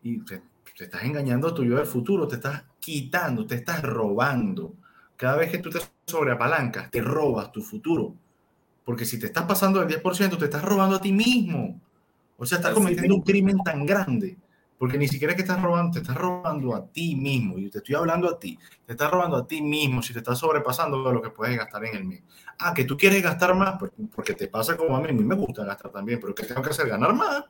Y 0.01 0.19
te, 0.19 0.41
estás 0.80 1.03
engañando 1.03 1.49
a 1.49 1.53
tu 1.53 1.63
yo 1.63 1.78
del 1.78 1.86
futuro, 1.86 2.28
te 2.28 2.36
estás 2.36 2.63
quitando, 2.80 3.45
te 3.45 3.55
estás 3.55 3.84
robando. 3.84 4.74
Cada 5.15 5.38
vez 5.38 5.51
que 5.51 5.59
tú 5.59 5.69
te 5.69 5.80
sobreapalancas, 6.07 6.89
te 6.89 7.01
robas 7.01 7.51
tu 7.51 7.61
futuro. 7.61 8.15
Porque 8.84 9.05
si 9.05 9.19
te 9.19 9.28
estás 9.28 9.45
pasando 9.45 9.80
del 9.80 10.01
10%, 10.01 10.39
te 10.39 10.45
estás 10.45 10.63
robando 10.63 10.95
a 10.95 11.01
ti 11.01 11.11
mismo. 11.11 11.80
O 12.38 12.45
sea, 12.45 12.57
estás 12.57 12.74
cometiendo 12.74 13.13
un 13.13 13.22
crimen 13.22 13.59
tan 13.63 13.86
grande. 13.86 14.38
Porque 14.82 14.98
ni 14.98 15.08
siquiera 15.08 15.34
es 15.34 15.36
que 15.36 15.44
estás 15.44 15.62
robando, 15.62 15.92
te 15.94 16.00
estás 16.00 16.18
robando 16.18 16.74
a 16.74 16.88
ti 16.88 17.16
mismo. 17.16 17.60
Y 17.60 17.70
te 17.70 17.78
estoy 17.78 17.94
hablando 17.94 18.28
a 18.28 18.40
ti. 18.40 18.58
Te 18.84 18.94
estás 18.94 19.12
robando 19.12 19.38
a 19.38 19.46
ti 19.46 19.62
mismo 19.62 20.02
si 20.02 20.12
te 20.12 20.18
estás 20.18 20.40
sobrepasando 20.40 21.04
de 21.04 21.14
lo 21.14 21.22
que 21.22 21.30
puedes 21.30 21.56
gastar 21.56 21.86
en 21.86 21.98
el 21.98 22.04
mes. 22.04 22.24
Ah, 22.58 22.74
que 22.74 22.84
tú 22.84 22.98
quieres 22.98 23.22
gastar 23.22 23.54
más, 23.54 23.76
pues, 23.78 23.92
porque 24.12 24.34
te 24.34 24.48
pasa 24.48 24.76
como 24.76 24.98
a 24.98 25.00
mí. 25.00 25.10
A 25.10 25.14
mí 25.14 25.24
me 25.24 25.36
gusta 25.36 25.64
gastar 25.66 25.92
también, 25.92 26.20
pero 26.20 26.34
que 26.34 26.48
tengo 26.48 26.64
que 26.64 26.72
hacer 26.72 26.88
ganar 26.88 27.14
más. 27.14 27.46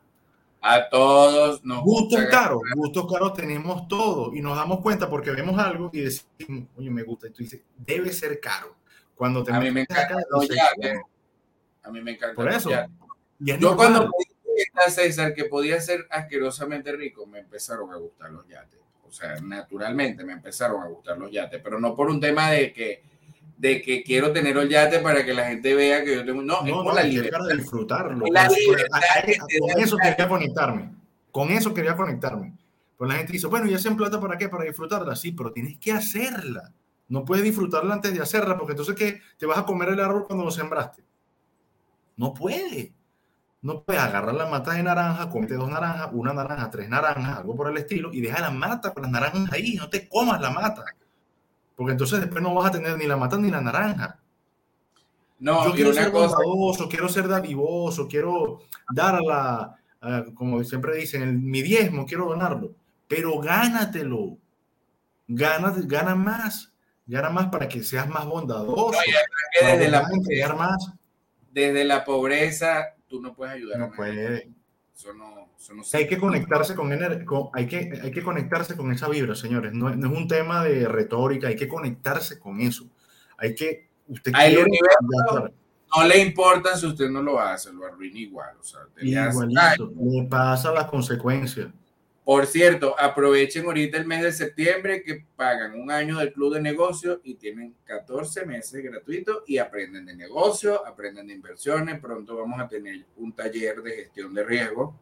A 0.59 0.89
todos 0.89 1.63
nos 1.63 1.83
Gustos 1.83 2.19
caros, 2.29 2.63
gustos 2.75 3.09
caros 3.09 3.33
tenemos 3.33 3.87
todo 3.87 4.35
y 4.35 4.41
nos 4.41 4.57
damos 4.57 4.81
cuenta 4.81 5.09
porque 5.09 5.31
vemos 5.31 5.57
algo 5.57 5.89
y 5.93 6.01
decimos, 6.01 6.67
oye, 6.75 6.89
me 6.89 7.03
gusta. 7.03 7.27
Y 7.27 7.31
tú 7.31 7.43
dices, 7.43 7.61
debe 7.77 8.11
ser 8.11 8.41
caro. 8.41 8.75
Cuando 9.15 9.41
te 9.41 9.53
a 9.53 9.59
mí 9.61 9.71
me 9.71 9.83
encanta. 9.83 10.17
A 11.81 11.91
mí 11.91 12.01
me 12.01 12.11
encanta. 12.11 12.35
Por 12.35 12.51
eso. 12.51 12.69
Yo 13.39 13.77
cuando 13.77 14.11
a 14.85 14.89
César 14.89 15.33
que 15.33 15.45
podía 15.45 15.79
ser 15.81 16.07
asquerosamente 16.09 16.91
rico, 16.91 17.25
me 17.25 17.39
empezaron 17.39 17.91
a 17.91 17.97
gustar 17.97 18.31
los 18.31 18.47
yates. 18.47 18.79
O 19.07 19.11
sea, 19.11 19.35
naturalmente 19.41 20.23
me 20.23 20.33
empezaron 20.33 20.81
a 20.81 20.87
gustar 20.87 21.17
los 21.17 21.31
yates, 21.31 21.59
pero 21.61 21.79
no 21.79 21.95
por 21.95 22.09
un 22.09 22.19
tema 22.19 22.51
de 22.51 22.71
que 22.71 23.03
de 23.61 23.79
que 23.79 24.01
quiero 24.01 24.31
tener 24.31 24.57
el 24.57 24.67
yate 24.69 24.99
para 24.99 25.23
que 25.23 25.35
la 25.35 25.45
gente 25.45 25.75
vea 25.75 26.03
que 26.03 26.15
yo 26.15 26.25
tengo. 26.25 26.41
No, 26.41 26.65
es 26.65 26.71
por 26.71 26.95
la 26.95 27.03
libertad. 27.03 27.45
de 27.47 27.57
disfrutarlo. 27.57 28.25
La 28.31 28.47
con 28.47 29.79
eso 29.79 29.97
quería 29.97 30.27
conectarme. 30.27 30.91
Con 31.31 31.51
eso 31.51 31.71
quería 31.71 31.95
conectarme. 31.95 32.57
Pues 32.97 33.07
la 33.07 33.17
gente 33.17 33.33
dice, 33.33 33.45
bueno, 33.45 33.67
¿y 33.67 33.75
hacen 33.75 33.95
plata 33.95 34.19
para 34.19 34.35
qué? 34.35 34.49
Para 34.49 34.63
disfrutarla. 34.63 35.15
Sí, 35.15 35.33
pero 35.33 35.51
tienes 35.51 35.77
que 35.77 35.91
hacerla. 35.91 36.73
No 37.07 37.23
puedes 37.23 37.43
disfrutarla 37.43 37.93
antes 37.93 38.11
de 38.13 38.21
hacerla, 38.21 38.57
porque 38.57 38.71
entonces 38.71 38.95
¿qué? 38.95 39.21
Te 39.37 39.45
vas 39.45 39.59
a 39.59 39.65
comer 39.65 39.89
el 39.89 39.99
árbol 39.99 40.25
cuando 40.25 40.43
lo 40.43 40.49
sembraste. 40.49 41.03
No 42.17 42.33
puede. 42.33 42.93
No 43.61 43.83
puedes 43.83 44.01
agarrar 44.01 44.33
la 44.33 44.47
mata 44.47 44.73
de 44.73 44.83
naranja, 44.83 45.29
comete 45.29 45.53
dos 45.53 45.69
naranjas, 45.69 46.09
una 46.13 46.33
naranja, 46.33 46.69
tres 46.71 46.89
naranjas, 46.89 47.37
algo 47.37 47.55
por 47.55 47.69
el 47.69 47.77
estilo, 47.77 48.11
y 48.11 48.21
deja 48.21 48.41
la 48.41 48.51
mata 48.51 48.91
con 48.91 49.03
las 49.03 49.11
naranjas 49.11 49.51
ahí. 49.53 49.75
No 49.75 49.89
te 49.89 50.09
comas 50.09 50.41
la 50.41 50.49
mata 50.49 50.83
porque 51.81 51.93
entonces 51.93 52.19
después 52.19 52.43
no 52.43 52.53
vas 52.53 52.67
a 52.67 52.71
tener 52.73 52.95
ni 52.95 53.07
la 53.07 53.17
mata 53.17 53.37
ni 53.37 53.49
la 53.49 53.59
naranja. 53.59 54.19
No, 55.39 55.65
yo 55.65 55.73
quiero 55.73 55.91
ser 55.93 56.11
bondadoso, 56.11 56.87
quiero 56.87 57.09
ser 57.09 57.27
dadivoso, 57.27 58.07
quiero 58.07 58.61
dar 58.93 59.15
a 59.15 59.21
la, 59.99 60.23
como 60.35 60.63
siempre 60.63 60.95
dicen, 60.97 61.43
mi 61.43 61.63
diezmo, 61.63 62.05
quiero 62.05 62.27
donarlo, 62.27 62.75
pero 63.07 63.39
gánatelo, 63.39 64.37
gana, 65.27 65.73
gana 65.75 66.13
más, 66.13 66.71
gana 67.07 67.31
más 67.31 67.47
para 67.47 67.67
que 67.67 67.81
seas 67.81 68.07
más 68.07 68.27
bondadoso. 68.27 68.91
la 69.89 70.07
desde 71.49 71.83
la 71.83 72.05
pobreza 72.05 72.93
tú 73.11 73.21
no 73.21 73.35
puedes 73.35 73.55
ayudar. 73.55 73.77
No 73.77 73.91
puedes. 73.91 74.47
hay 75.93 76.07
que 76.07 76.17
conectarse 76.17 76.73
con, 76.73 76.91
hay 77.53 77.67
que 77.67 77.99
hay 78.01 78.11
que 78.11 78.23
conectarse 78.23 78.75
con 78.75 78.91
esa 78.91 79.09
vibra, 79.09 79.35
señores. 79.35 79.73
No, 79.73 79.89
es 79.89 79.97
un 79.97 80.27
tema 80.27 80.63
de 80.63 80.87
retórica, 80.87 81.49
hay 81.49 81.55
que 81.55 81.67
conectarse 81.67 82.39
con 82.39 82.61
eso. 82.61 82.89
Hay 83.37 83.53
que 83.53 83.89
usted 84.07 84.31
no 85.93 86.07
le 86.07 86.19
importa 86.19 86.77
si 86.77 86.85
usted 86.85 87.09
no 87.09 87.21
lo 87.21 87.37
hace, 87.37 87.73
lo 87.73 87.85
arruina 87.85 88.17
igual, 88.17 88.55
o 88.57 88.63
sea, 88.63 88.79
le 88.95 90.27
pasa 90.29 90.71
las 90.71 90.85
consecuencias. 90.85 91.67
Por 92.31 92.47
cierto, 92.47 92.95
aprovechen 92.97 93.65
ahorita 93.65 93.97
el 93.97 94.05
mes 94.05 94.23
de 94.23 94.31
septiembre 94.31 95.03
que 95.03 95.25
pagan 95.35 95.77
un 95.77 95.91
año 95.91 96.17
del 96.17 96.31
club 96.31 96.53
de 96.53 96.61
negocios 96.61 97.19
y 97.25 97.33
tienen 97.33 97.75
14 97.83 98.45
meses 98.45 98.81
gratuitos 98.81 99.43
y 99.47 99.57
aprenden 99.57 100.05
de 100.05 100.15
negocio, 100.15 100.87
aprenden 100.87 101.27
de 101.27 101.33
inversiones. 101.33 101.99
Pronto 101.99 102.37
vamos 102.37 102.61
a 102.61 102.69
tener 102.69 103.05
un 103.17 103.33
taller 103.33 103.81
de 103.81 103.91
gestión 103.97 104.33
de 104.33 104.45
riesgo 104.45 104.97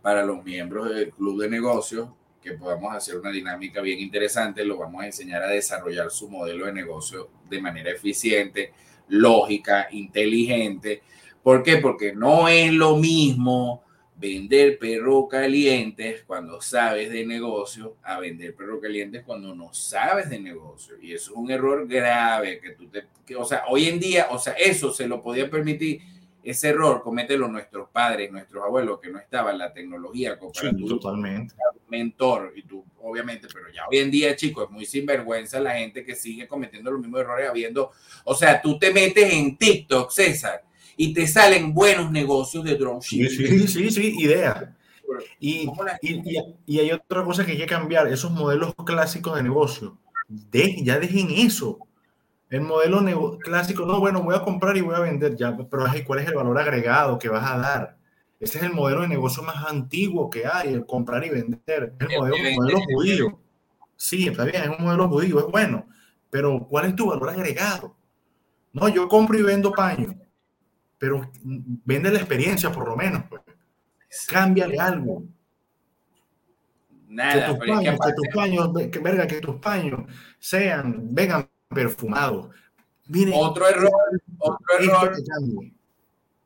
para 0.00 0.24
los 0.24 0.44
miembros 0.44 0.90
del 0.90 1.10
club 1.10 1.42
de 1.42 1.50
negocios 1.50 2.10
que 2.40 2.52
podamos 2.52 2.94
hacer 2.94 3.16
una 3.16 3.32
dinámica 3.32 3.80
bien 3.80 3.98
interesante. 3.98 4.64
Lo 4.64 4.78
vamos 4.78 5.02
a 5.02 5.06
enseñar 5.06 5.42
a 5.42 5.48
desarrollar 5.48 6.08
su 6.12 6.30
modelo 6.30 6.66
de 6.66 6.72
negocio 6.72 7.30
de 7.50 7.60
manera 7.60 7.90
eficiente, 7.90 8.72
lógica, 9.08 9.88
inteligente. 9.90 11.02
¿Por 11.42 11.64
qué? 11.64 11.78
Porque 11.78 12.14
no 12.14 12.46
es 12.46 12.72
lo 12.72 12.96
mismo 12.96 13.82
vender 14.22 14.78
perro 14.78 15.26
calientes 15.26 16.22
cuando 16.24 16.60
sabes 16.60 17.10
de 17.10 17.26
negocio 17.26 17.96
a 18.04 18.20
vender 18.20 18.54
perro 18.54 18.80
calientes 18.80 19.24
cuando 19.24 19.52
no 19.52 19.74
sabes 19.74 20.30
de 20.30 20.38
negocio. 20.38 20.94
Y 21.02 21.12
eso 21.12 21.32
es 21.32 21.36
un 21.36 21.50
error 21.50 21.88
grave 21.88 22.60
que 22.60 22.70
tú 22.70 22.86
te, 22.86 23.04
o 23.34 23.44
sea, 23.44 23.64
hoy 23.68 23.88
en 23.88 23.98
día, 23.98 24.28
o 24.30 24.38
sea, 24.38 24.52
eso 24.52 24.92
se 24.92 25.08
lo 25.08 25.20
podía 25.20 25.50
permitir. 25.50 26.00
Ese 26.44 26.68
error 26.68 27.02
comételo 27.02 27.46
nuestros 27.46 27.88
padres, 27.90 28.30
nuestros 28.30 28.64
abuelos, 28.64 29.00
que 29.00 29.10
no 29.10 29.18
estaban 29.18 29.58
la 29.58 29.72
tecnología 29.72 30.38
totalmente. 30.38 31.54
mentor 31.88 32.52
y 32.56 32.62
tú, 32.62 32.84
obviamente, 33.00 33.48
pero 33.52 33.70
ya 33.72 33.86
hoy 33.88 33.98
en 33.98 34.10
día, 34.10 34.34
chicos, 34.34 34.64
es 34.64 34.70
muy 34.70 34.84
sinvergüenza 34.84 35.60
la 35.60 35.74
gente 35.74 36.04
que 36.04 36.14
sigue 36.14 36.48
cometiendo 36.48 36.90
los 36.90 37.00
mismos 37.00 37.20
errores 37.20 37.48
habiendo, 37.48 37.90
o 38.24 38.34
sea, 38.34 38.60
tú 38.60 38.78
te 38.78 38.92
metes 38.92 39.32
en 39.32 39.56
TikTok, 39.56 40.10
César, 40.10 40.64
y 40.96 41.14
te 41.14 41.26
salen 41.26 41.74
buenos 41.74 42.10
negocios 42.10 42.64
de 42.64 42.76
dropshipping. 42.76 43.28
Sí, 43.28 43.68
sí, 43.68 43.90
sí, 43.90 44.14
idea. 44.18 44.74
Y, 45.38 45.68
y, 46.00 46.22
y, 46.66 46.78
hay 46.78 46.92
otra 46.92 47.22
cosa 47.24 47.44
que 47.44 47.52
hay 47.52 47.58
que 47.58 47.66
cambiar, 47.66 48.08
esos 48.08 48.30
modelos 48.30 48.74
clásicos 48.86 49.36
de 49.36 49.42
negocio. 49.42 49.98
De, 50.28 50.82
ya 50.82 50.98
dejen 50.98 51.28
eso. 51.30 51.78
El 52.48 52.62
modelo 52.62 53.38
clásico, 53.38 53.86
no, 53.86 53.98
bueno, 53.98 54.22
voy 54.22 54.34
a 54.34 54.42
comprar 54.42 54.76
y 54.76 54.82
voy 54.82 54.94
a 54.94 55.00
vender, 55.00 55.36
ya, 55.36 55.56
pero 55.56 55.86
¿cuál 56.06 56.18
es 56.18 56.28
el 56.28 56.34
valor 56.34 56.58
agregado 56.58 57.18
que 57.18 57.28
vas 57.28 57.50
a 57.50 57.58
dar? 57.58 57.96
Ese 58.40 58.58
es 58.58 58.64
el 58.64 58.72
modelo 58.72 59.02
de 59.02 59.08
negocio 59.08 59.42
más 59.42 59.64
antiguo 59.66 60.28
que 60.28 60.46
hay, 60.46 60.74
el 60.74 60.84
comprar 60.84 61.24
y 61.24 61.30
vender. 61.30 61.94
Es 61.98 62.10
el 62.10 62.18
modelo, 62.18 62.36
modelo 62.56 62.80
judío. 62.80 63.38
Sí, 63.96 64.28
está 64.28 64.44
bien, 64.44 64.64
es 64.64 64.78
un 64.78 64.84
modelo 64.84 65.08
judío, 65.08 65.38
es 65.38 65.46
bueno, 65.46 65.86
pero 66.28 66.66
¿cuál 66.68 66.86
es 66.86 66.96
tu 66.96 67.06
valor 67.06 67.30
agregado? 67.30 67.96
No, 68.72 68.88
yo 68.88 69.08
compro 69.08 69.38
y 69.38 69.42
vendo 69.42 69.72
paño 69.72 70.21
pero 71.02 71.28
vende 71.84 72.12
la 72.12 72.18
experiencia 72.18 72.70
por 72.70 72.86
lo 72.86 72.94
menos. 72.94 73.24
Pues. 73.28 73.42
Cámbiale 74.28 74.78
algo. 74.78 75.24
Nada, 77.08 77.48
que 77.48 77.54
tus 77.54 77.66
paños, 77.66 77.98
que, 77.98 78.12
tus 78.12 78.28
paños, 78.32 78.70
que, 78.92 78.98
verga, 79.00 79.26
que 79.26 79.40
tus 79.40 79.56
paños 79.56 80.02
sean, 80.38 81.12
vengan 81.12 81.50
perfumados. 81.68 82.54
otro 83.34 83.68
error, 83.68 83.90
otro 84.38 84.78
error, 84.78 85.16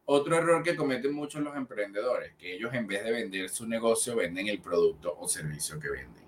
otro 0.06 0.36
error 0.38 0.62
que 0.62 0.74
cometen 0.74 1.12
muchos 1.12 1.42
los 1.42 1.54
emprendedores, 1.54 2.32
que 2.36 2.54
ellos 2.54 2.72
en 2.72 2.86
vez 2.86 3.04
de 3.04 3.12
vender 3.12 3.50
su 3.50 3.68
negocio, 3.68 4.16
venden 4.16 4.48
el 4.48 4.62
producto 4.62 5.14
o 5.20 5.28
servicio 5.28 5.78
que 5.78 5.90
venden. 5.90 6.24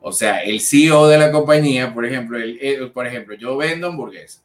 O 0.00 0.12
sea, 0.12 0.42
el 0.42 0.60
CEO 0.60 1.08
de 1.08 1.16
la 1.16 1.32
compañía, 1.32 1.94
por 1.94 2.04
ejemplo, 2.04 2.36
el, 2.36 2.92
por 2.92 3.06
ejemplo, 3.06 3.34
yo 3.34 3.56
vendo 3.56 3.86
hamburguesas 3.86 4.43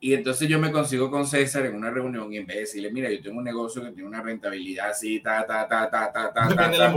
y 0.00 0.14
entonces 0.14 0.48
yo 0.48 0.58
me 0.58 0.70
consigo 0.70 1.10
con 1.10 1.26
César 1.26 1.66
en 1.66 1.74
una 1.74 1.90
reunión 1.90 2.32
y 2.32 2.36
en 2.36 2.46
vez 2.46 2.56
de 2.56 2.60
decirle, 2.62 2.92
mira, 2.92 3.10
yo 3.10 3.20
tengo 3.20 3.38
un 3.38 3.44
negocio 3.44 3.82
que 3.82 3.90
tiene 3.90 4.08
una 4.08 4.22
rentabilidad 4.22 4.90
así, 4.90 5.20
ta, 5.20 5.44
ta, 5.46 5.66
ta, 5.66 5.90
ta, 5.90 6.12
ta, 6.12 6.32
ta, 6.32 6.54
ta, 6.54 6.70
ta, 6.70 6.94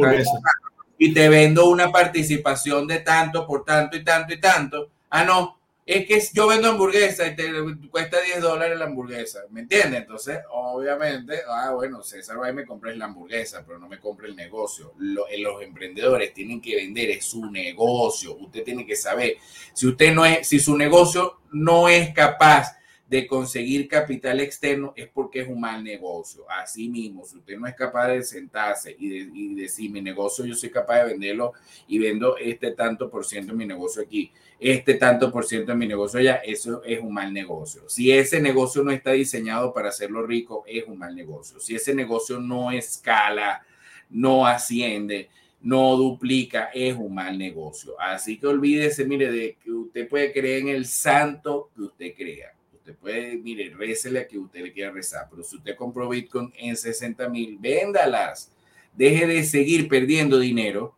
y 0.98 1.14
te 1.14 1.30
vendo 1.30 1.68
una 1.70 1.92
participación 1.92 2.86
de 2.86 3.00
tanto 3.00 3.48
por 3.48 3.66
tanto 3.66 3.98
y 3.98 4.04
tanto 4.04 4.34
y 4.36 4.40
tanto. 4.40 4.92
Ah, 5.10 5.26
no, 5.26 5.60
es 5.84 6.06
que 6.06 6.22
yo 6.32 6.48
vendo 6.48 6.70
hamburguesa 6.70 7.26
y 7.26 7.36
te 7.36 7.52
cuesta 7.90 8.22
10 8.22 8.40
dólares 8.40 8.78
la 8.78 8.86
hamburguesa, 8.86 9.40
¿me 9.50 9.62
entiendes? 9.62 10.02
Entonces, 10.02 10.40
obviamente, 10.52 11.40
ah, 11.50 11.72
bueno, 11.74 12.04
César 12.04 12.40
va 12.40 12.52
y 12.52 12.54
me 12.54 12.68
compra 12.68 12.94
la 12.94 13.06
hamburguesa, 13.06 13.64
pero 13.66 13.80
no 13.80 13.90
me 13.90 14.00
compra 14.00 14.28
el 14.28 14.36
negocio. 14.36 14.94
Eh, 15.30 15.40
los 15.40 15.62
emprendedores 15.64 16.36
tienen 16.36 16.62
que 16.62 16.76
vender, 16.76 17.10
es 17.10 17.26
su 17.26 17.50
negocio. 17.50 18.36
Usted 18.36 18.64
tiene 18.64 18.86
que 18.86 18.96
saber, 18.96 19.38
si 19.74 19.88
usted 19.88 20.14
no 20.14 20.24
es, 20.24 20.48
si 20.48 20.60
su 20.60 20.78
negocio 20.78 21.40
no 21.52 21.90
es 21.90 22.14
capaz 22.14 22.78
de 23.12 23.28
conseguir 23.28 23.90
capital 23.90 24.40
externo 24.40 24.94
es 24.96 25.10
porque 25.10 25.42
es 25.42 25.50
un 25.50 25.60
mal 25.60 25.84
negocio. 25.84 26.46
Así 26.50 26.88
mismo, 26.88 27.26
si 27.26 27.40
usted 27.40 27.58
no 27.58 27.68
es 27.68 27.76
capaz 27.76 28.08
de 28.08 28.24
sentarse 28.24 28.96
y, 28.98 29.18
y 29.34 29.54
decir, 29.54 29.92
mi 29.92 30.02
negocio 30.02 30.46
yo 30.46 30.56
soy 30.56 30.70
capaz 30.70 31.00
de 31.00 31.12
venderlo 31.12 31.52
y 31.90 32.00
vendo 32.00 32.38
este 32.38 32.72
tanto 32.72 33.10
por 33.10 33.26
ciento 33.26 33.52
de 33.52 33.58
mi 33.58 33.66
negocio 33.66 34.02
aquí, 34.02 34.32
este 34.58 34.94
tanto 34.94 35.30
por 35.30 35.44
ciento 35.44 35.74
de 35.74 35.78
mi 35.78 35.88
negocio 35.88 36.22
allá, 36.22 36.36
eso 36.36 36.86
es 36.86 37.02
un 37.02 37.14
mal 37.14 37.34
negocio. 37.34 37.82
Si 37.90 38.14
ese 38.14 38.40
negocio 38.40 38.82
no 38.82 38.92
está 38.92 39.12
diseñado 39.12 39.74
para 39.74 39.90
hacerlo 39.90 40.26
rico, 40.26 40.64
es 40.66 40.86
un 40.88 40.98
mal 40.98 41.14
negocio. 41.14 41.60
Si 41.60 41.76
ese 41.76 41.94
negocio 41.94 42.40
no 42.40 42.72
escala, 42.72 43.62
no 44.10 44.48
asciende, 44.48 45.30
no 45.60 45.98
duplica, 45.98 46.70
es 46.74 46.96
un 46.96 47.14
mal 47.14 47.38
negocio. 47.38 47.94
Así 48.00 48.40
que 48.40 48.48
olvídese, 48.48 49.04
mire, 49.04 49.30
de 49.30 49.58
que 49.62 49.70
usted 49.70 50.08
puede 50.08 50.32
creer 50.32 50.62
en 50.62 50.68
el 50.70 50.86
santo 50.86 51.72
que 51.76 51.82
usted 51.82 52.14
crea 52.16 52.54
Usted 52.82 52.96
puede, 52.96 53.38
mire, 53.38 53.72
récele 53.78 54.22
a 54.22 54.28
que 54.28 54.40
usted 54.40 54.60
le 54.60 54.74
quiera 54.74 54.92
rezar, 54.92 55.28
pero 55.30 55.44
si 55.44 55.56
usted 55.56 55.76
compró 55.76 56.10
Bitcoin 56.10 56.52
en 56.58 56.76
60 56.76 57.30
mil, 57.30 57.60
véndalas. 57.60 58.52
Deje 58.92 59.28
de 59.28 59.44
seguir 59.44 59.88
perdiendo 59.88 60.40
dinero. 60.40 60.96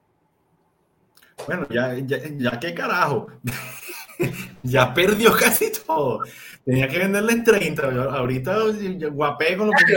Bueno, 1.45 1.67
ya, 1.69 1.93
ya, 1.99 2.19
ya 2.37 2.57
qué 2.57 2.73
carajo. 2.73 3.27
ya 4.63 4.93
perdió 4.93 5.35
casi 5.35 5.73
todo. 5.85 6.23
Tenía 6.63 6.87
que 6.87 6.99
venderle 6.99 7.33
en 7.33 7.43
30. 7.43 7.83
Ahorita 8.15 8.57
guapé 9.11 9.57
con 9.57 9.67
lo 9.67 9.73
que 9.73 9.93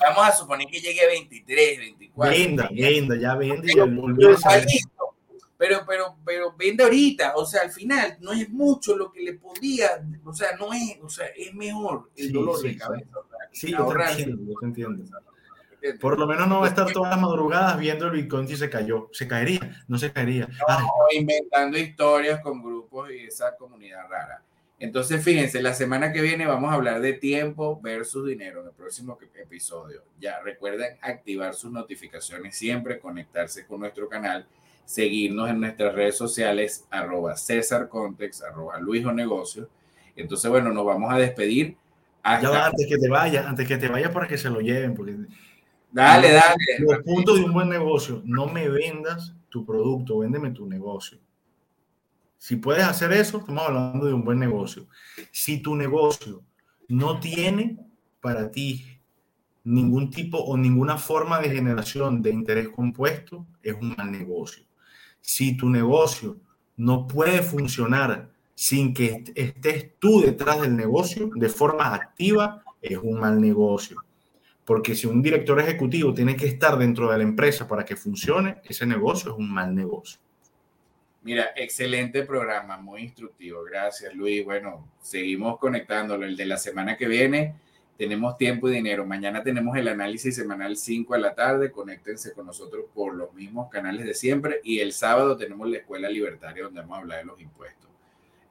Vamos 0.00 0.28
a 0.28 0.32
suponer 0.32 0.68
que 0.68 0.78
llegue 0.78 1.00
a 1.00 1.08
23, 1.08 1.78
24. 1.78 2.38
Venda, 2.38 2.68
venda, 2.72 3.16
ya 3.16 3.34
vende. 3.34 3.72
Pero, 5.58 5.80
pero, 5.86 6.16
pero 6.24 6.54
vende 6.56 6.84
ahorita, 6.84 7.34
o 7.34 7.44
sea, 7.44 7.62
al 7.62 7.70
final 7.70 8.16
no 8.20 8.32
es 8.32 8.48
mucho 8.48 8.96
lo 8.96 9.10
que 9.10 9.22
le 9.22 9.34
podía, 9.34 9.88
o 10.24 10.32
sea, 10.32 10.56
no 10.56 10.72
es, 10.72 10.98
o 11.02 11.08
sea, 11.08 11.26
es 11.36 11.52
mejor 11.52 12.10
el 12.16 12.32
dolor 12.32 12.62
de 12.62 12.76
cabeza. 12.76 13.10
Sí, 13.50 13.72
yo 13.72 13.88
te 13.88 14.10
entiendo, 14.10 14.42
yo 14.46 14.58
te 14.60 14.66
entiendo. 14.66 15.04
Por 16.00 16.18
lo 16.18 16.26
menos 16.26 16.46
no 16.48 16.60
va 16.60 16.66
a 16.66 16.68
estar 16.68 16.92
todas 16.92 17.10
las 17.10 17.20
madrugadas 17.20 17.78
viendo 17.78 18.06
el 18.06 18.12
Bitcoin 18.12 18.46
si 18.46 18.56
se 18.56 18.70
cayó. 18.70 19.08
Se 19.12 19.26
caería, 19.26 19.84
no 19.88 19.98
se 19.98 20.12
caería. 20.12 20.48
No, 20.68 20.86
inventando 21.12 21.78
historias 21.78 22.40
con 22.40 22.62
grupos 22.62 23.10
y 23.10 23.26
esa 23.26 23.56
comunidad 23.56 24.08
rara. 24.08 24.42
Entonces, 24.80 25.24
fíjense, 25.24 25.60
la 25.60 25.74
semana 25.74 26.12
que 26.12 26.20
viene 26.20 26.46
vamos 26.46 26.70
a 26.70 26.74
hablar 26.74 27.00
de 27.00 27.14
tiempo 27.14 27.80
versus 27.80 28.26
dinero 28.26 28.60
en 28.60 28.68
el 28.68 28.72
próximo 28.72 29.18
episodio. 29.34 30.04
Ya 30.20 30.40
recuerden 30.40 30.98
activar 31.00 31.54
sus 31.54 31.72
notificaciones 31.72 32.56
siempre, 32.56 33.00
conectarse 33.00 33.66
con 33.66 33.80
nuestro 33.80 34.08
canal 34.08 34.46
seguirnos 34.88 35.50
en 35.50 35.60
nuestras 35.60 35.94
redes 35.94 36.16
sociales, 36.16 36.86
arroba 36.88 37.36
César 37.36 37.90
Context, 37.90 38.42
arroba 38.42 38.80
Luiso 38.80 39.12
Negocio. 39.12 39.68
Entonces, 40.16 40.50
bueno, 40.50 40.72
nos 40.72 40.86
vamos 40.86 41.12
a 41.12 41.18
despedir. 41.18 41.76
Ya 42.24 42.66
antes 42.66 42.86
que 42.86 42.96
te 42.96 43.08
vayas, 43.10 43.44
antes 43.44 43.68
que 43.68 43.76
te 43.76 43.86
vayas 43.86 44.10
para 44.12 44.26
que 44.26 44.38
se 44.38 44.48
lo 44.48 44.60
lleven, 44.60 44.94
porque... 44.94 45.14
Dale, 45.92 46.32
dale. 46.32 46.56
Los 46.78 47.00
puntos 47.00 47.38
de 47.38 47.44
un 47.44 47.52
buen 47.52 47.68
negocio, 47.68 48.22
no 48.24 48.46
me 48.46 48.70
vendas 48.70 49.34
tu 49.50 49.66
producto, 49.66 50.20
véndeme 50.20 50.52
tu 50.52 50.64
negocio. 50.64 51.18
Si 52.38 52.56
puedes 52.56 52.84
hacer 52.84 53.12
eso, 53.12 53.38
estamos 53.40 53.64
hablando 53.66 54.06
de 54.06 54.14
un 54.14 54.24
buen 54.24 54.38
negocio. 54.38 54.86
Si 55.30 55.60
tu 55.60 55.76
negocio 55.76 56.42
no 56.88 57.20
tiene 57.20 57.78
para 58.22 58.50
ti 58.50 58.86
ningún 59.64 60.08
tipo 60.08 60.38
o 60.38 60.56
ninguna 60.56 60.96
forma 60.96 61.40
de 61.40 61.50
generación 61.50 62.22
de 62.22 62.30
interés 62.30 62.70
compuesto, 62.70 63.46
es 63.62 63.74
un 63.74 63.94
mal 63.94 64.10
negocio. 64.10 64.67
Si 65.28 65.54
tu 65.58 65.68
negocio 65.68 66.38
no 66.78 67.06
puede 67.06 67.42
funcionar 67.42 68.30
sin 68.54 68.94
que 68.94 69.24
estés 69.34 69.90
tú 69.98 70.22
detrás 70.22 70.62
del 70.62 70.74
negocio 70.74 71.28
de 71.34 71.50
forma 71.50 71.94
activa, 71.94 72.64
es 72.80 72.96
un 72.96 73.20
mal 73.20 73.38
negocio. 73.38 74.02
Porque 74.64 74.94
si 74.94 75.06
un 75.06 75.20
director 75.20 75.60
ejecutivo 75.60 76.14
tiene 76.14 76.34
que 76.34 76.46
estar 76.46 76.78
dentro 76.78 77.10
de 77.10 77.18
la 77.18 77.24
empresa 77.24 77.68
para 77.68 77.84
que 77.84 77.94
funcione, 77.94 78.62
ese 78.64 78.86
negocio 78.86 79.32
es 79.32 79.36
un 79.36 79.52
mal 79.52 79.74
negocio. 79.74 80.18
Mira, 81.24 81.50
excelente 81.54 82.22
programa, 82.22 82.78
muy 82.78 83.02
instructivo. 83.02 83.62
Gracias, 83.64 84.14
Luis. 84.14 84.42
Bueno, 84.46 84.88
seguimos 85.02 85.58
conectándolo. 85.58 86.24
El 86.24 86.38
de 86.38 86.46
la 86.46 86.56
semana 86.56 86.96
que 86.96 87.06
viene 87.06 87.54
tenemos 87.98 88.38
tiempo 88.38 88.68
y 88.68 88.74
dinero. 88.74 89.04
Mañana 89.04 89.42
tenemos 89.42 89.76
el 89.76 89.88
análisis 89.88 90.36
semanal 90.36 90.76
5 90.76 91.14
a 91.14 91.18
la 91.18 91.34
tarde. 91.34 91.72
Conéctense 91.72 92.32
con 92.32 92.46
nosotros 92.46 92.84
por 92.94 93.12
los 93.12 93.34
mismos 93.34 93.68
canales 93.68 94.06
de 94.06 94.14
siempre. 94.14 94.60
Y 94.62 94.78
el 94.78 94.92
sábado 94.92 95.36
tenemos 95.36 95.68
la 95.68 95.78
Escuela 95.78 96.08
Libertaria 96.08 96.62
donde 96.62 96.80
vamos 96.80 96.96
a 96.96 97.00
hablar 97.00 97.18
de 97.18 97.24
los 97.24 97.40
impuestos. 97.40 97.90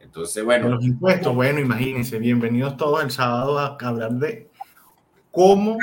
Entonces, 0.02 0.44
bueno. 0.44 0.68
los 0.68 0.84
impuestos, 0.84 1.34
bueno, 1.34 1.62
imagínense. 1.62 2.20
Bienvenidos 2.20 2.76
todos 2.76 3.02
el 3.02 3.10
sábado 3.10 3.58
a 3.58 3.78
hablar 3.80 4.12
de 4.12 4.50
cómo 5.32 5.78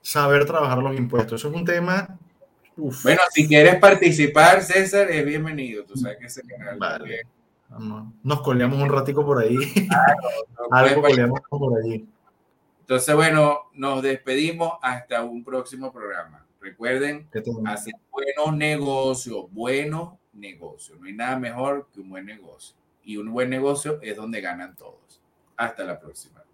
saber 0.00 0.46
trabajar 0.46 0.78
los 0.78 0.96
impuestos. 0.96 1.40
Eso 1.40 1.48
es 1.48 1.56
un 1.56 1.64
tema. 1.64 2.16
Bueno, 2.76 3.20
si 3.32 3.48
quieres 3.48 3.80
participar, 3.80 4.62
César, 4.62 5.10
es 5.10 5.24
bienvenido. 5.24 5.82
Tú 5.84 5.96
sabes 5.96 6.18
que 6.18 6.26
ese 6.26 6.42
canal. 6.42 6.78
Vale. 6.78 7.22
Nos 8.22 8.42
coleamos 8.42 8.80
un 8.80 8.88
ratico 8.88 9.26
por 9.26 9.42
ahí. 9.42 9.56
Algo 10.70 11.02
coleamos 11.02 11.40
por 11.50 11.82
allí. 11.82 12.06
Entonces, 12.86 13.16
bueno, 13.16 13.62
nos 13.72 14.00
despedimos 14.00 14.74
hasta 14.80 15.24
un 15.24 15.42
próximo 15.42 15.92
programa. 15.92 16.46
Recuerden, 16.60 17.28
hacer 17.64 17.94
buenos 18.12 18.56
negocios, 18.56 19.46
buenos 19.50 20.12
negocios. 20.32 20.96
No 21.00 21.06
hay 21.06 21.12
nada 21.12 21.36
mejor 21.36 21.88
que 21.92 21.98
un 22.00 22.10
buen 22.10 22.26
negocio. 22.26 22.76
Y 23.02 23.16
un 23.16 23.32
buen 23.32 23.50
negocio 23.50 23.98
es 24.02 24.14
donde 24.14 24.40
ganan 24.40 24.76
todos. 24.76 25.20
Hasta 25.56 25.82
la 25.82 25.98
próxima. 25.98 26.44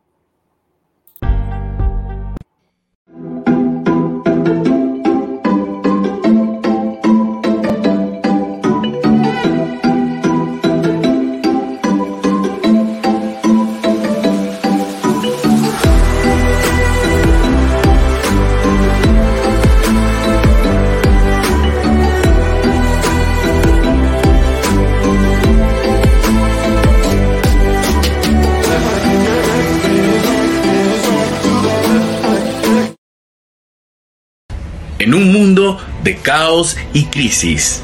En 35.13 35.19
un 35.19 35.31
mundo 35.31 35.79
de 36.03 36.17
caos 36.17 36.75
y 36.95 37.05
crisis, 37.05 37.83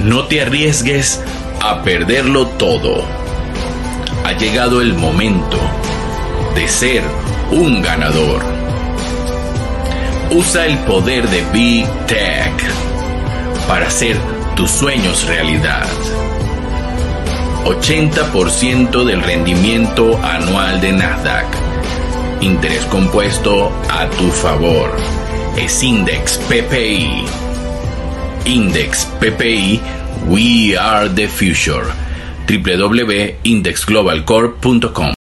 no 0.00 0.24
te 0.24 0.42
arriesgues 0.42 1.18
a 1.62 1.82
perderlo 1.82 2.46
todo. 2.46 3.06
Ha 4.26 4.32
llegado 4.32 4.82
el 4.82 4.92
momento 4.92 5.56
de 6.54 6.68
ser 6.68 7.04
un 7.52 7.80
ganador. 7.80 8.42
Usa 10.30 10.66
el 10.66 10.76
poder 10.80 11.26
de 11.30 11.42
Big 11.54 11.86
Tech 12.06 12.52
para 13.66 13.86
hacer 13.86 14.18
tus 14.54 14.70
sueños 14.70 15.26
realidad. 15.26 15.86
80% 17.64 19.04
del 19.04 19.22
rendimiento 19.22 20.20
anual 20.22 20.82
de 20.82 20.92
Nasdaq. 20.92 21.46
Interés 22.42 22.84
compuesto 22.90 23.72
a 23.88 24.06
tu 24.10 24.30
favor 24.30 25.21
es 25.56 25.82
Index 25.82 26.38
PPI. 26.48 27.24
Index 28.44 29.06
PPI, 29.20 29.80
We 30.28 30.76
Are 30.78 31.08
the 31.08 31.26
Future. 31.28 31.86
www.indexglobalcorp.com 32.46 35.14